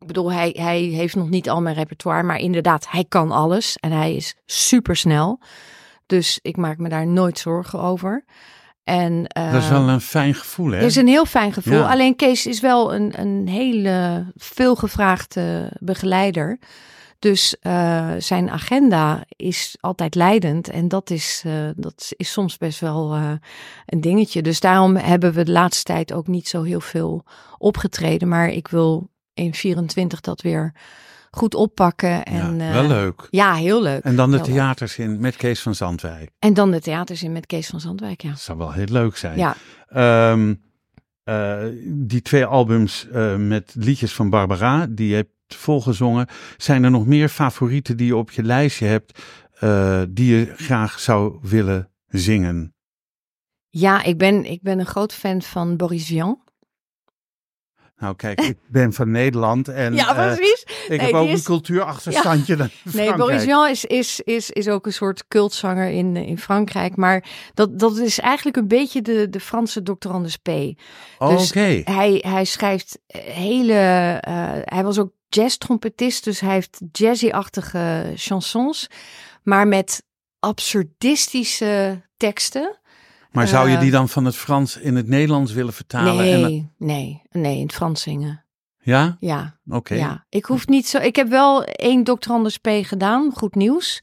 Ik 0.00 0.06
bedoel, 0.06 0.32
hij, 0.32 0.56
hij 0.58 0.80
heeft 0.80 1.14
nog 1.14 1.28
niet 1.28 1.50
al 1.50 1.60
mijn 1.60 1.74
repertoire, 1.74 2.22
maar 2.22 2.38
inderdaad, 2.38 2.90
hij 2.90 3.04
kan 3.08 3.30
alles 3.30 3.76
en 3.76 3.92
hij 3.92 4.14
is 4.14 4.34
super 4.46 4.96
snel. 4.96 5.40
Dus 6.06 6.38
ik 6.42 6.56
maak 6.56 6.78
me 6.78 6.88
daar 6.88 7.06
nooit 7.06 7.38
zorgen 7.38 7.80
over. 7.80 8.24
En, 8.84 9.22
Dat 9.22 9.54
is 9.54 9.64
eh, 9.64 9.70
wel 9.70 9.88
een 9.88 10.00
fijn 10.00 10.34
gevoel, 10.34 10.70
hè? 10.70 10.76
het 10.76 10.86
is 10.86 10.96
een 10.96 11.06
heel 11.06 11.24
fijn 11.24 11.52
gevoel. 11.52 11.78
Ja. 11.78 11.90
Alleen 11.90 12.16
Kees 12.16 12.46
is 12.46 12.60
wel 12.60 12.94
een, 12.94 13.20
een 13.20 13.48
hele 13.48 14.26
veelgevraagde 14.34 15.72
begeleider. 15.78 16.58
Dus 17.18 17.56
eh, 17.60 18.10
zijn 18.18 18.50
agenda 18.50 19.24
is 19.28 19.76
altijd 19.80 20.14
leidend. 20.14 20.68
En 20.68 20.88
dat 20.88 21.10
is, 21.10 21.42
eh, 21.46 21.52
dat 21.76 22.12
is 22.16 22.32
soms 22.32 22.56
best 22.56 22.80
wel 22.80 23.14
een 23.86 24.00
dingetje. 24.00 24.42
Dus 24.42 24.60
daarom 24.60 24.96
hebben 24.96 25.32
we 25.32 25.44
de 25.44 25.52
laatste 25.52 25.82
tijd 25.82 26.12
ook 26.12 26.26
niet 26.26 26.48
zo 26.48 26.62
heel 26.62 26.80
veel 26.80 27.24
opgetreden. 27.58 28.28
Maar 28.28 28.48
ik 28.48 28.68
wil 28.68 29.09
in 29.40 29.54
24 29.54 30.20
dat 30.20 30.40
weer 30.40 30.74
goed 31.30 31.54
oppakken. 31.54 32.24
En, 32.24 32.56
ja, 32.56 32.68
eh, 32.68 32.72
wel 32.72 32.86
leuk. 32.86 33.26
Ja, 33.30 33.54
heel 33.54 33.82
leuk. 33.82 34.02
En 34.02 34.16
dan 34.16 34.30
de 34.30 34.36
Heel 34.36 34.46
leuk. 34.46 34.54
theaters 34.54 34.98
in 34.98 35.20
met 35.20 35.36
Kees 35.36 35.60
van 35.60 35.74
Zandwijk. 35.74 36.30
En 36.38 36.54
dan 36.54 36.70
de 36.70 36.80
theaters 36.80 37.22
in 37.22 37.32
met 37.32 37.46
Kees 37.46 37.66
van 37.66 37.80
Zandwijk, 37.80 38.22
ja. 38.22 38.30
Dat 38.30 38.40
zou 38.40 38.58
wel 38.58 38.72
heel 38.72 38.86
leuk 38.90 39.16
zijn. 39.16 39.38
Ja, 39.38 39.56
Ehm, 39.88 40.54
eh, 41.24 41.58
die 41.84 42.22
twee 42.22 42.44
albums 42.44 43.08
eh, 43.08 43.36
met 43.36 43.74
liedjes 43.78 44.14
van 44.14 44.30
Barbara, 44.30 44.86
die 44.90 45.08
je 45.08 45.14
hebt 45.14 45.30
volgezongen. 45.54 46.26
Zijn 46.56 46.84
er 46.84 46.90
nog 46.90 47.06
meer 47.06 47.28
favorieten 47.28 47.96
die 47.96 48.06
je 48.06 48.16
op 48.16 48.30
je 48.30 48.42
lijstje 48.42 48.86
hebt, 48.86 49.22
eh, 49.58 50.02
die 50.08 50.36
je 50.36 50.52
graag 50.56 50.98
zou 51.00 51.38
willen 51.42 51.90
zingen? 52.06 52.74
ja 53.72 54.02
ik, 54.02 54.18
ben, 54.18 54.44
ik 54.44 54.62
ben 54.62 54.78
een 54.78 54.86
groot 54.86 55.14
fan 55.14 55.42
van 55.42 55.76
Boris 55.76 56.06
Vian. 56.06 56.42
Nou 58.00 58.16
kijk, 58.16 58.40
ik 58.40 58.58
ben 58.66 58.92
van 58.92 59.10
Nederland 59.10 59.68
en 59.68 59.94
ja, 59.94 60.16
eh, 60.16 60.34
precies. 60.36 60.62
ik 60.62 60.88
Nee, 60.88 60.98
heb 60.98 61.14
ook 61.14 61.28
een 61.28 61.42
cultuurachterstandje 61.42 62.56
in 62.56 62.70
Nee. 62.92 63.14
Boris 63.14 63.42
Vian 63.42 63.68
is, 63.68 63.84
is, 63.84 64.20
is, 64.20 64.50
is 64.50 64.68
ook 64.68 64.86
een 64.86 64.92
soort 64.92 65.28
cultzanger 65.28 65.88
in, 65.88 66.16
in 66.16 66.38
Frankrijk. 66.38 66.96
Maar 66.96 67.24
dat, 67.54 67.78
dat 67.78 67.96
is 67.96 68.18
eigenlijk 68.18 68.56
een 68.56 68.68
beetje 68.68 69.02
de, 69.02 69.28
de 69.30 69.40
Franse. 69.40 69.82
Anders 69.98 70.36
P. 70.36 70.48
Oh, 71.18 71.28
dus- 71.28 71.48
Oké, 71.48 71.80
Hij, 71.84 72.24
hij 72.26 72.44
schrijft 72.44 72.98
hele... 73.24 73.72
eh, 74.20 74.50
hij 74.64 74.84
was 74.84 74.98
ook 74.98 75.12
jazztrompetist, 75.28 76.24
dus 76.24 76.40
hij 76.40 76.52
heeft 76.52 76.80
jazzy-achtige 76.92 78.12
chansons. 78.14 78.86
Maar 79.42 79.68
met 79.68 80.02
absurdistische 80.38 82.02
teksten. 82.16 82.79
Maar 83.32 83.48
zou 83.48 83.68
je 83.68 83.74
eh, 83.74 83.80
die 83.80 83.90
dan 83.90 84.08
van 84.08 84.24
het 84.24 84.36
Frans 84.36 84.76
in 84.76 84.96
het 84.96 85.06
Nederlands 85.08 85.52
willen 85.52 85.72
vertalen? 85.72 86.16
Nee, 86.16 86.44
En, 86.44 86.72
nee, 86.78 87.22
nee, 87.30 87.56
in 87.56 87.62
het 87.62 87.72
Frans 87.72 88.02
zingen. 88.02 88.44
ja, 88.78 89.16
Ja, 89.20 89.58
oké. 89.68 89.94
Ja, 89.94 90.24
ik 90.28 90.44
hoef 90.44 90.66
niet 90.66 90.86
zo. 90.88 90.98
Ik 90.98 91.16
heb 91.16 91.28
wel 91.28 91.64
één 91.64 92.04
Dr. 92.04 92.30
Anders 92.30 92.58
P 92.58 92.68
gedaan, 92.82 93.30
goed 93.34 93.54
nieuws. 93.54 94.02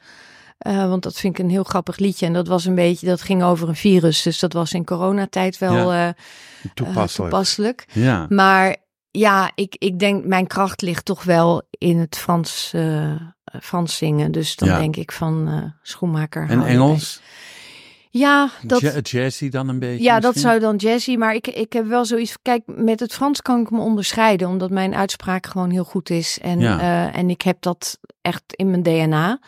Eh, 0.58 0.88
want 0.90 1.04
dat 1.04 1.16
vind 1.16 1.38
ik 1.40 1.44
een 1.46 1.50
heel 1.52 1.64
grappig 1.64 1.98
liedje. 1.98 2.26
En 2.26 2.34
dat 2.34 2.48
was 2.48 2.66
een 2.66 2.76
beetje, 2.76 3.08
dat 3.08 3.22
ging 3.22 3.44
over 3.44 3.68
een 3.70 3.76
virus. 3.76 4.22
Dus 4.22 4.40
dat 4.40 4.54
was 4.54 4.74
in 4.74 4.86
coronatijd 4.86 5.58
wel 5.58 5.94
eh, 5.94 6.10
Toepasselijk. 6.74 7.30
toepasselijk. 7.32 7.86
ja. 7.94 8.26
Maar 8.30 8.76
ja, 9.12 9.52
ik, 9.56 9.76
ik 9.80 10.00
denk 10.00 10.26
mijn 10.26 10.48
kracht 10.48 10.82
ligt 10.82 11.06
toch 11.06 11.24
wel 11.24 11.68
in 11.70 11.98
het 11.98 12.18
Frans, 12.18 12.72
eh, 12.74 13.16
Frans 13.62 13.98
zingen. 13.98 14.32
Dus 14.32 14.56
dan 14.56 14.68
Ja. 14.70 14.78
denk 14.80 14.96
ik 14.96 15.12
van 15.12 15.48
eh, 15.48 15.64
schoenmaker. 15.82 16.50
En 16.50 16.66
Engels? 16.66 17.20
bij. 17.20 17.28
Ja, 18.10 18.50
dat, 18.64 18.80
Ja, 18.80 19.00
jazzy 19.00 19.50
dan 19.50 19.70
een 19.70 19.80
beetje? 19.80 20.04
ja, 20.04 20.20
dat 20.20 20.38
zou 20.38 20.60
dan 20.60 20.76
jazzy. 20.76 21.16
Maar 21.16 21.36
ik, 21.36 21.48
ik 21.48 21.74
heb 21.74 21.86
wel 21.88 22.06
zoiets. 22.06 22.36
Kijk, 22.42 22.62
met 22.66 23.00
het 23.00 23.14
Frans 23.14 23.42
kan 23.42 23.62
ik 23.62 23.72
me 23.72 23.80
onderscheiden, 23.80 24.48
omdat 24.48 24.70
mijn 24.70 24.96
uitspraak 24.96 25.46
gewoon 25.46 25.70
heel 25.70 25.84
goed 25.84 26.10
is. 26.10 26.40
En, 26.42 26.60
Ja. 26.60 26.80
eh, 26.80 27.20
en 27.20 27.30
ik 27.30 27.42
heb 27.42 27.58
dat 27.62 28.00
echt 28.22 28.44
in 28.48 28.70
mijn 28.70 28.84
DNA. 28.84 29.40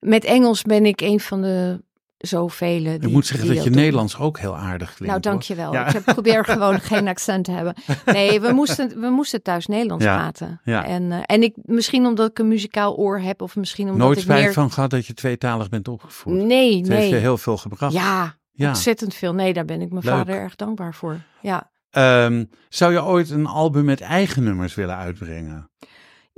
Met 0.00 0.24
Engels 0.24 0.62
ben 0.62 0.86
ik 0.86 1.00
een 1.00 1.20
van 1.20 1.42
de 1.42 1.82
zoveel. 2.18 2.82
Die, 2.82 2.92
Ik 2.98 3.10
moet 3.10 3.26
zeggen 3.26 3.54
dat 3.54 3.64
je. 3.64 3.70
Nederlands 3.70 4.18
ook 4.18 4.38
heel 4.38 4.56
aardig 4.56 4.86
klinkt. 4.94 5.06
Nou, 5.06 5.20
dankjewel. 5.20 5.72
Ja. 5.72 5.94
Ik 5.94 6.04
probeer 6.04 6.44
gewoon 6.44 6.80
geen 6.80 7.08
accent 7.14 7.44
te 7.44 7.50
hebben. 7.52 7.74
Nee, 8.06 8.40
we 8.40 8.52
moesten, 8.52 9.00
we 9.00 9.08
moesten 9.10 9.42
thuis 9.42 9.66
Nederlands 9.66 10.04
Ja, 10.04 10.16
praten. 10.16 10.60
ja. 10.64 10.84
En, 10.84 11.12
eh, 11.12 11.18
en 11.26 11.42
ik, 11.42 11.54
misschien 11.62 12.06
omdat 12.06 12.30
ik 12.30 12.38
een 12.38 12.48
muzikaal 12.48 12.96
oor 12.96 13.20
heb, 13.20 13.42
of 13.42 13.56
misschien 13.56 13.84
omdat 13.86 14.06
Nooit 14.06 14.16
ik 14.18 14.22
spijt 14.24 14.44
meer... 14.44 14.52
van 14.52 14.70
gehad 14.72 14.90
dat 14.90 15.06
je 15.06 15.14
tweetalig 15.14 15.68
bent 15.68 15.88
opgevoed. 15.88 16.32
Nee, 16.32 16.76
Het 16.78 16.88
heeft 16.88 17.04
je 17.04 17.10
nee. 17.10 17.20
heel 17.20 17.38
veel 17.38 17.56
gebracht. 17.56 17.92
Ja, 17.92 18.34
Ja. 18.52 18.68
ontzettend 18.68 19.14
veel. 19.14 19.34
Nee, 19.34 19.52
daar 19.52 19.64
ben 19.64 19.80
ik 19.80 19.90
mijn 19.92 20.04
Leuk. 20.04 20.14
vader 20.14 20.34
erg 20.34 20.56
dankbaar 20.56 20.94
voor. 20.94 21.20
Ja. 21.40 21.70
Ehm, 21.90 22.44
zou 22.68 22.92
je 22.92 23.02
ooit 23.04 23.30
een 23.30 23.46
album 23.46 23.84
met 23.84 24.00
eigen 24.00 24.42
nummers 24.44 24.74
willen 24.74 24.96
uitbrengen? 24.96 25.70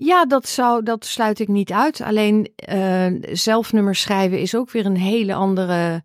Ja, 0.00 0.24
dat, 0.24 0.48
zou, 0.48 0.82
dat 0.82 1.04
sluit 1.04 1.38
ik 1.38 1.48
niet 1.48 1.72
uit. 1.72 2.00
Alleen 2.00 2.52
eh 2.56 3.06
zelfnummers 3.32 4.00
schrijven 4.00 4.40
is 4.40 4.54
ook 4.54 4.70
weer 4.70 4.86
een 4.86 4.96
hele 4.96 5.34
andere 5.34 6.02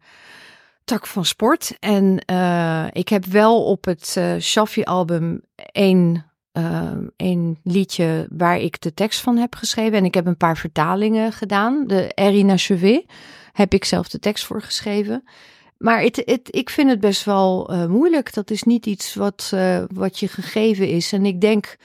tak 0.84 1.08
van 1.08 1.26
sport. 1.26 1.78
En 1.80 2.20
eh, 2.26 2.86
ik 2.91 3.10
heb 3.10 3.26
wel 3.26 3.66
op 3.66 3.86
het 3.86 4.14
eh 4.18 4.38
Shaffi-album 4.39 5.41
één, 5.56 6.26
eh, 6.52 6.91
één 7.16 7.60
liedje 7.64 8.28
waar 8.30 8.60
ik 8.60 8.82
de 8.82 8.94
tekst 8.94 9.20
van 9.20 9.38
heb 9.38 9.56
geschreven. 9.56 9.98
En 9.98 10.06
ik 10.06 10.14
heb 10.14 10.26
een 10.26 10.38
paar 10.38 10.58
vertalingen 10.58 11.32
gedaan. 11.32 11.88
De 11.88 12.12
Erina 12.14 12.58
Chevet 12.58 13.06
heb 13.52 13.74
ik 13.74 13.86
zelf 13.86 14.10
de 14.10 14.20
tekst 14.20 14.46
voor 14.46 14.62
geschreven. 14.62 15.24
Maar 15.78 16.02
het, 16.02 16.22
het, 16.26 16.48
ik 16.52 16.70
vind 16.70 16.89
het 16.89 17.00
best 17.00 17.26
wel 17.26 17.72
moeilijk. 17.88 18.34
Dat 18.34 18.52
is 18.52 18.64
niet 18.64 18.86
iets 18.86 19.16
wat, 19.16 19.54
wat 19.94 20.20
je 20.20 20.28
gegeven 20.28 20.88
is. 20.88 21.12
En 21.12 21.26
ik 21.26 21.41
denk, 21.41 21.78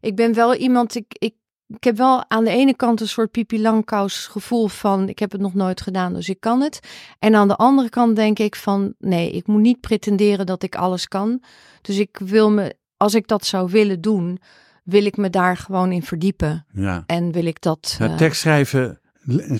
ik 0.00 0.16
ben 0.16 0.34
wel 0.34 0.54
iemand, 0.54 0.94
ik, 0.94 1.06
ik, 1.18 1.34
ik 1.68 1.84
heb 1.84 1.96
wel 1.96 2.30
aan 2.30 2.44
de 2.44 2.50
ene 2.50 2.76
kant 2.76 3.00
een 3.00 3.08
soort 3.08 3.30
Pipi 3.30 3.60
Langkous 3.60 4.26
gevoel 4.26 4.68
van, 4.68 5.08
ik 5.08 5.18
heb 5.18 5.32
het 5.32 5.40
nog 5.40 5.54
nooit 5.54 5.80
gedaan, 5.80 6.14
dus 6.14 6.28
ik 6.28 6.40
kan 6.40 6.60
het. 6.60 6.80
En 7.18 7.34
aan 7.34 7.48
de 7.48 7.56
andere 7.56 7.88
kant 7.88 8.16
denk 8.16 8.38
ik 8.38 8.56
van, 8.56 8.94
nee, 8.98 9.30
ik 9.30 9.46
moet 9.46 9.60
niet 9.60 9.80
pretenderen 9.80 10.46
dat 10.46 10.62
ik 10.62 10.74
alles 10.74 11.08
kan. 11.08 11.42
Dus 11.82 11.98
ik 11.98 12.18
wil 12.24 12.50
me, 12.50 12.74
als 12.96 13.14
ik 13.14 13.26
dat 13.26 13.46
zou 13.46 13.70
willen 13.70 14.00
doen, 14.00 14.38
wil 14.84 15.04
ik 15.04 15.16
me 15.16 15.30
daar 15.30 15.56
gewoon 15.56 15.92
in 15.92 16.02
verdiepen. 16.02 16.66
Ja. 16.72 17.04
En 17.06 17.32
wil 17.32 17.44
ik 17.44 17.60
dat... 17.60 17.96
Ja, 17.98 18.06
eh, 18.06 18.16
tekst 18.16 18.40
schrijven, 18.40 19.00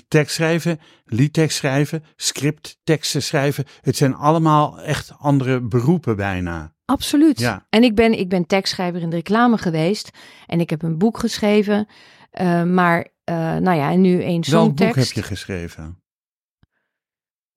tekst 0.08 0.34
schrijven, 0.34 0.80
liedtekst 1.04 1.56
schrijven, 1.56 2.04
script, 2.16 2.78
teksten 2.84 3.22
schrijven. 3.22 3.64
Het 3.80 3.96
zijn 3.96 4.14
allemaal 4.14 4.80
echt 4.80 5.12
andere 5.18 5.60
beroepen 5.60 6.16
bijna. 6.16 6.74
Absoluut. 6.84 7.38
Ja. 7.38 7.66
En 7.70 7.82
ik 7.82 7.94
ben, 7.94 8.18
ik 8.18 8.28
ben 8.28 8.46
tekstschrijver 8.46 9.00
in 9.00 9.10
de 9.10 9.16
reclame 9.16 9.58
geweest. 9.58 10.10
En 10.46 10.60
ik 10.60 10.70
heb 10.70 10.82
een 10.82 10.98
boek 10.98 11.18
geschreven. 11.18 11.88
eh, 12.30 12.62
maar, 12.62 13.08
eh, 13.24 13.34
nou 13.34 13.76
ja, 13.76 13.90
en 13.90 14.00
nu 14.00 14.22
één 14.22 14.50
Welk 14.50 14.74
boek 14.76 14.94
heb 14.94 15.12
je 15.12 15.22
geschreven? 15.22 16.02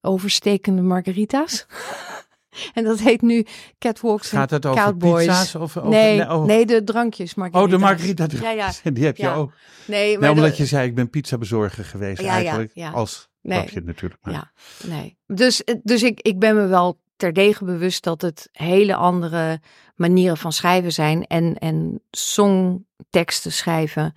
Overstekende 0.02 0.82
margarita's. 0.82 1.66
en 2.74 2.84
dat 2.84 3.00
heet 3.00 3.22
nu 3.22 3.46
Catwalks 3.80 4.30
Gaat 4.30 4.50
het 4.50 4.66
over 4.66 4.84
Cowboys. 4.84 5.26
pizza's? 5.26 5.56
Of 5.56 5.78
over, 5.78 5.90
nee, 5.90 6.30
oh. 6.30 6.46
nee, 6.46 6.66
de 6.66 6.84
drankjes. 6.84 7.34
Oh, 7.52 7.70
de 7.70 7.78
margarita. 7.78 8.28
Ja, 8.42 8.52
ja. 8.52 8.72
Die 8.94 9.06
heb 9.06 9.18
je 9.18 9.24
Ja. 9.24 9.34
ook. 9.34 9.54
Nee, 9.86 10.12
maar 10.12 10.22
Nee, 10.22 10.30
omdat 10.38 10.56
de- 10.56 10.62
je 10.62 10.66
zei, 10.68 10.88
ik 10.88 10.96
ben 10.96 11.10
pizzabezorger 11.10 11.86
geweest 11.86 12.22
Ja, 12.22 12.26
ja, 12.28 12.34
eigenlijk. 12.34 12.94
Als 12.94 13.30
Nee. 13.42 13.58
grapje 13.60 13.82
natuurlijk. 13.82 14.22
Maar. 14.24 14.34
Ja, 14.34 14.52
nee. 14.88 15.18
Dus, 15.28 15.64
dus 15.84 16.04
ik, 16.04 16.20
ik 16.22 16.40
ben 16.40 16.56
me 16.56 16.66
wel 16.68 17.00
terdege 17.16 17.66
bewust 17.66 18.04
dat 18.04 18.22
het 18.22 18.50
hele 18.52 18.96
andere 18.96 19.60
manieren 19.96 20.38
van 20.38 20.52
schrijven 20.54 20.92
zijn. 20.94 21.26
En, 21.26 21.56
en 21.58 22.02
songteksten 22.12 23.52
schrijven, 23.52 24.14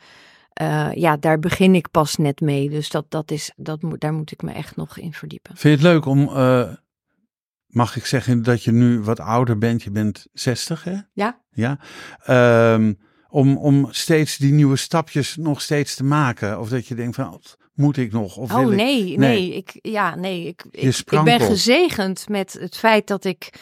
eh, 0.53 0.89
ja, 0.95 1.17
daar 1.17 1.39
begin 1.39 1.75
ik 1.75 1.91
pas 1.91 2.17
net 2.17 2.41
mee. 2.41 2.71
Dus 2.71 2.91
dat, 2.91 3.05
dat 3.09 3.31
is, 3.31 3.53
dat 3.57 3.81
daar 3.99 4.13
moet 4.13 4.33
ik 4.33 4.43
me 4.43 4.53
echt 4.53 4.77
nog 4.77 4.99
in 4.99 5.13
verdiepen. 5.13 5.57
Vind 5.57 5.81
je 5.81 5.87
het 5.87 5.95
leuk 5.95 6.07
om, 6.07 6.29
eh, 6.29 6.69
mag 7.75 7.97
ik 7.97 8.07
zeggen 8.07 8.43
dat 8.43 8.63
je 8.65 8.73
nu 8.73 9.01
wat 9.01 9.21
ouder 9.21 9.59
bent? 9.59 9.83
Je 9.83 9.91
bent 9.91 10.27
60 10.33 10.85
hè? 10.85 10.97
Ja? 11.13 11.41
Ja. 11.53 11.79
Ehm, 12.25 12.93
om, 13.29 13.57
om 13.57 13.87
steeds 13.91 14.37
die 14.37 14.53
nieuwe 14.53 14.77
stapjes 14.77 15.37
nog 15.37 15.61
steeds 15.61 15.95
te 15.95 16.05
maken? 16.05 16.61
Of 16.61 16.69
dat 16.69 16.87
je 16.87 16.95
denkt 16.95 17.15
van, 17.17 17.41
moet 17.75 17.97
ik 17.97 18.13
nog? 18.13 18.37
Of 18.37 18.51
Oh 18.53 18.59
wil 18.59 18.71
ik- 18.71 18.77
nee, 18.77 19.03
nee, 19.05 19.17
Nee. 19.17 19.55
Ik, 19.55 19.79
ja, 19.83 20.15
nee. 20.15 20.47
Ik, 20.47 20.65
Je 20.71 20.81
ik, 20.81 20.97
ik 21.11 21.23
ben 21.25 21.41
gezegend 21.41 22.29
met 22.29 22.53
het 22.61 22.77
feit 22.77 23.07
dat 23.07 23.25
ik 23.25 23.53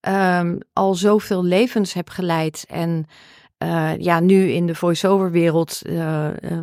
ehm, 0.00 0.58
al 0.72 0.94
zoveel 0.94 1.44
levens 1.44 1.92
heb 1.92 2.08
geleid. 2.08 2.64
En 2.68 3.06
eh, 3.58 3.96
ja, 3.98 4.20
nu 4.20 4.48
in 4.48 4.66
de 4.66 4.74
voice-over 4.74 5.30
wereld 5.30 5.80
eh, 5.86 6.26
eh, 6.26 6.58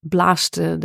blaast 0.00 0.54
de, 0.54 0.78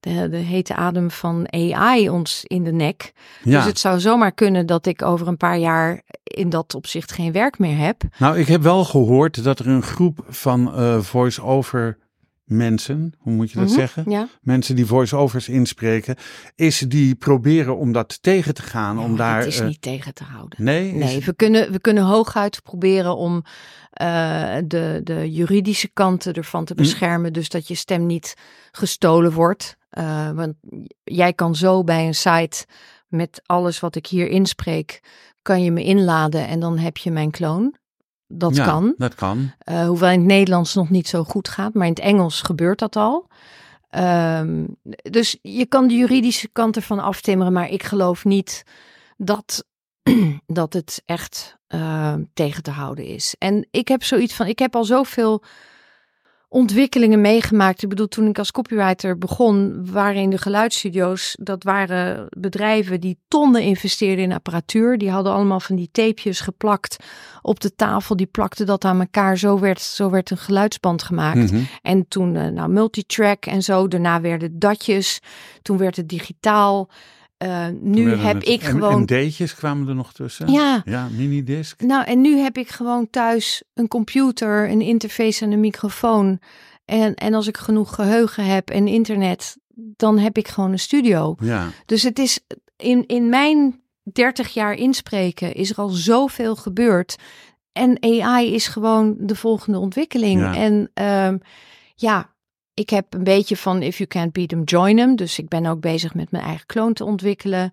de, 0.00 0.28
de, 0.30 0.36
hete 0.36 0.74
adem 0.74 1.10
van 1.10 1.52
AI 1.52 2.08
ons 2.10 2.44
in 2.44 2.64
de 2.64 2.72
nek. 2.72 3.12
Ja. 3.42 3.56
Dus 3.58 3.66
het 3.66 3.78
zou 3.78 4.00
zomaar 4.00 4.32
kunnen 4.32 4.66
dat 4.66 4.86
ik 4.86 5.02
over 5.02 5.28
een 5.28 5.36
paar 5.36 5.58
jaar 5.58 6.02
in 6.24 6.48
dat 6.48 6.74
opzicht 6.74 7.12
geen 7.12 7.32
werk 7.32 7.58
meer 7.58 7.76
heb. 7.78 8.02
Nou, 8.18 8.38
ik 8.38 8.46
heb 8.46 8.62
wel 8.62 8.84
gehoord 8.84 9.44
dat 9.44 9.58
er 9.58 9.66
een 9.68 9.82
groep 9.82 10.24
van 10.28 10.72
voice-over 11.04 11.98
mensen, 12.44 13.14
hoe 13.18 13.32
moet 13.32 13.50
je 13.50 13.58
dat 13.58 13.66
Mhm, 13.68 13.74
zeggen? 13.76 14.10
Ja. 14.10 14.28
Mensen 14.40 14.76
die 14.76 14.86
voice-overs 14.86 15.48
inspreken, 15.48 16.16
is 16.54 16.78
die 16.78 17.14
proberen 17.14 17.76
om 17.76 17.92
dat 17.92 18.22
tegen 18.22 18.54
te 18.54 18.62
gaan, 18.62 18.98
om 18.98 19.10
Ja, 19.10 19.16
daar... 19.16 19.38
Het 19.38 19.46
is 19.46 19.60
niet 19.60 19.82
tegen 19.82 20.14
te 20.14 20.24
houden. 20.24 20.64
nee, 20.64 20.88
is- 20.88 21.04
Nee, 21.04 21.24
we 21.24 21.34
kunnen, 21.34 21.72
we 21.72 21.80
kunnen 21.80 22.02
hooguit 22.04 22.62
proberen 22.62 23.16
om 23.16 23.42
eh, 23.98 24.56
de, 24.64 25.00
de 25.04 25.32
juridische 25.32 25.88
kanten 25.88 26.32
ervan 26.34 26.64
te 26.64 26.74
beschermen. 26.74 27.32
Dus 27.32 27.48
dat 27.48 27.68
je 27.68 27.74
stem 27.74 28.06
niet 28.06 28.34
gestolen 28.72 29.32
wordt. 29.32 29.76
Eh, 29.90 30.30
want 30.30 30.54
jij 31.04 31.32
kan 31.32 31.54
zo 31.54 31.84
bij 31.84 32.06
een 32.06 32.14
site 32.14 32.66
met 33.08 33.42
alles 33.46 33.80
wat 33.80 33.96
ik 33.96 34.06
hier 34.06 34.28
inspreek, 34.28 35.00
kan 35.42 35.62
je 35.62 35.70
me 35.70 35.82
inladen 35.82 36.46
en 36.46 36.60
dan 36.60 36.78
heb 36.78 36.96
je 36.96 37.10
mijn 37.10 37.30
kloon. 37.30 37.74
Dat 38.26 38.56
ja, 38.56 38.64
kan. 38.64 38.94
Dat 38.96 39.14
kan. 39.14 39.52
Eh, 39.58 39.86
hoewel 39.86 40.10
in 40.10 40.18
het 40.18 40.28
Nederlands 40.28 40.74
nog 40.74 40.90
niet 40.90 41.08
zo 41.08 41.24
goed 41.24 41.48
gaat, 41.48 41.74
maar 41.74 41.86
in 41.86 41.92
het 41.92 42.02
Engels 42.02 42.42
gebeurt 42.42 42.78
dat 42.78 42.96
al. 42.96 43.26
Ehm, 43.88 44.64
dus 45.10 45.38
je 45.42 45.66
kan 45.66 45.88
de 45.88 45.94
juridische 45.94 46.48
kant 46.52 46.76
ervan 46.76 46.98
aftimmeren, 46.98 47.52
maar 47.52 47.70
ik 47.70 47.82
geloof 47.82 48.24
niet 48.24 48.62
dat, 49.16 49.64
dat 50.46 50.72
het 50.72 51.02
echt 51.06 51.58
eh, 51.66 52.14
tegen 52.34 52.62
te 52.62 52.70
houden 52.70 53.04
is. 53.04 53.34
En 53.38 53.66
ik 53.70 53.88
heb 53.88 54.04
zoiets 54.04 54.34
van, 54.34 54.46
ik 54.46 54.58
heb 54.58 54.76
al 54.76 54.84
zoveel 54.84 55.42
ontwikkelingen 56.48 57.20
meegemaakt. 57.20 57.82
Ik 57.82 57.88
bedoel, 57.88 58.08
toen 58.08 58.28
ik 58.28 58.38
als 58.38 58.50
copywriter 58.50 59.18
begon, 59.18 59.86
waren 59.90 60.22
in 60.22 60.30
de 60.30 60.38
geluidsstudio's, 60.38 61.36
dat 61.40 61.62
waren 61.62 62.26
bedrijven 62.30 63.00
die 63.00 63.18
tonnen 63.28 63.62
investeerden 63.62 64.24
in 64.24 64.32
apparatuur. 64.32 64.98
Die 64.98 65.10
hadden 65.10 65.32
allemaal 65.32 65.60
van 65.60 65.76
die 65.76 65.88
tapejes 65.92 66.40
geplakt 66.40 66.96
op 67.42 67.60
de 67.60 67.74
tafel. 67.74 68.16
Die 68.16 68.26
plakten 68.26 68.66
dat 68.66 68.84
aan 68.84 69.00
elkaar. 69.00 69.38
Zo 69.38 69.58
werd, 69.58 69.80
zo 69.80 70.10
werd 70.10 70.30
een 70.30 70.36
geluidsband 70.36 71.02
gemaakt. 71.02 71.52
Mhm. 71.52 71.62
En 71.82 72.08
toen 72.08 72.36
eh, 72.36 72.46
nou, 72.46 72.68
multitrack 72.68 73.46
en 73.46 73.62
zo. 73.62 73.88
Daarna 73.88 74.20
werden 74.20 74.58
datjes. 74.58 75.20
Toen 75.62 75.78
werd 75.78 75.96
het 75.96 76.08
digitaal. 76.08 76.88
Eh, 77.38 77.66
nu 77.80 78.10
heb 78.14 78.34
het- 78.34 78.48
ik 78.48 78.62
en- 78.62 78.70
gewoon... 78.70 79.06
En 79.08 79.26
D'tjes 79.28 79.54
kwamen 79.54 79.88
er 79.88 79.94
nog 79.94 80.12
tussen? 80.12 80.52
Ja. 80.52 80.82
Ja, 80.84 81.08
minidisc. 81.16 81.80
Nou, 81.80 82.04
en 82.04 82.20
nu 82.20 82.36
heb 82.38 82.58
ik 82.58 82.68
gewoon 82.68 83.10
thuis 83.10 83.62
een 83.74 83.88
computer, 83.88 84.70
een 84.70 84.80
interface 84.80 85.44
en 85.44 85.52
een 85.52 85.60
microfoon. 85.60 86.40
En, 86.84 87.14
en 87.14 87.34
als 87.34 87.46
ik 87.46 87.56
genoeg 87.56 87.94
geheugen 87.94 88.44
heb 88.44 88.70
en 88.70 88.86
internet, 88.88 89.56
dan 89.74 90.18
heb 90.18 90.36
ik 90.38 90.48
gewoon 90.48 90.72
een 90.72 90.78
studio. 90.78 91.34
Ja. 91.40 91.68
Dus 91.86 92.02
het 92.02 92.18
is 92.18 92.40
in, 92.76 93.06
in 93.06 93.28
mijn 93.28 93.80
30 94.02 94.48
jaar 94.54 94.74
inspreken 94.74 95.54
is 95.54 95.70
er 95.70 95.76
al 95.76 95.88
zoveel 95.88 96.56
gebeurd. 96.56 97.16
En 97.72 98.02
AI 98.02 98.54
is 98.54 98.66
gewoon 98.66 99.16
de 99.20 99.34
volgende 99.34 99.78
ontwikkeling. 99.78 100.40
Ja. 100.40 100.54
En 100.54 100.90
ehm, 100.94 101.36
ja, 101.94 102.30
ik 102.78 102.90
heb 102.90 103.14
een 103.14 103.24
beetje 103.24 103.56
van 103.56 103.82
if 103.82 103.96
you 103.96 104.08
can't 104.08 104.32
beat 104.32 104.48
them, 104.48 104.62
join 104.62 104.96
them. 104.96 105.16
Dus 105.16 105.38
ik 105.38 105.48
ben 105.48 105.66
ook 105.66 105.80
bezig 105.80 106.14
met 106.14 106.30
mijn 106.30 106.44
eigen 106.44 106.66
kloon 106.66 106.92
te 106.92 107.04
ontwikkelen. 107.04 107.70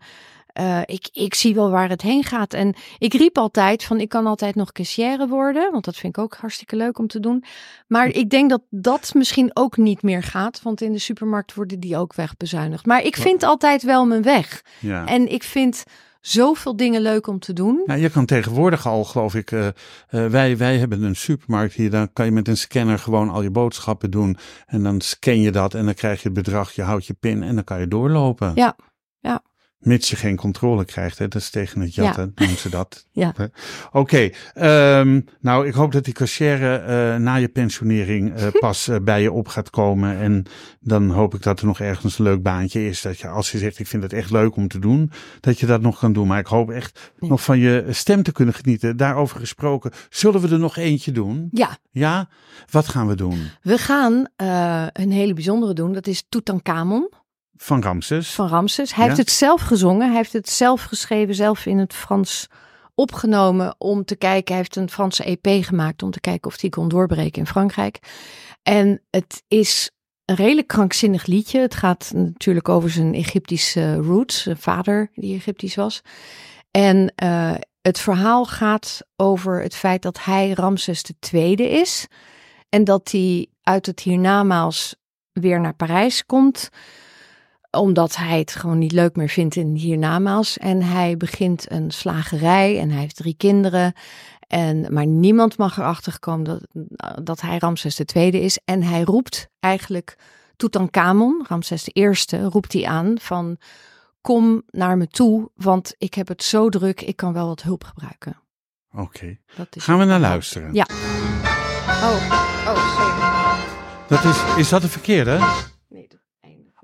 Eh, 0.47 0.81
ik, 0.85 1.09
ik 1.11 1.33
zie 1.33 1.55
wel 1.55 1.69
waar 1.69 1.89
het 1.89 2.01
heen 2.01 2.23
gaat. 2.23 2.53
En 2.53 2.73
ik 2.97 3.13
riep 3.13 3.37
altijd 3.37 3.83
van 3.83 3.99
ik 3.99 4.09
kan 4.09 4.25
altijd 4.25 4.55
nog 4.55 4.71
caissière 4.71 5.27
worden. 5.27 5.71
Want 5.71 5.85
dat 5.85 5.95
vind 5.95 6.17
ik 6.17 6.23
ook 6.23 6.35
hartstikke 6.35 6.75
leuk 6.75 6.99
om 6.99 7.07
te 7.07 7.19
doen. 7.19 7.43
Maar 7.87 8.07
ik 8.07 8.29
denk 8.29 8.49
dat 8.49 8.61
dat 8.69 9.13
misschien 9.13 9.51
ook 9.53 9.77
niet 9.77 10.01
meer 10.01 10.23
gaat. 10.23 10.61
Want 10.61 10.81
in 10.81 10.91
de 10.91 10.99
supermarkt 10.99 11.53
worden 11.53 11.79
die 11.79 11.97
ook 11.97 12.13
wegbezuinigd. 12.13 12.85
Maar 12.85 13.03
ik 13.03 13.15
vind 13.15 13.43
altijd 13.43 13.83
wel 13.83 14.05
mijn 14.05 14.21
weg. 14.21 14.61
ja. 14.79 15.05
En 15.05 15.31
ik 15.31 15.43
vind 15.43 15.83
zoveel 16.27 16.75
dingen 16.75 17.01
leuk 17.01 17.27
om 17.27 17.39
te 17.39 17.53
doen. 17.53 17.81
Nou, 17.85 17.99
je 17.99 18.09
kan 18.09 18.25
tegenwoordig 18.25 18.87
al, 18.87 19.03
geloof 19.03 19.35
ik, 19.35 19.51
eh, 19.51 19.67
eh, 19.67 19.73
wij, 20.09 20.57
wij 20.57 20.77
hebben 20.77 21.03
een 21.03 21.15
supermarkt 21.15 21.73
hier, 21.73 21.89
dan 21.89 22.13
kan 22.13 22.25
je 22.25 22.31
met 22.31 22.47
een 22.47 22.57
scanner 22.57 22.99
gewoon 22.99 23.29
al 23.29 23.41
je 23.41 23.51
boodschappen 23.51 24.11
doen. 24.11 24.37
En 24.65 24.83
dan 24.83 25.01
scan 25.01 25.41
je 25.41 25.51
dat 25.51 25.73
en 25.73 25.85
dan 25.85 25.93
krijg 25.93 26.21
je 26.21 26.29
het 26.29 26.37
bedrag, 26.37 26.71
je 26.71 26.81
houdt 26.81 27.05
je 27.05 27.13
pin 27.13 27.43
en 27.43 27.55
dan 27.55 27.63
kan 27.63 27.79
je 27.79 27.87
doorlopen. 27.87 28.51
Ja, 28.55 28.75
ja. 29.19 29.41
Mits 29.85 30.09
je 30.09 30.15
geen 30.15 30.35
controle 30.35 30.85
krijgt, 30.85 31.17
hè? 31.17 31.27
dat 31.27 31.41
is 31.41 31.49
tegen 31.49 31.81
het 31.81 31.95
jatten, 31.95 32.31
noemen 32.35 32.57
ze 32.57 32.69
dat. 32.69 33.03
Ja. 33.15 33.33
Oké, 33.91 34.29
ehm, 34.53 35.21
nou 35.39 35.67
ik 35.67 35.73
hoop 35.73 35.91
dat 35.91 36.03
die 36.03 36.13
cashier 36.13 36.79
eh, 36.83 37.15
na 37.15 37.35
je 37.35 37.47
pensionering 37.47 38.33
eh, 38.35 38.47
pas 38.59 38.87
eh, 38.87 38.95
bij 39.01 39.21
je 39.21 39.31
op 39.31 39.47
gaat 39.47 39.69
komen. 39.69 40.17
En 40.17 40.45
dan 40.79 41.09
hoop 41.09 41.33
ik 41.35 41.41
dat 41.43 41.59
er 41.59 41.65
nog 41.65 41.79
ergens 41.79 42.19
een 42.19 42.25
leuk 42.25 42.41
baantje 42.41 42.87
is. 42.87 43.01
Dat 43.01 43.19
je 43.19 43.27
als 43.27 43.51
je 43.51 43.57
zegt 43.57 43.79
ik 43.79 43.87
vind 43.87 44.03
het 44.03 44.13
echt 44.13 44.31
leuk 44.31 44.55
om 44.55 44.67
te 44.67 44.79
doen, 44.79 45.11
dat 45.39 45.59
je 45.59 45.65
dat 45.65 45.81
nog 45.81 45.99
kan 45.99 46.13
doen. 46.13 46.27
Maar 46.27 46.39
ik 46.39 46.47
hoop 46.47 46.69
echt 46.71 47.11
Ja. 47.19 47.27
nog 47.27 47.43
van 47.43 47.59
je 47.59 47.85
stem 47.89 48.23
te 48.23 48.31
kunnen 48.31 48.53
genieten. 48.53 48.97
Daarover 48.97 49.39
gesproken, 49.39 49.91
zullen 50.09 50.41
we 50.41 50.47
er 50.49 50.59
nog 50.59 50.77
eentje 50.77 51.11
doen? 51.11 51.47
Ja, 51.51 51.77
Ja? 51.91 52.29
Wat 52.69 52.87
gaan 52.87 53.07
we 53.07 53.15
doen? 53.15 53.39
we 53.61 53.77
gaan 53.77 54.25
een 54.93 55.11
hele 55.11 55.33
bijzondere 55.33 55.73
doen. 55.73 55.93
Dat 55.93 56.07
is 56.07 56.23
Tutankhamon 56.29 57.09
Van 57.57 57.81
Ramses? 57.81 58.31
van 58.33 58.47
Ramses. 58.47 58.93
Hij 58.93 59.03
Ja. 59.03 59.09
heeft 59.09 59.21
het 59.25 59.31
zelf 59.35 59.61
gezongen. 59.61 60.07
Hij 60.07 60.15
heeft 60.15 60.33
het 60.33 60.49
zelf 60.49 60.83
geschreven, 60.83 61.35
zelf 61.35 61.65
in 61.65 61.77
het 61.77 61.93
Frans 61.93 62.47
opgenomen 62.95 63.75
om 63.77 64.05
te 64.05 64.15
kijken. 64.15 64.47
Hij 64.47 64.57
heeft 64.57 64.75
een 64.75 64.89
Franse 64.89 65.23
EP 65.23 65.63
gemaakt 65.63 66.03
om 66.03 66.11
te 66.11 66.19
kijken 66.19 66.51
of 66.51 66.61
hij 66.61 66.69
kon 66.69 66.87
doorbreken 66.87 67.39
in 67.39 67.47
Frankrijk. 67.47 67.99
En 68.63 69.01
het 69.09 69.43
is 69.47 69.91
een 70.25 70.35
redelijk 70.35 70.67
krankzinnig 70.67 71.25
liedje. 71.25 71.59
Het 71.59 71.75
gaat 71.75 72.11
natuurlijk 72.13 72.69
over 72.69 72.89
zijn 72.89 73.13
Egyptische 73.13 73.95
roots, 73.95 74.41
zijn 74.41 74.57
vader 74.57 75.09
die 75.13 75.35
Egyptisch 75.35 75.75
was. 75.75 76.01
En 76.71 77.13
eh, 77.15 77.55
het 77.81 77.99
verhaal 77.99 78.45
gaat 78.45 79.01
over 79.15 79.61
het 79.61 79.75
feit 79.75 80.01
dat 80.01 80.23
hij 80.23 80.51
Ramses 80.51 81.03
II 81.33 81.53
is. 81.55 82.07
En 82.69 82.83
dat 82.83 83.11
hij 83.11 83.47
uit 83.61 83.85
het 83.85 83.99
hiernamaals 83.99 84.95
weer 85.31 85.59
naar 85.59 85.73
Parijs 85.75 86.25
komt 86.25 86.69
omdat 87.75 88.15
hij 88.15 88.39
het 88.39 88.55
gewoon 88.55 88.77
niet 88.77 88.91
leuk 88.91 89.15
meer 89.15 89.29
vindt 89.29 89.55
in 89.55 89.75
hiernamaals. 89.75 90.57
En 90.57 90.81
hij 90.81 91.17
begint 91.17 91.71
een 91.71 91.91
slagerij 91.91 92.79
en 92.79 92.89
hij 92.89 92.99
heeft 92.99 93.15
drie 93.15 93.35
kinderen. 93.37 93.93
En, 94.47 94.93
maar 94.93 95.05
niemand 95.05 95.57
mag 95.57 95.77
erachter 95.77 96.19
komen 96.19 96.43
dat, 96.43 97.25
dat 97.25 97.41
hij 97.41 97.57
Ramses 97.57 97.99
II 97.99 98.31
is. 98.31 98.59
En 98.65 98.83
hij 98.83 99.01
roept 99.01 99.47
eigenlijk 99.59 100.17
Tutankhamon, 100.55 101.45
Ramses 101.47 101.89
I, 101.93 102.09
roept 102.49 102.73
hij 102.73 102.85
aan 102.85 103.15
van... 103.19 103.57
Kom 104.21 104.63
naar 104.69 104.97
me 104.97 105.07
toe, 105.07 105.51
want 105.55 105.95
ik 105.97 106.13
heb 106.13 106.27
het 106.27 106.43
zo 106.43 106.69
druk, 106.69 107.01
ik 107.01 107.15
kan 107.15 107.33
wel 107.33 107.47
wat 107.47 107.61
hulp 107.61 107.83
gebruiken. 107.83 108.39
Oké. 108.95 109.37
Dat 109.55 109.75
is 109.75 109.83
Gaan 109.83 109.97
we 109.97 110.05
naar 110.05 110.19
luisteren? 110.19 110.73
Ja. 110.73 110.85
Oh, 111.87 112.29
oh, 112.67 112.95
sorry. 112.97 113.15
Dat 114.07 114.23
is, 114.23 114.57
is 114.57 114.69
dat 114.69 114.81
de 114.81 114.89
verkeerde? 114.89 115.39
Nee, 115.89 116.07
dat. 116.07 116.19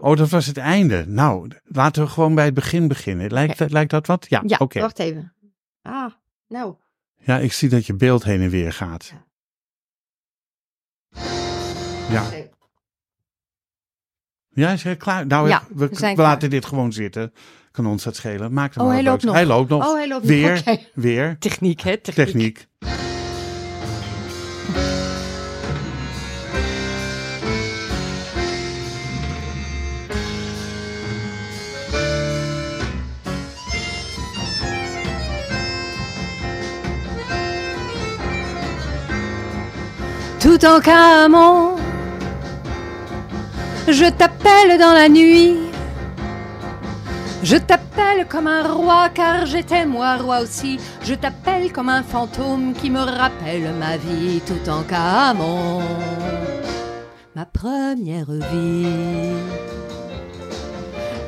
Oh, 0.02 0.18
dat 0.18 0.30
was 0.30 0.46
het 0.46 0.58
einde. 0.58 1.06
Nou, 1.08 1.50
laten 1.64 2.04
we 2.04 2.10
gewoon 2.10 2.36
bij 2.36 2.46
het 2.46 2.54
begin 2.54 2.88
beginnen. 2.88 3.32
Lijkt, 3.32 3.72
lijkt 3.72 3.92
dat 3.92 4.08
wat? 4.08 4.26
Ja, 4.30 4.42
Ja, 4.46 4.58
oké. 4.58 4.80
wacht 4.80 5.00
even. 5.00 5.34
Ah, 5.82 6.12
nou. 6.48 6.76
Ja, 7.18 7.38
ik 7.38 7.54
zie 7.54 7.70
dat 7.70 7.86
je 7.86 7.96
beeld 7.96 8.24
heen 8.24 8.42
en 8.42 8.50
weer 8.50 8.74
gaat. 8.74 9.14
Ja, 12.10 12.30
ja 14.50 14.70
is 14.72 14.84
hij 14.84 14.96
klaar? 14.98 15.26
Nou, 15.28 15.48
Ja, 15.48 15.64
we, 15.70 15.88
we 15.88 15.96
zijn 15.96 16.16
we 16.16 16.22
laten 16.22 16.50
dit 16.50 16.66
gewoon 16.66 16.94
zitten. 16.94 17.34
Kan 17.72 17.86
ons 17.86 18.04
dat 18.04 18.16
schelen. 18.16 18.54
Maakt 18.54 18.76
hem 18.76 18.84
Oh, 18.84 18.90
wel 18.90 19.00
hij 19.00 19.10
loopt 19.10 19.24
nog. 19.24 19.34
Hij 19.34 19.46
loopt 19.46 19.70
nog. 19.70 19.88
Oh, 19.88 19.94
hij 19.94 20.08
loopt 20.08 20.26
weer, 20.26 20.62
nog. 20.66 20.80
Weer. 20.94 21.38
Techniek, 21.40 21.82
hè? 21.82 21.98
Techniek. 21.98 22.26
Techniek. 22.26 22.68
En 40.66 40.80
camon, 40.80 41.76
je 43.88 44.06
t'appelle 44.06 44.78
dans 44.78 44.94
la 44.94 45.10
nuit. 45.10 45.58
Je 47.44 47.58
t'appelle 47.58 48.28
comme 48.28 48.48
un 48.48 48.72
roi 48.72 49.10
car 49.10 49.46
j'étais 49.46 49.86
moi 49.86 50.18
roi 50.18 50.42
aussi. 50.42 50.80
Je 51.04 51.16
t'appelle 51.16 51.72
comme 51.72 51.90
un 51.90 52.04
fantôme 52.04 52.74
qui 52.74 52.90
me 52.90 53.00
rappelle 53.00 53.74
ma 53.80 53.98
vie 53.98 54.42
tout 54.42 54.70
en 54.70 54.84
camon. 54.84 55.82
Ma 57.36 57.46
première 57.46 58.30
vie. 58.30 59.34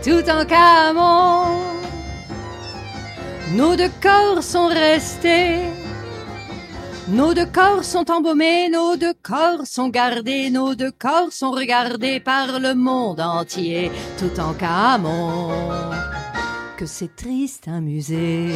Tout 0.04 0.30
en 0.30 0.46
camon. 0.46 1.46
Nos 3.54 3.76
deux 3.76 3.92
corps 4.02 4.44
sont 4.44 4.68
restés 4.68 5.62
nos 7.08 7.34
deux 7.34 7.46
corps 7.46 7.84
sont 7.84 8.10
embaumés, 8.10 8.70
nos 8.70 8.96
deux 8.96 9.14
corps 9.22 9.66
sont 9.66 9.90
gardés, 9.90 10.50
nos 10.50 10.76
deux 10.76 10.92
corps 10.92 11.32
sont 11.32 11.52
regardés 11.52 12.20
par 12.20 12.60
le 12.60 12.74
monde 12.74 13.20
entier, 13.20 13.92
tout 14.18 14.40
en 14.40 14.54
camon. 14.54 15.50
Que 16.78 16.86
c'est 16.86 17.16
triste 17.16 17.68
un 17.68 17.82
musée. 17.82 18.52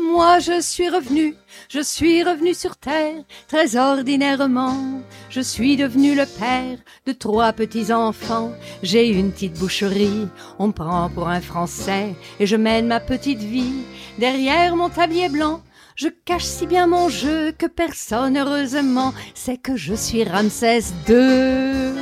Moi 0.00 0.38
je 0.38 0.60
suis 0.60 0.88
revenu, 0.88 1.34
je 1.74 1.80
suis 1.80 2.22
revenu 2.22 2.54
sur 2.54 2.76
terre, 2.76 3.24
très 3.48 3.74
ordinairement. 3.74 5.02
Je 5.28 5.40
suis 5.40 5.76
devenu 5.76 6.14
le 6.14 6.24
père 6.24 6.78
de 7.04 7.12
trois 7.12 7.52
petits 7.52 7.92
enfants. 7.92 8.52
J'ai 8.84 9.08
une 9.08 9.32
petite 9.32 9.58
boucherie, 9.58 10.28
on 10.60 10.68
me 10.68 10.72
prend 10.72 11.10
pour 11.10 11.28
un 11.28 11.40
Français, 11.40 12.14
et 12.38 12.46
je 12.46 12.54
mène 12.54 12.86
ma 12.86 13.00
petite 13.00 13.40
vie 13.40 13.82
derrière 14.20 14.76
mon 14.76 14.88
tablier 14.88 15.28
blanc. 15.28 15.62
Je 15.96 16.06
cache 16.24 16.44
si 16.44 16.68
bien 16.68 16.86
mon 16.86 17.08
jeu 17.08 17.50
que 17.50 17.66
personne, 17.66 18.36
heureusement, 18.36 19.12
sait 19.34 19.58
que 19.58 19.74
je 19.74 19.94
suis 19.94 20.22
Ramsès 20.22 20.84
II. 21.08 21.92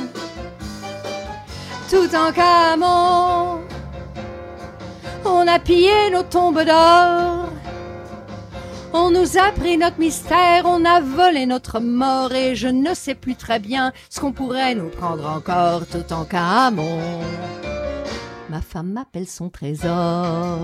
Tout 1.89 2.15
en 2.15 2.31
Camon, 2.31 3.61
on 5.25 5.47
a 5.47 5.57
pillé 5.57 6.11
nos 6.11 6.23
tombes 6.23 6.63
d'or. 6.63 7.49
On 8.95 9.09
nous 9.09 9.39
a 9.39 9.51
pris 9.51 9.75
notre 9.79 9.97
mystère, 9.99 10.65
on 10.65 10.85
a 10.85 11.01
volé 11.01 11.47
notre 11.47 11.79
mort 11.79 12.31
et 12.31 12.55
je 12.55 12.67
ne 12.67 12.93
sais 12.93 13.15
plus 13.15 13.35
très 13.35 13.57
bien 13.57 13.91
ce 14.07 14.19
qu'on 14.19 14.31
pourrait 14.31 14.75
nous 14.75 14.89
prendre 14.89 15.27
encore 15.27 15.87
tout 15.87 16.13
en 16.13 16.25
Camon. 16.25 16.99
Ma 18.49 18.61
femme 18.61 18.91
m'appelle 18.91 19.27
son 19.27 19.49
trésor. 19.49 20.59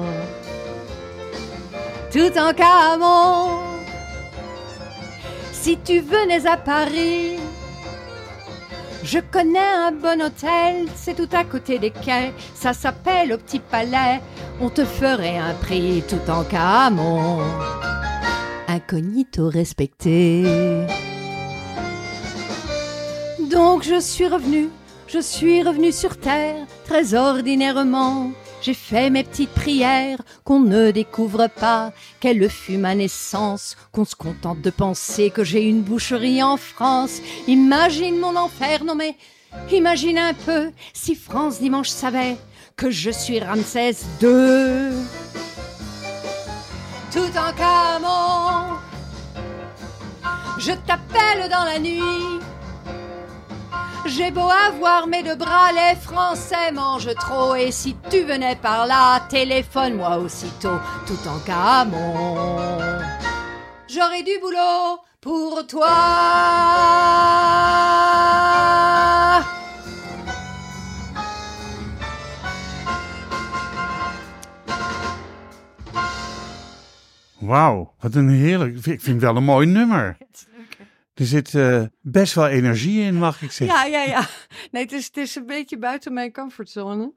Tout 2.12 2.32
en 2.38 2.54
Camon. 2.54 3.62
Si 5.52 5.80
tu 5.84 6.00
venais 6.00 6.46
à 6.46 6.56
Paris, 6.56 7.38
je 9.04 9.18
connais 9.20 9.58
un 9.60 9.92
bon 9.92 10.22
hôtel, 10.22 10.88
c'est 10.96 11.16
tout 11.16 11.36
à 11.36 11.44
côté 11.44 11.80
des 11.80 11.90
quais, 11.90 12.32
ça 12.54 12.74
s'appelle 12.74 13.34
au 13.34 13.38
Petit 13.38 13.60
Palais. 13.60 14.22
On 14.62 14.70
te 14.70 14.86
ferait 14.86 15.40
un 15.40 15.56
prix 15.56 16.04
tout 16.08 16.30
en 16.30 16.44
Camon. 16.44 17.40
Incognito 18.72 19.49
respecté. 19.49 20.43
Donc 23.49 23.82
je 23.82 23.99
suis 23.99 24.28
revenu, 24.28 24.70
je 25.07 25.17
suis 25.17 25.63
revenu 25.63 25.91
sur 25.91 26.17
terre, 26.17 26.67
très 26.86 27.15
ordinairement. 27.15 28.30
J'ai 28.61 28.76
fait 28.76 29.09
mes 29.09 29.24
petites 29.24 29.49
prières, 29.49 30.22
qu'on 30.43 30.59
ne 30.59 30.91
découvre 30.91 31.47
pas 31.47 31.93
quelle 32.20 32.47
fut 32.47 32.78
ma 32.78 32.93
naissance, 32.93 33.76
qu'on 33.91 34.05
se 34.05 34.15
contente 34.15 34.61
de 34.61 34.70
penser 34.70 35.32
que 35.32 35.43
j'ai 35.43 35.63
une 35.63 35.82
boucherie 35.82 36.43
en 36.43 36.57
France. 36.57 37.22
Imagine 37.47 38.20
mon 38.20 38.36
enfer, 38.36 38.84
non 38.84 38.93
mais 38.93 39.15
imagine 39.72 40.20
un 40.20 40.36
peu 40.36 40.70
si 40.93 41.15
France 41.15 41.59
Dimanche 41.59 41.89
savait 41.89 42.38
que 42.76 42.91
je 42.91 43.09
suis 43.09 43.39
Ramsès 43.39 43.95
II. 44.22 45.49
Tout 47.12 47.32
en 47.36 47.51
Camon, 47.53 48.78
je 50.60 50.74
t'appelle 50.74 51.49
dans 51.49 51.64
la 51.64 51.80
nuit. 51.80 52.39
J'ai 54.05 54.30
beau 54.30 54.47
avoir 54.68 55.07
mes 55.07 55.24
deux 55.24 55.36
bras, 55.36 55.72
les 55.72 55.95
Français 55.95 56.72
mangent 56.72 57.16
trop. 57.16 57.55
Et 57.55 57.72
si 57.72 57.95
tu 58.12 58.24
venais 58.24 58.55
par 58.55 58.86
là, 58.86 59.22
téléphone-moi 59.28 60.18
aussitôt, 60.18 60.80
tout 61.07 61.28
en 61.28 61.39
Camon. 61.39 62.38
J'aurais 63.88 64.24
du 64.24 64.38
boulot 64.39 64.99
pour 65.20 65.66
toi. 65.68 65.88
Wauw, 77.50 77.93
wat 78.00 78.16
een 78.16 78.30
heerlijk. 78.30 78.76
Ik 78.76 78.82
vind 78.84 79.06
het 79.06 79.20
wel 79.22 79.36
een 79.36 79.43
mooi 79.43 79.68
nummer. 79.68 80.18
Er 81.14 81.26
zit 81.26 81.56
eh, 81.56 81.84
best 82.02 82.34
wel 82.34 82.47
energie 82.47 83.02
in, 83.02 83.16
mag 83.16 83.41
ik 83.41 83.52
zeggen. 83.52 83.78
Ja, 83.78 83.86
ja, 83.86 84.04
ja. 84.04 84.28
Nee, 84.72 84.84
het 84.84 84.91
is, 84.91 85.06
het 85.06 85.18
is 85.18 85.36
een 85.36 85.45
beetje 85.45 85.78
buiten 85.78 86.14
mijn 86.14 86.32
comfortzone. 86.32 87.14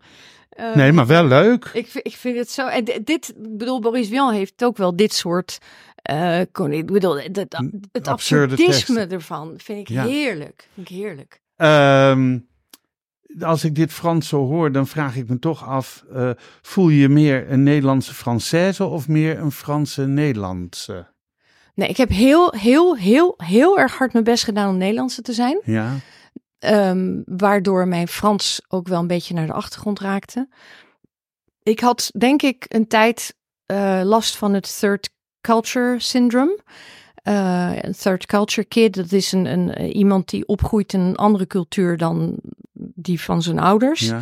Uh, 0.60 0.74
Nee, 0.74 0.92
maar 0.92 1.06
wel 1.06 1.24
leuk. 1.26 1.64
Ik, 1.72 1.86
vind- 1.86 2.06
ik 2.06 2.16
vind 2.16 2.36
het 2.36 2.50
zo. 2.50 2.66
En 2.66 2.84
di- 2.84 2.98
dit, 3.04 3.28
ik 3.28 3.58
bedoel, 3.58 3.80
Boris 3.80 4.08
Vian 4.08 4.32
heeft 4.32 4.64
ook 4.64 4.76
wel 4.76 4.96
dit 4.96 5.12
soort. 5.12 5.58
eh 6.02 6.40
ik 6.40 6.86
bedoel, 6.86 7.16
het, 7.20 8.08
absurdisme 8.08 9.06
ervan 9.06 9.54
vind 9.56 9.78
ik 9.78 9.88
Ja. 9.88 10.04
heerlijk. 10.06 10.68
Vind 10.74 10.90
ik 10.90 10.96
heerlijk. 10.96 11.40
Ehm, 11.56 12.38
als 13.40 13.64
ik 13.64 13.74
dit 13.74 13.92
Frans 13.92 14.28
zo 14.28 14.46
hoor, 14.46 14.72
dan 14.72 14.86
vraag 14.86 15.16
ik 15.16 15.28
me 15.28 15.38
toch 15.38 15.66
af: 15.66 16.04
eh, 16.12 16.30
voel 16.62 16.88
je 16.88 17.00
je 17.00 17.08
meer 17.08 17.50
een 17.50 17.62
Nederlandse 17.62 18.14
Française 18.14 18.80
of 18.80 19.08
meer 19.08 19.38
een 19.38 19.52
Franse 19.52 20.06
Nederlandse? 20.06 21.10
Nee, 21.74 21.88
ik 21.88 21.96
heb 21.96 22.08
heel, 22.08 22.52
heel, 22.56 22.96
heel, 22.96 23.34
heel 23.36 23.78
erg 23.78 23.98
hard 23.98 24.12
mijn 24.12 24.24
best 24.24 24.44
gedaan 24.44 24.68
om 24.68 24.76
Nederlandse 24.76 25.22
te 25.22 25.32
zijn. 25.32 25.60
Ja, 25.64 25.94
Ehm, 26.62 27.20
waardoor 27.24 27.88
mijn 27.88 28.08
Frans 28.08 28.60
ook 28.68 28.88
wel 28.88 29.00
een 29.00 29.06
beetje 29.06 29.34
naar 29.34 29.46
de 29.46 29.52
achtergrond 29.52 30.00
raakte. 30.00 30.48
Ik 31.62 31.80
had 31.80 32.10
denk 32.18 32.42
ik 32.42 32.64
een 32.68 32.86
tijd 32.86 33.34
eh, 33.66 34.00
last 34.04 34.36
van 34.36 34.54
het 34.54 34.78
third 34.78 35.10
culture 35.40 36.00
syndrome. 36.00 36.58
Eh, 37.14 37.72
een 37.80 37.94
third 37.94 38.26
culture 38.26 38.66
kid, 38.68 38.94
dat 38.94 39.12
is 39.12 39.32
een, 39.32 39.46
een, 39.46 39.92
iemand 39.92 40.28
die 40.28 40.46
opgroeit 40.46 40.92
in 40.92 41.00
een 41.00 41.16
andere 41.16 41.46
cultuur 41.46 41.96
dan 41.96 42.36
die 43.02 43.20
van 43.20 43.42
zijn 43.42 43.58
ouders. 43.58 44.00
ja. 44.00 44.20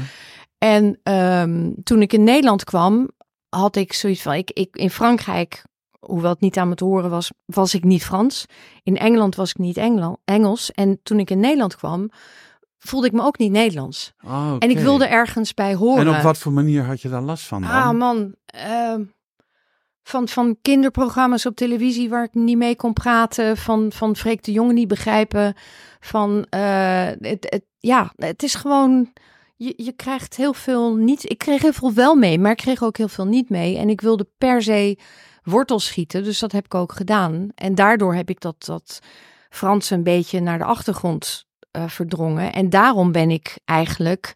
En 0.59 1.01
ehm, 1.03 1.71
toen 1.83 2.03
ik 2.03 2.13
in 2.13 2.25
Nederland 2.25 2.65
kwam, 2.65 3.11
had 3.49 3.77
ik 3.77 3.93
zoiets 3.93 4.23
van: 4.23 4.33
ik, 4.33 4.51
ik, 4.51 4.77
in 4.77 4.91
Frankrijk, 4.91 5.65
hoewel 6.01 6.31
het 6.31 6.41
niet 6.41 6.59
aan 6.59 6.69
me 6.69 6.75
te 6.75 6.85
horen 6.85 7.11
was, 7.11 7.31
was 7.45 7.75
ik 7.75 7.85
niet 7.85 8.05
Frans. 8.05 8.47
In 8.83 8.97
Engeland 8.97 9.35
was 9.35 9.51
ik 9.51 9.59
niet 9.59 9.77
Engel, 9.77 10.21
Engels. 10.25 10.73
En 10.73 11.01
toen 11.03 11.19
ik 11.19 11.31
in 11.31 11.41
Nederland 11.41 11.77
kwam, 11.77 12.11
voelde 12.79 13.07
ik 13.07 13.13
me 13.13 13.23
ook 13.23 13.39
niet 13.39 13.53
Nederlands. 13.53 14.13
Oh, 14.25 14.57
En 14.59 14.71
ik 14.71 14.79
wilde 14.79 15.07
ergens 15.07 15.55
bij 15.55 15.75
horen. 15.75 16.07
En 16.07 16.17
op 16.17 16.23
wat 16.23 16.39
voor 16.39 16.53
manier 16.53 16.85
had 16.85 17.03
je 17.03 17.09
daar 17.09 17.23
last 17.23 17.47
van? 17.47 17.63
Dan? 17.63 17.71
Ah, 17.71 17.91
man. 17.91 18.35
ehm, 18.47 19.03
van, 20.03 20.29
van 20.29 20.57
kinderprogramma's 20.63 21.47
op 21.47 21.57
televisie 21.57 22.09
waar 22.09 22.25
ik 22.25 22.35
niet 22.35 22.57
mee 22.57 22.77
kon 22.77 22.93
praten. 22.93 23.57
Van, 23.57 23.93
van 23.93 24.17
Freek 24.17 24.43
de 24.45 24.53
Jonge 24.53 24.73
niet 24.73 24.89
begrijpen. 24.89 25.55
Van, 26.01 26.47
eh, 26.49 27.07
het, 27.21 27.47
het, 27.49 27.63
ja, 27.79 28.13
het 28.17 28.43
is 28.43 28.55
gewoon... 28.55 29.13
Je, 29.57 29.75
je 29.77 29.93
krijgt 29.93 30.37
heel 30.37 30.53
veel 30.53 30.95
niet... 30.97 31.31
Ik 31.31 31.39
kreeg 31.39 31.63
heel 31.63 31.73
veel 31.73 31.93
wel 31.93 32.15
mee, 32.15 32.39
maar 32.39 32.51
ik 32.51 32.57
kreeg 32.57 32.83
ook 32.83 32.97
heel 32.97 33.09
veel 33.09 33.27
niet 33.27 33.51
mee. 33.51 33.77
En 33.77 33.89
ik 33.89 34.01
wilde 34.01 34.29
per 34.39 34.63
se 34.63 34.99
wortels 35.43 35.87
schieten, 35.87 36.25
dus 36.25 36.39
dat 36.39 36.53
heb 36.53 36.65
ik 36.65 36.75
ook 36.75 36.93
gedaan. 36.93 37.49
En 37.55 37.75
daardoor 37.75 38.15
heb 38.15 38.31
ik 38.31 38.41
dat, 38.41 38.65
dat 38.65 38.99
Frans 39.51 39.91
een 39.91 40.03
beetje 40.03 40.41
naar 40.41 40.59
de 40.59 40.65
achtergrond 40.65 41.47
eh, 41.71 41.89
verdrongen. 41.89 42.53
En 42.53 42.71
daarom 42.71 43.13
ben 43.13 43.31
ik 43.31 43.59
eigenlijk, 43.65 44.35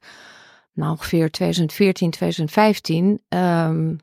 nou 0.72 0.90
ongeveer 0.90 1.30
2014, 1.30 2.10
2015, 2.10 3.22
ehm, 3.28 3.94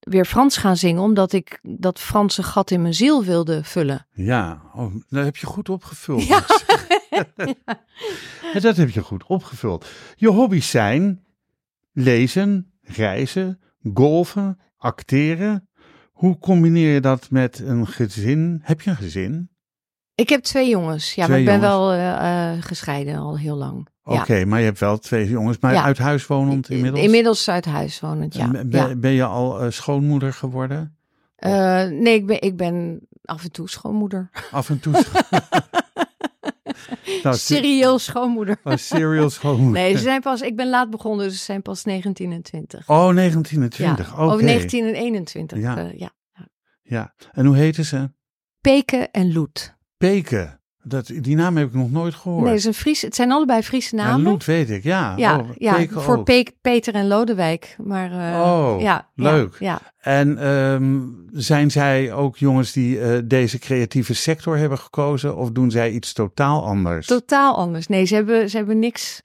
weer 0.00 0.24
Frans 0.24 0.56
gaan 0.56 0.76
zingen, 0.76 1.02
omdat 1.02 1.32
ik 1.32 1.58
dat 1.62 1.98
Franse 1.98 2.42
gat 2.42 2.70
in 2.70 2.82
mijn 2.82 2.94
ziel 2.94 3.24
wilde 3.24 3.64
vullen. 3.64 4.06
Ja, 4.12 4.62
oh, 4.74 4.94
dat 5.08 5.24
heb 5.24 5.36
je 5.36 5.46
goed 5.46 5.68
opgevuld. 5.68 6.26
Ja. 6.26 6.44
Ja, 8.52 8.60
dat 8.60 8.76
heb 8.76 8.90
je 8.90 9.00
goed 9.02 9.24
opgevuld. 9.26 9.86
Je 10.16 10.28
hobby's 10.28 10.70
zijn 10.70 11.24
lezen, 11.92 12.72
reizen, 12.82 13.60
golfen, 13.94 14.58
acteren. 14.76 15.68
Hoe 16.12 16.38
combineer 16.38 16.94
je 16.94 17.00
dat 17.00 17.30
met 17.30 17.58
een 17.58 17.86
gezin? 17.86 18.60
Heb 18.62 18.80
je 18.80 18.90
een 18.90 18.96
gezin? 18.96 19.50
Ik 20.14 20.28
heb 20.28 20.42
twee 20.42 20.68
jongens, 20.68 21.14
ja, 21.14 21.24
Twee 21.24 21.44
maar 21.44 21.54
ik 21.54 21.60
ben 21.60 21.68
jongens. 21.70 21.96
wel 21.96 22.14
eh, 22.16 22.52
eh, 22.52 22.62
gescheiden 22.62 23.16
al 23.16 23.38
heel 23.38 23.56
lang. 23.56 23.88
Oké, 24.02 24.34
Ja. 24.34 24.46
maar 24.46 24.58
je 24.58 24.64
hebt 24.64 24.78
wel 24.78 24.98
twee 24.98 25.28
jongens, 25.28 25.58
maar 25.58 25.72
Ja. 25.72 25.82
uit 25.84 25.98
huis 25.98 26.26
wonend 26.26 26.70
inmiddels? 26.70 27.04
Inmiddels 27.04 27.48
uit 27.48 27.64
huis 27.64 28.00
wonend, 28.00 28.34
ja. 28.34 28.54
En 28.54 28.70
ben, 28.70 28.88
ja. 28.88 28.96
ben 28.96 29.10
je 29.10 29.24
al 29.24 29.60
eh, 29.60 29.70
schoonmoeder 29.70 30.32
geworden? 30.32 30.96
Nee, 31.90 32.14
ik 32.14 32.26
ben, 32.26 32.40
ik 32.40 32.56
ben 32.56 33.00
af 33.24 33.44
en 33.44 33.52
toe 33.52 33.68
schoonmoeder. 33.68 34.30
Af 34.50 34.70
en 34.70 34.80
toe. 34.80 34.94
nou, 37.22 37.36
se- 37.36 37.54
Serieel 37.54 37.98
schoonmoeder. 37.98 38.56
oh, 38.64 38.76
serial 38.76 39.30
schoonmoeder. 39.30 39.82
Nee, 39.82 39.96
ze 39.96 40.02
zijn 40.02 40.20
pas, 40.20 40.40
ik 40.40 40.56
ben 40.56 40.68
laat 40.68 40.90
begonnen, 40.90 41.28
dus 41.28 41.38
ze 41.38 41.44
zijn 41.44 41.62
pas 41.62 41.84
19 41.84 42.32
en 42.32 42.42
20. 42.42 42.88
Oh, 42.88 43.08
19 43.08 43.62
en 43.62 43.68
20. 43.70 44.06
Ja. 44.06 44.12
Oké. 44.24 44.32
Oh, 44.34 44.40
19 44.40 44.84
en 44.86 44.94
21. 44.94 45.58
Ja. 45.58 45.78
Ja. 45.78 45.90
ja. 45.96 46.10
Ja. 46.82 47.14
En 47.32 47.46
hoe 47.46 47.56
heten 47.56 47.84
ze? 47.84 48.10
Peken 48.60 49.10
en 49.10 49.32
Loet. 49.32 49.76
Peken. 49.96 50.59
Dat, 50.90 51.10
die 51.20 51.36
naam 51.36 51.56
heb 51.56 51.66
ik 51.68 51.74
nog 51.74 51.90
nooit 51.90 52.14
gehoord. 52.14 52.40
Nee, 52.42 52.50
het, 52.50 52.58
is 52.60 52.64
een 52.66 52.74
Fries, 52.74 53.02
het 53.02 53.14
zijn 53.14 53.32
allebei 53.32 53.62
Friese 53.62 53.96
Ja, 53.96 54.02
namen. 54.04 54.22
Loet 54.30 54.44
weet 54.44 54.70
ik, 54.70 54.82
ja. 54.82 55.14
ja, 55.16 55.38
Oh, 55.38 55.48
ja 55.58 55.86
voor 55.88 56.16
ook. 56.16 56.24
Pe- 56.24 56.46
Peter 56.60 56.94
en 56.94 57.06
Lodewijk. 57.06 57.76
Maar, 57.84 58.10
eh, 58.32 58.40
Oh, 58.40 58.80
ja, 58.80 59.08
leuk. 59.14 59.56
Ja, 59.58 59.80
En 60.00 60.38
ehm, 60.38 60.98
zijn 61.32 61.70
zij 61.70 62.12
ook 62.12 62.36
jongens 62.36 62.72
die 62.72 63.00
eh, 63.00 63.18
deze 63.24 63.58
creatieve 63.58 64.14
sector 64.14 64.56
hebben 64.56 64.78
gekozen? 64.78 65.36
Of 65.36 65.50
doen 65.50 65.70
zij 65.70 65.90
iets 65.90 66.12
totaal 66.12 66.64
anders? 66.64 67.06
totaal 67.06 67.56
anders. 67.56 67.86
Nee, 67.86 68.04
ze 68.04 68.14
hebben, 68.14 68.50
ze 68.50 68.56
hebben 68.56 68.78
niks. 68.78 69.20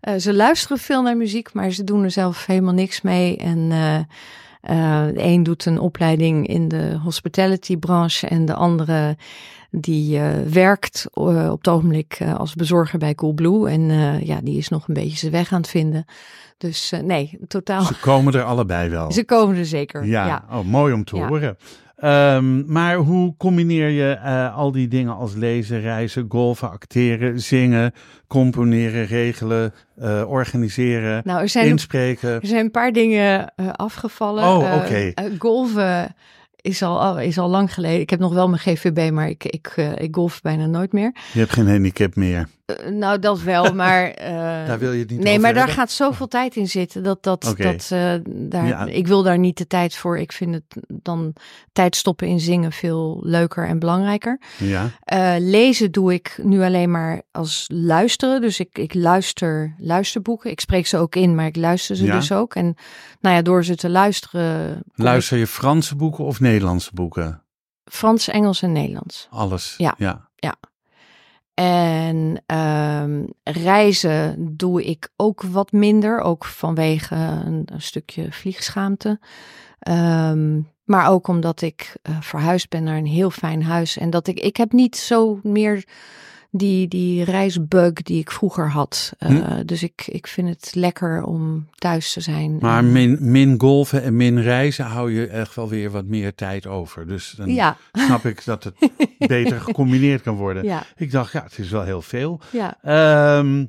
eh, 0.00 0.14
ze 0.14 0.34
luisteren 0.34 0.78
veel 0.78 1.02
naar 1.02 1.16
muziek, 1.16 1.52
maar 1.52 1.70
ze 1.70 1.84
doen 1.84 2.04
er 2.04 2.10
zelf 2.10 2.46
helemaal 2.46 2.74
niks 2.74 3.00
mee. 3.00 3.36
En 3.36 3.70
eh, 4.60 4.78
Eh, 5.00 5.06
de 5.14 5.22
een 5.22 5.42
doet 5.42 5.64
een 5.64 5.78
opleiding 5.78 6.46
in 6.46 6.68
de 6.68 6.98
hospitality 7.02 7.76
branche 7.76 8.26
en 8.26 8.44
de 8.44 8.54
andere 8.54 9.16
die 9.70 10.18
eh, 10.18 10.28
werkt 10.52 11.06
eh, 11.12 11.50
op 11.50 11.58
het 11.58 11.68
ogenblik 11.68 12.18
als 12.36 12.54
bezorger 12.54 12.98
bij 12.98 13.14
Coolblue. 13.14 13.68
En 13.70 13.80
ja, 14.26 14.40
die 14.42 14.58
is 14.58 14.68
nog 14.68 14.88
een 14.88 14.94
beetje 14.94 15.16
zijn 15.18 15.32
weg 15.32 15.52
aan 15.52 15.60
het 15.60 15.70
vinden. 15.70 16.04
Dus 16.58 16.92
nee, 17.04 17.38
totaal. 17.48 17.82
Ze 17.82 17.94
komen 18.00 18.34
er 18.34 18.42
allebei 18.42 18.88
wel. 18.90 19.12
Ze 19.12 19.24
komen 19.24 19.56
er 19.56 19.66
zeker. 19.66 20.06
Ja, 20.06 20.26
ja. 20.26 20.44
Oh, 20.50 20.64
mooi 20.64 20.92
om 20.94 21.04
te 21.04 21.16
Ja. 21.16 21.26
horen. 21.26 21.56
Ehm, 22.00 22.72
maar 22.72 22.94
hoe 22.96 23.34
combineer 23.36 23.88
je 23.88 24.10
eh, 24.12 24.56
al 24.56 24.72
die 24.72 24.88
dingen 24.88 25.16
als 25.16 25.34
lezen, 25.34 25.80
reizen, 25.80 26.24
golfen, 26.28 26.70
acteren, 26.70 27.40
zingen, 27.40 27.92
componeren, 28.26 29.06
regelen, 29.06 29.72
eh, 29.96 30.22
organiseren, 30.26 31.20
Nou, 31.24 31.40
er 31.40 31.48
zijn, 31.48 31.66
inspreken? 31.66 32.30
er 32.30 32.46
zijn 32.46 32.64
een 32.64 32.70
paar 32.70 32.92
dingen 32.92 33.52
eh, 33.56 33.68
afgevallen. 33.72 34.44
Oh, 34.44 34.74
oké. 34.76 35.12
golven 35.38 36.14
is 36.60 36.82
al, 36.82 37.00
al- 37.00 37.18
is 37.20 37.38
al 37.38 37.48
lang 37.48 37.74
geleden. 37.74 38.00
Ik 38.00 38.10
heb 38.10 38.20
nog 38.20 38.32
wel 38.34 38.48
mijn 38.48 38.60
GVB, 38.62 39.10
maar 39.12 39.28
ik, 39.28 39.44
ik, 39.44 39.74
ik 39.96 40.14
golf 40.14 40.40
bijna 40.40 40.66
nooit 40.66 40.92
meer. 40.92 41.14
Je 41.32 41.38
hebt 41.38 41.52
geen 41.52 41.68
handicap 41.68 42.14
meer. 42.16 42.48
Eh, 42.78 42.90
nou, 42.90 43.18
dat 43.18 43.40
wel, 43.42 43.74
maar... 43.82 44.10
eh, 44.10 44.32
Daar 44.66 44.78
wil 44.78 44.92
je 44.92 45.00
het 45.00 45.10
niet 45.10 45.20
Nee, 45.22 45.38
maar 45.38 45.54
daar 45.54 45.68
gaat 45.68 45.90
zoveel 45.90 46.28
tijd 46.38 46.56
in 46.56 46.68
zitten. 46.68 47.02
Dat, 47.02 47.22
dat, 47.22 47.42
dat, 47.56 47.88
eh, 47.90 48.14
daar, 48.28 48.66
Ja. 48.66 48.86
Ik 48.86 49.06
wil 49.06 49.22
daar 49.22 49.38
niet 49.38 49.58
de 49.58 49.66
tijd 49.66 49.94
voor. 49.96 50.18
Ik 50.18 50.32
vind 50.32 50.54
het 50.54 50.64
dan 51.02 51.32
tijd 51.72 51.96
stoppen 51.96 52.26
in 52.26 52.40
zingen 52.40 52.72
veel 52.72 53.20
leuker 53.22 53.66
en 53.66 53.78
belangrijker. 53.78 54.40
Ja, 54.58 54.90
Eh, 55.04 55.34
lezen 55.38 55.92
doe 55.92 56.12
ik 56.14 56.38
nu 56.42 56.62
alleen 56.62 56.90
maar 56.90 57.22
als 57.30 57.64
luisteren. 57.72 58.40
Dus 58.40 58.60
ik, 58.60 58.78
ik 58.78 58.94
luister 58.94 59.74
luisterboeken. 59.78 60.50
Ik 60.50 60.60
spreek 60.60 60.86
ze 60.86 60.96
ook 60.98 61.14
in, 61.16 61.34
maar 61.34 61.46
ik 61.46 61.56
luister 61.56 61.96
ze 61.96 62.04
Ja. 62.04 62.14
dus 62.16 62.32
ook. 62.32 62.54
En 62.54 62.74
nou 63.20 63.36
ja, 63.36 63.42
door 63.42 63.64
ze 63.64 63.76
te 63.76 63.88
luisteren. 63.90 64.82
luister 64.94 65.38
je 65.38 65.46
Franse 65.46 65.96
boeken 65.96 66.24
of 66.24 66.40
Nederlandse 66.40 66.90
boeken? 66.94 67.42
Frans, 67.84 68.28
Engels 68.28 68.62
en 68.62 68.72
Nederlands. 68.72 69.26
Alles. 69.30 69.74
Ja. 69.78 69.94
ja. 69.98 70.28
En 71.60 72.42
ehm, 72.46 73.24
reizen 73.44 74.56
doe 74.56 74.84
ik 74.84 75.08
ook 75.16 75.42
wat 75.42 75.72
minder, 75.72 76.20
ook 76.20 76.44
vanwege 76.44 77.14
een, 77.14 77.68
stukje 77.76 78.32
vliegschaamte. 78.32 79.18
Ehm, 79.78 80.60
maar 80.84 81.10
ook 81.10 81.28
omdat 81.28 81.62
ik 81.62 81.96
eh, 82.02 82.20
verhuisd 82.20 82.68
ben 82.68 82.82
naar 82.82 82.96
een 82.96 83.06
heel 83.06 83.30
fijn 83.30 83.62
huis. 83.62 83.98
En 83.98 84.10
dat 84.10 84.26
ik, 84.26 84.40
ik 84.40 84.56
heb 84.56 84.72
niet 84.72 84.96
zo 84.96 85.40
meer 85.42 85.84
die, 86.50 86.88
die 86.88 87.24
reisbug 87.24 87.92
die 87.92 88.18
ik 88.20 88.30
vroeger 88.30 88.70
had. 88.70 89.12
Eh, 89.18 89.28
Hm. 89.28 89.64
Dus 89.64 89.82
ik, 89.82 90.06
ik 90.06 90.26
vind 90.26 90.48
het 90.48 90.70
lekker 90.74 91.22
om 91.22 91.68
thuis 91.74 92.12
te 92.12 92.20
zijn. 92.20 92.56
Maar 92.60 92.84
min, 92.84 93.18
min 93.20 93.54
golven 93.60 94.02
en 94.02 94.16
min 94.16 94.40
reizen 94.42 94.84
hou 94.84 95.12
je 95.12 95.26
echt 95.26 95.54
wel 95.54 95.68
weer 95.68 95.90
wat 95.90 96.04
meer 96.04 96.34
tijd 96.34 96.66
over. 96.66 97.06
Dus 97.06 97.34
dan 97.36 97.54
ja, 97.54 97.76
snap 97.92 98.24
ik 98.24 98.44
dat 98.44 98.64
het 98.64 98.74
beter 99.18 99.60
gecombineerd 99.60 100.22
kan 100.22 100.36
worden. 100.36 100.64
ja, 100.64 100.82
Ik 100.96 101.10
dacht, 101.10 101.32
ja, 101.32 101.42
het 101.42 101.58
is 101.58 101.70
wel 101.70 101.82
heel 101.84 102.02
veel. 102.02 102.40
ja. 102.52 102.76
Ehm, 102.82 103.64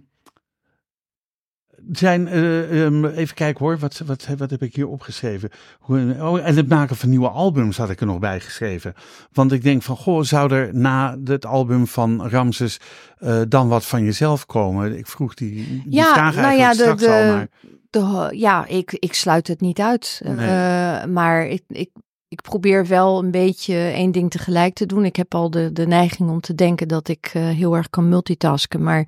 zijn, 1.91 2.27
eh, 2.27 2.85
ehm, 2.85 3.05
even 3.05 3.35
kijken 3.35 3.65
hoor, 3.65 3.77
wat, 3.77 4.01
wat, 4.05 4.27
wat 4.37 4.49
heb 4.49 4.61
ik 4.61 4.75
hier 4.75 4.87
opgeschreven? 4.87 5.49
Hoe, 5.79 6.15
oh, 6.19 6.47
en 6.47 6.55
het 6.55 6.69
maken 6.69 6.95
van 6.95 7.09
nieuwe 7.09 7.29
albums 7.29 7.77
had 7.77 7.89
ik 7.89 7.99
er 7.99 8.05
nog 8.05 8.19
bij 8.19 8.39
geschreven. 8.39 8.93
Want 9.31 9.51
ik 9.51 9.63
denk 9.63 9.81
van, 9.83 9.95
goh, 9.97 10.23
zou 10.23 10.53
er 10.53 10.75
na 10.75 11.17
het 11.23 11.45
album 11.45 11.87
van 11.87 12.27
Ramses 12.27 12.79
eh, 13.17 13.41
dan 13.47 13.67
wat 13.67 13.85
van 13.85 14.03
jezelf 14.03 14.45
komen? 14.45 14.97
Ik 14.97 15.07
vroeg 15.07 15.33
die, 15.33 15.53
die 15.55 15.83
Ja, 15.89 16.13
vraag 16.13 16.35
nou 16.35 16.45
eigenlijk 16.47 16.61
ja, 16.79 16.93
de- 16.93 16.99
straks 16.99 17.13
al, 17.13 17.25
de- 17.27 17.31
maar 17.33 17.47
De, 17.89 18.37
ja, 18.37 18.65
ik, 18.67 18.91
ik 18.99 19.13
sluit 19.13 19.47
het 19.47 19.61
niet 19.61 19.79
uit. 19.79 20.21
Nee. 20.23 20.47
Eh, 20.47 21.05
maar 21.05 21.45
ik, 21.47 21.63
ik, 21.67 21.89
ik 22.27 22.41
probeer 22.41 22.87
wel 22.87 23.23
een 23.23 23.31
beetje 23.31 23.75
één 23.75 24.11
ding 24.11 24.31
tegelijk 24.31 24.73
te 24.73 24.85
doen. 24.85 25.05
Ik 25.05 25.15
heb 25.15 25.35
al 25.35 25.49
de, 25.49 25.71
de 25.71 25.87
neiging 25.87 26.29
om 26.29 26.41
te 26.41 26.55
denken 26.55 26.87
dat 26.87 27.07
ik 27.07 27.25
heel 27.33 27.75
erg 27.75 27.89
kan 27.89 28.09
multitasken. 28.09 28.83
Maar 28.83 29.07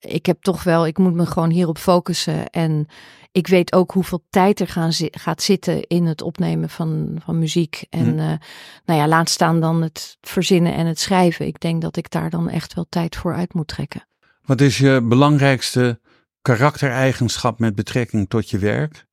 ik 0.00 0.26
heb 0.26 0.42
toch 0.42 0.62
wel, 0.62 0.86
ik 0.86 0.98
moet 0.98 1.14
me 1.14 1.26
gewoon 1.26 1.50
hierop 1.50 1.78
focussen. 1.78 2.50
En 2.50 2.86
ik 3.32 3.46
weet 3.46 3.72
ook 3.72 3.90
hoeveel 3.92 4.24
tijd 4.30 4.60
er 4.60 4.68
gaan 4.68 4.92
zi- 4.92 5.08
gaat 5.10 5.42
zitten 5.42 5.86
in 5.86 6.06
het 6.06 6.22
opnemen 6.22 6.68
van, 6.70 7.20
van 7.24 7.38
muziek. 7.38 7.84
En 7.90 8.12
Hm. 8.12 8.18
eh, 8.18 8.32
nou 8.84 9.00
ja, 9.00 9.08
laat 9.08 9.28
staan 9.28 9.60
dan 9.60 9.82
het 9.82 10.16
verzinnen 10.20 10.74
en 10.74 10.86
het 10.86 10.98
schrijven. 10.98 11.46
Ik 11.46 11.60
denk 11.60 11.82
dat 11.82 11.96
ik 11.96 12.10
daar 12.10 12.30
dan 12.30 12.48
echt 12.48 12.74
wel 12.74 12.86
tijd 12.88 13.16
voor 13.16 13.34
uit 13.34 13.54
moet 13.54 13.68
trekken. 13.68 14.04
wat 14.42 14.60
is 14.60 14.78
je 14.78 15.00
belangrijkste 15.04 16.00
karaktereigenschap 16.42 17.58
met 17.58 17.74
betrekking 17.74 18.28
tot 18.28 18.50
je 18.50 18.58
werk? 18.58 19.06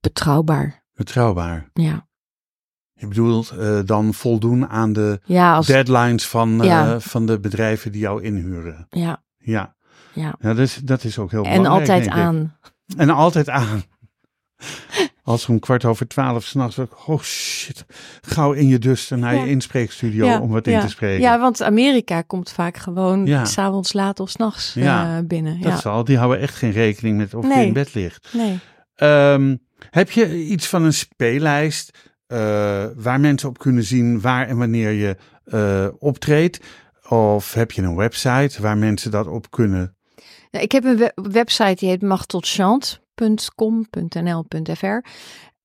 Betrouwbaar, 0.00 0.84
Betrouwbaar. 0.94 1.70
ja. 1.72 2.08
Je 2.94 3.06
bedoelt 3.08 3.50
eh, 3.50 3.78
dan 3.84 4.14
voldoen 4.14 4.68
aan 4.68 4.92
de 4.92 5.20
Ja, 5.24 5.54
als, 5.54 5.66
deadlines 5.66 6.26
van, 6.26 6.60
eh, 6.60 6.66
Ja. 6.66 7.00
van 7.00 7.26
de 7.26 7.40
bedrijven 7.40 7.92
die 7.92 8.00
jou 8.00 8.22
inhuren. 8.22 8.86
ja, 8.90 9.22
Ja, 9.38 9.74
ja. 10.12 10.34
ja 10.40 10.48
dat, 10.48 10.58
is, 10.58 10.80
dat 10.84 11.04
is 11.04 11.18
ook 11.18 11.30
heel 11.30 11.44
En 11.44 11.56
belangrijk. 11.62 11.88
altijd 11.90 12.02
denk 12.04 12.16
ik. 12.16 12.22
aan. 12.22 12.56
En 12.96 13.10
altijd 13.10 13.48
aan. 13.48 13.82
Als 15.22 15.48
om 15.48 15.58
kwart 15.58 15.84
over 15.84 16.08
twaalf 16.08 16.44
s'nachts, 16.44 16.78
oh 17.06 17.20
shit, 17.22 17.84
gauw 18.20 18.52
in 18.52 18.66
je 18.68 18.78
duster 18.78 19.18
naar 19.18 19.34
Ja. 19.34 19.42
je 19.44 19.50
inspreekstudio 19.50 20.26
Ja, 20.26 20.40
om 20.40 20.50
wat 20.50 20.66
ja. 20.66 20.72
in 20.72 20.80
te 20.80 20.88
spreken. 20.88 21.20
Ja, 21.22 21.38
want 21.38 21.62
Amerika 21.62 22.22
komt 22.22 22.50
vaak 22.52 22.76
gewoon 22.76 23.26
Ja. 23.26 23.44
s 23.44 23.52
s'avonds 23.52 23.92
laat 23.92 24.20
of 24.20 24.30
s'nachts 24.30 24.74
Ja, 24.74 25.16
eh 25.18 25.24
binnen. 25.26 25.60
dat 25.60 25.80
zal, 25.80 26.04
die 26.04 26.16
houden 26.18 26.40
echt 26.40 26.54
geen 26.54 26.70
rekening 26.72 27.16
met 27.16 27.34
of 27.34 27.42
je 27.42 27.54
Nee. 27.54 27.66
in 27.66 27.72
bed 27.72 27.94
ligt. 27.94 28.28
Nee. 28.32 28.58
Ehm, 28.94 29.56
heb 29.90 30.10
je 30.10 30.44
iets 30.44 30.66
van 30.68 30.82
een 30.82 30.92
speellijst 30.94 31.98
waar 32.96 33.20
mensen 33.20 33.48
op 33.48 33.58
kunnen 33.58 33.84
zien 33.84 34.20
waar 34.20 34.48
en 34.48 34.56
wanneer 34.56 34.90
je 34.90 35.16
eh, 35.44 35.86
optreedt? 35.98 36.60
Of 37.08 37.54
heb 37.54 37.72
je 37.72 37.82
een 37.82 37.96
website 37.96 38.62
waar 38.62 38.76
mensen 38.76 39.10
dat 39.10 39.26
op 39.26 39.50
kunnen? 39.50 39.96
Nou, 40.50 40.64
ik 40.64 40.72
heb 40.72 40.84
een 40.84 40.96
we- 40.96 41.12
website 41.30 41.74
die 41.74 41.88
heet 41.88 42.02
machtelchant.com.nl.fr. 42.02 44.98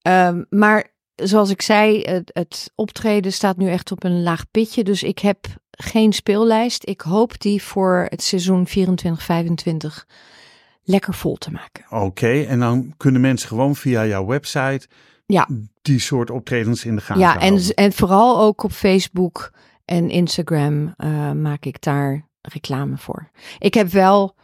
Ehm, 0.01 0.43
maar 0.49 0.87
zoals 1.15 1.49
ik 1.49 1.61
zei, 1.61 2.01
het, 2.01 2.29
het 2.33 2.71
optreden 2.75 3.33
staat 3.33 3.57
nu 3.57 3.69
echt 3.69 3.91
op 3.91 4.03
een 4.03 4.23
laag 4.23 4.51
pitje. 4.51 4.83
Dus 4.83 5.03
ik 5.03 5.19
heb 5.19 5.45
geen 5.71 6.13
speellijst. 6.13 6.87
Ik 6.87 7.01
hoop 7.01 7.41
die 7.41 7.63
voor 7.63 8.05
het 8.09 8.23
seizoen 8.23 8.67
24-25 8.67 8.71
lekker 10.83 11.13
vol 11.13 11.35
te 11.35 11.51
maken. 11.51 11.85
Oké, 11.89 12.41
en 12.41 12.59
dan 12.59 12.93
kunnen 12.97 13.21
mensen 13.21 13.47
gewoon 13.47 13.75
via 13.75 14.05
jouw 14.05 14.25
website 14.25 14.87
Ja. 15.33 15.47
die 15.81 15.99
soort 15.99 16.29
optredens 16.29 16.85
in 16.85 16.95
de 16.95 17.01
gaten 17.01 17.21
Ja, 17.23 17.39
en, 17.39 17.39
houden. 17.53 17.73
en 17.73 17.93
vooral 17.93 18.39
ook 18.41 18.63
op 18.63 18.71
Facebook 18.71 19.51
en 19.85 20.09
Instagram 20.09 20.93
eh, 20.97 21.31
maak 21.31 21.65
ik 21.65 21.81
daar 21.81 22.25
reclame 22.41 22.97
voor. 22.97 23.29
Ik 23.59 23.73
heb 23.73 23.87
wel, 23.91 24.35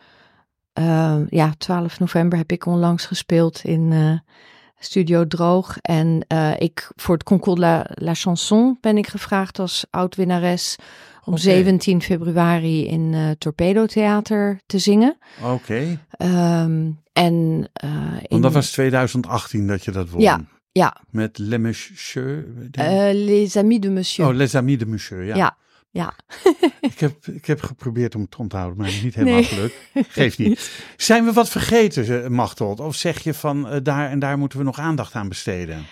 eh, 0.74 1.18
ja, 1.30 1.54
12 1.58 2.00
november 2.00 2.38
heb 2.38 2.52
ik 2.52 2.66
onlangs 2.66 3.06
gespeeld 3.06 3.62
in 3.64 3.92
eh, 3.92 4.34
Studio 4.80 5.28
Droog. 5.28 5.78
En 5.82 6.26
ik, 6.58 6.92
voor 6.96 7.14
het 7.14 7.24
Concours 7.24 7.60
de 7.60 7.66
la, 7.66 7.86
la 7.94 8.14
Chanson 8.14 8.78
ben 8.82 8.98
ik 8.98 9.08
gevraagd 9.08 9.60
als 9.60 9.86
oud-winnares 9.90 10.76
om 11.24 11.34
Oké. 11.34 11.42
17 11.42 12.02
februari 12.02 12.88
in 12.88 13.14
eh 13.14 13.30
Torpedo 13.38 13.86
Theater 13.86 14.60
te 14.66 14.80
zingen. 14.80 15.18
Oké, 15.44 16.00
Ehm, 16.10 16.92
en 17.14 17.34
in, 17.74 18.28
want 18.28 18.44
dat 18.44 18.54
was 18.54 18.72
2018 18.72 19.68
dat 19.68 19.84
je 19.84 19.92
dat 19.92 20.10
won. 20.10 20.22
Ja, 20.22 20.42
ja. 20.80 20.96
Met 21.10 21.38
Les 21.38 21.60
Monsieur. 21.60 22.46
eh, 22.72 23.10
Les 23.14 23.58
Amis 23.58 23.80
de 23.80 23.90
Monsieur. 23.90 24.30
oh, 24.30 24.36
Les 24.36 24.56
Amis 24.56 24.78
de 24.78 24.86
Monsieur, 24.86 25.24
ja. 25.24 25.36
Ja, 25.36 25.58
ja. 25.92 26.14
Ik, 26.82 27.00
heb, 27.00 27.26
ik 27.26 27.46
heb 27.46 27.62
geprobeerd 27.62 28.16
om 28.16 28.22
het 28.22 28.32
te 28.32 28.38
onthouden, 28.38 28.78
maar 28.78 28.92
niet 29.04 29.16
helemaal 29.16 29.36
Nee. 29.40 29.44
gelukt. 29.44 29.76
Geeft 29.94 30.38
niet. 30.38 30.72
Zijn 30.98 31.26
we 31.26 31.34
wat 31.34 31.50
vergeten, 31.50 32.24
eh, 32.24 32.30
Machteld? 32.30 32.80
Of 32.80 32.96
zeg 32.96 33.20
je 33.24 33.34
van 33.34 33.68
eh, 33.68 33.80
daar 33.84 34.10
en 34.10 34.20
daar 34.20 34.38
moeten 34.38 34.58
we 34.58 34.64
nog 34.64 34.80
aandacht 34.80 35.14
aan 35.14 35.30
besteden? 35.30 35.86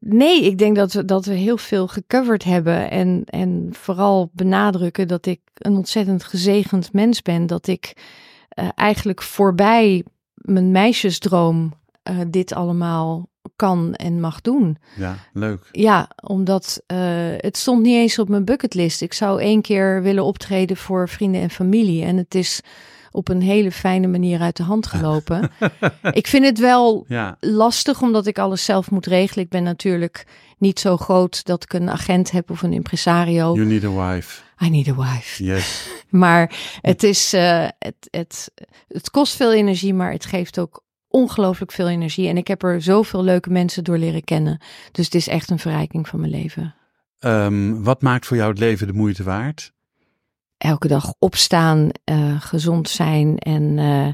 Nee, 0.00 0.44
ik 0.44 0.58
denk 0.58 0.76
dat 0.76 0.92
we, 0.92 1.04
dat 1.04 1.24
we 1.24 1.34
heel 1.34 1.56
veel 1.58 1.88
gecoverd 1.88 2.44
hebben. 2.44 2.90
En, 2.90 3.22
en 3.24 3.68
vooral 3.72 4.30
benadrukken 4.32 5.08
dat 5.08 5.26
ik 5.26 5.40
een 5.54 5.76
ontzettend 5.76 6.24
gezegend 6.24 6.92
mens 6.92 7.22
ben. 7.22 7.46
Dat 7.46 7.66
ik 7.66 7.92
eigenlijk 8.74 9.22
voorbij 9.22 10.04
mijn 10.34 10.70
meisjesdroom 10.70 11.72
dit 12.26 12.54
allemaal 12.54 13.28
kan 13.56 13.94
en 13.94 14.20
mag 14.20 14.40
doen. 14.40 14.78
Ja, 14.96 15.16
leuk. 15.32 15.68
Ja, 15.72 16.08
omdat 16.22 16.82
eh, 16.86 16.98
het 17.36 17.56
stond 17.56 17.82
niet 17.82 17.94
eens 17.96 18.18
op 18.18 18.28
mijn 18.28 18.44
bucketlist. 18.44 19.02
Ik 19.02 19.12
zou 19.12 19.40
één 19.40 19.62
keer 19.62 20.02
willen 20.02 20.24
optreden 20.24 20.76
voor 20.76 21.08
vrienden 21.08 21.40
en 21.40 21.50
familie. 21.50 22.04
En 22.04 22.16
het 22.16 22.34
is 22.34 22.60
op 23.10 23.28
een 23.28 23.42
hele 23.42 23.72
fijne 23.72 24.06
manier 24.06 24.40
uit 24.40 24.56
de 24.56 24.62
hand 24.62 24.86
gelopen. 24.96 25.50
ik 26.12 26.26
vind 26.26 26.44
het 26.44 26.58
wel 26.58 27.04
Ja, 27.08 27.36
lastig, 27.40 28.02
omdat 28.02 28.26
ik 28.26 28.38
alles 28.38 28.64
zelf 28.64 28.90
moet 28.90 29.06
regelen. 29.06 29.44
Ik 29.44 29.50
ben 29.50 29.62
natuurlijk 29.62 30.26
niet 30.58 30.80
zo 30.80 30.96
groot 30.96 31.44
dat 31.44 31.62
ik 31.62 31.72
een 31.72 31.90
agent 31.90 32.30
heb 32.30 32.50
of 32.50 32.62
een 32.62 32.72
impresario. 32.72 33.54
you 33.54 33.66
need 33.66 33.84
a 33.84 34.12
wife. 34.12 34.42
I 34.64 34.70
need 34.70 34.88
a 34.88 34.94
wife. 34.94 35.44
Yes. 35.44 35.88
Maar 36.10 36.54
het, 36.80 37.02
is, 37.02 37.32
eh, 37.32 37.68
het, 37.78 38.08
het, 38.10 38.50
het 38.88 39.10
kost 39.10 39.36
veel 39.36 39.52
energie, 39.52 39.94
maar 39.94 40.12
het 40.12 40.24
geeft 40.24 40.58
ook 40.58 40.82
ongelooflijk 41.10 41.72
veel 41.72 41.88
energie. 41.88 42.28
En 42.28 42.36
ik 42.36 42.48
heb 42.48 42.62
er 42.62 42.82
zoveel 42.82 43.24
leuke 43.24 43.50
mensen 43.50 43.84
door 43.84 43.98
leren 43.98 44.24
kennen. 44.24 44.60
Dus 44.92 45.04
het 45.04 45.14
is 45.14 45.28
echt 45.28 45.50
een 45.50 45.58
verrijking 45.58 46.08
van 46.08 46.20
mijn 46.20 46.32
leven. 46.32 46.74
Ehm, 47.18 47.82
wat 47.82 48.02
maakt 48.02 48.26
voor 48.26 48.36
jou 48.36 48.50
het 48.50 48.58
leven 48.58 48.86
de 48.86 48.92
moeite 48.92 49.22
waard? 49.22 49.72
Elke 50.56 50.88
dag 50.88 51.14
opstaan, 51.18 51.88
uh, 52.10 52.40
gezond 52.40 52.88
zijn 52.88 53.38
en 53.38 53.78
uh, 53.78 54.08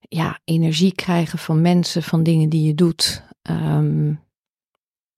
ja, 0.00 0.38
energie 0.44 0.94
krijgen 0.94 1.38
van 1.38 1.60
mensen, 1.60 2.02
van 2.02 2.22
dingen 2.22 2.48
die 2.48 2.66
je 2.66 2.74
doet. 2.74 3.22
Um, 3.50 4.20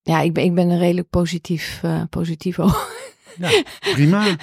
ja, 0.03 0.21
ik 0.21 0.33
ben, 0.33 0.45
ik 0.45 0.55
ben 0.55 0.71
een 0.71 0.79
redelijk 0.79 1.11
positief, 1.11 1.81
uh, 1.85 2.03
positivo. 2.11 2.71
Ja, 3.39 3.63
prima. 3.81 4.37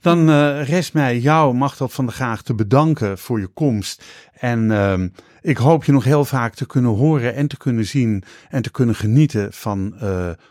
Dan 0.00 0.30
rest 0.62 0.92
mij 0.92 1.18
jou, 1.18 1.54
Machtel 1.54 1.88
van 1.88 2.06
der 2.06 2.14
Graag, 2.14 2.42
te 2.42 2.54
bedanken 2.54 3.18
voor 3.18 3.40
je 3.40 3.46
komst. 3.46 4.04
En 4.32 4.70
uh, 4.70 5.04
ik 5.46 5.56
hoop 5.56 5.84
je 5.84 5.92
nog 5.92 6.04
heel 6.04 6.24
vaak 6.24 6.54
te 6.54 6.66
kunnen 6.66 6.90
horen 6.90 7.34
en 7.34 7.48
te 7.48 7.56
kunnen 7.56 7.84
zien 7.84 8.22
en 8.48 8.62
te 8.62 8.70
kunnen 8.70 8.94
genieten 8.94 9.52
van 9.52 9.92
uh, 9.94 10.00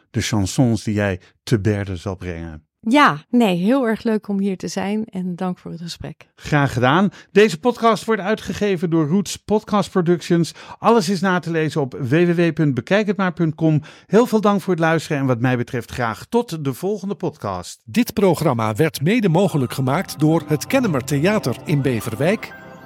de 0.09 0.21
chansons 0.21 0.83
die 0.83 0.93
jij 0.93 1.19
te 1.43 1.59
berden 1.59 1.97
zal 1.97 2.15
brengen. 2.15 2.63
Ja, 2.79 3.25
nee, 3.29 3.57
heel 3.57 3.87
erg 3.87 4.03
leuk 4.03 4.27
om 4.27 4.39
hier 4.39 4.57
te 4.57 4.67
zijn 4.67 5.05
en 5.05 5.35
dank 5.35 5.57
voor 5.57 5.71
het 5.71 5.81
gesprek. 5.81 6.27
Graag 6.35 6.73
gedaan. 6.73 7.09
Deze 7.31 7.59
podcast 7.59 8.05
wordt 8.05 8.21
uitgegeven 8.21 8.89
door 8.89 9.07
Roots 9.07 9.35
Podcast 9.35 9.91
Productions. 9.91 10.53
Alles 10.79 11.09
is 11.09 11.19
na 11.19 11.39
te 11.39 11.51
lezen 11.51 11.81
op 11.81 11.97
www.bekijkhetmaar.com. 11.99 13.81
Heel 14.05 14.25
veel 14.25 14.41
dank 14.41 14.61
voor 14.61 14.73
het 14.73 14.81
luisteren 14.81 15.17
en 15.17 15.25
wat 15.25 15.39
mij 15.39 15.57
betreft 15.57 15.91
graag 15.91 16.25
tot 16.29 16.63
de 16.63 16.73
volgende 16.73 17.15
podcast. 17.15 17.81
Dit 17.85 18.13
programma 18.13 18.75
werd 18.75 19.01
mede 19.01 19.29
mogelijk 19.29 19.73
gemaakt 19.73 20.19
door 20.19 20.43
het 20.47 20.67
Kennemer 20.67 21.03
Theater 21.03 21.55
in 21.65 21.81
Beverwijk 21.81 22.63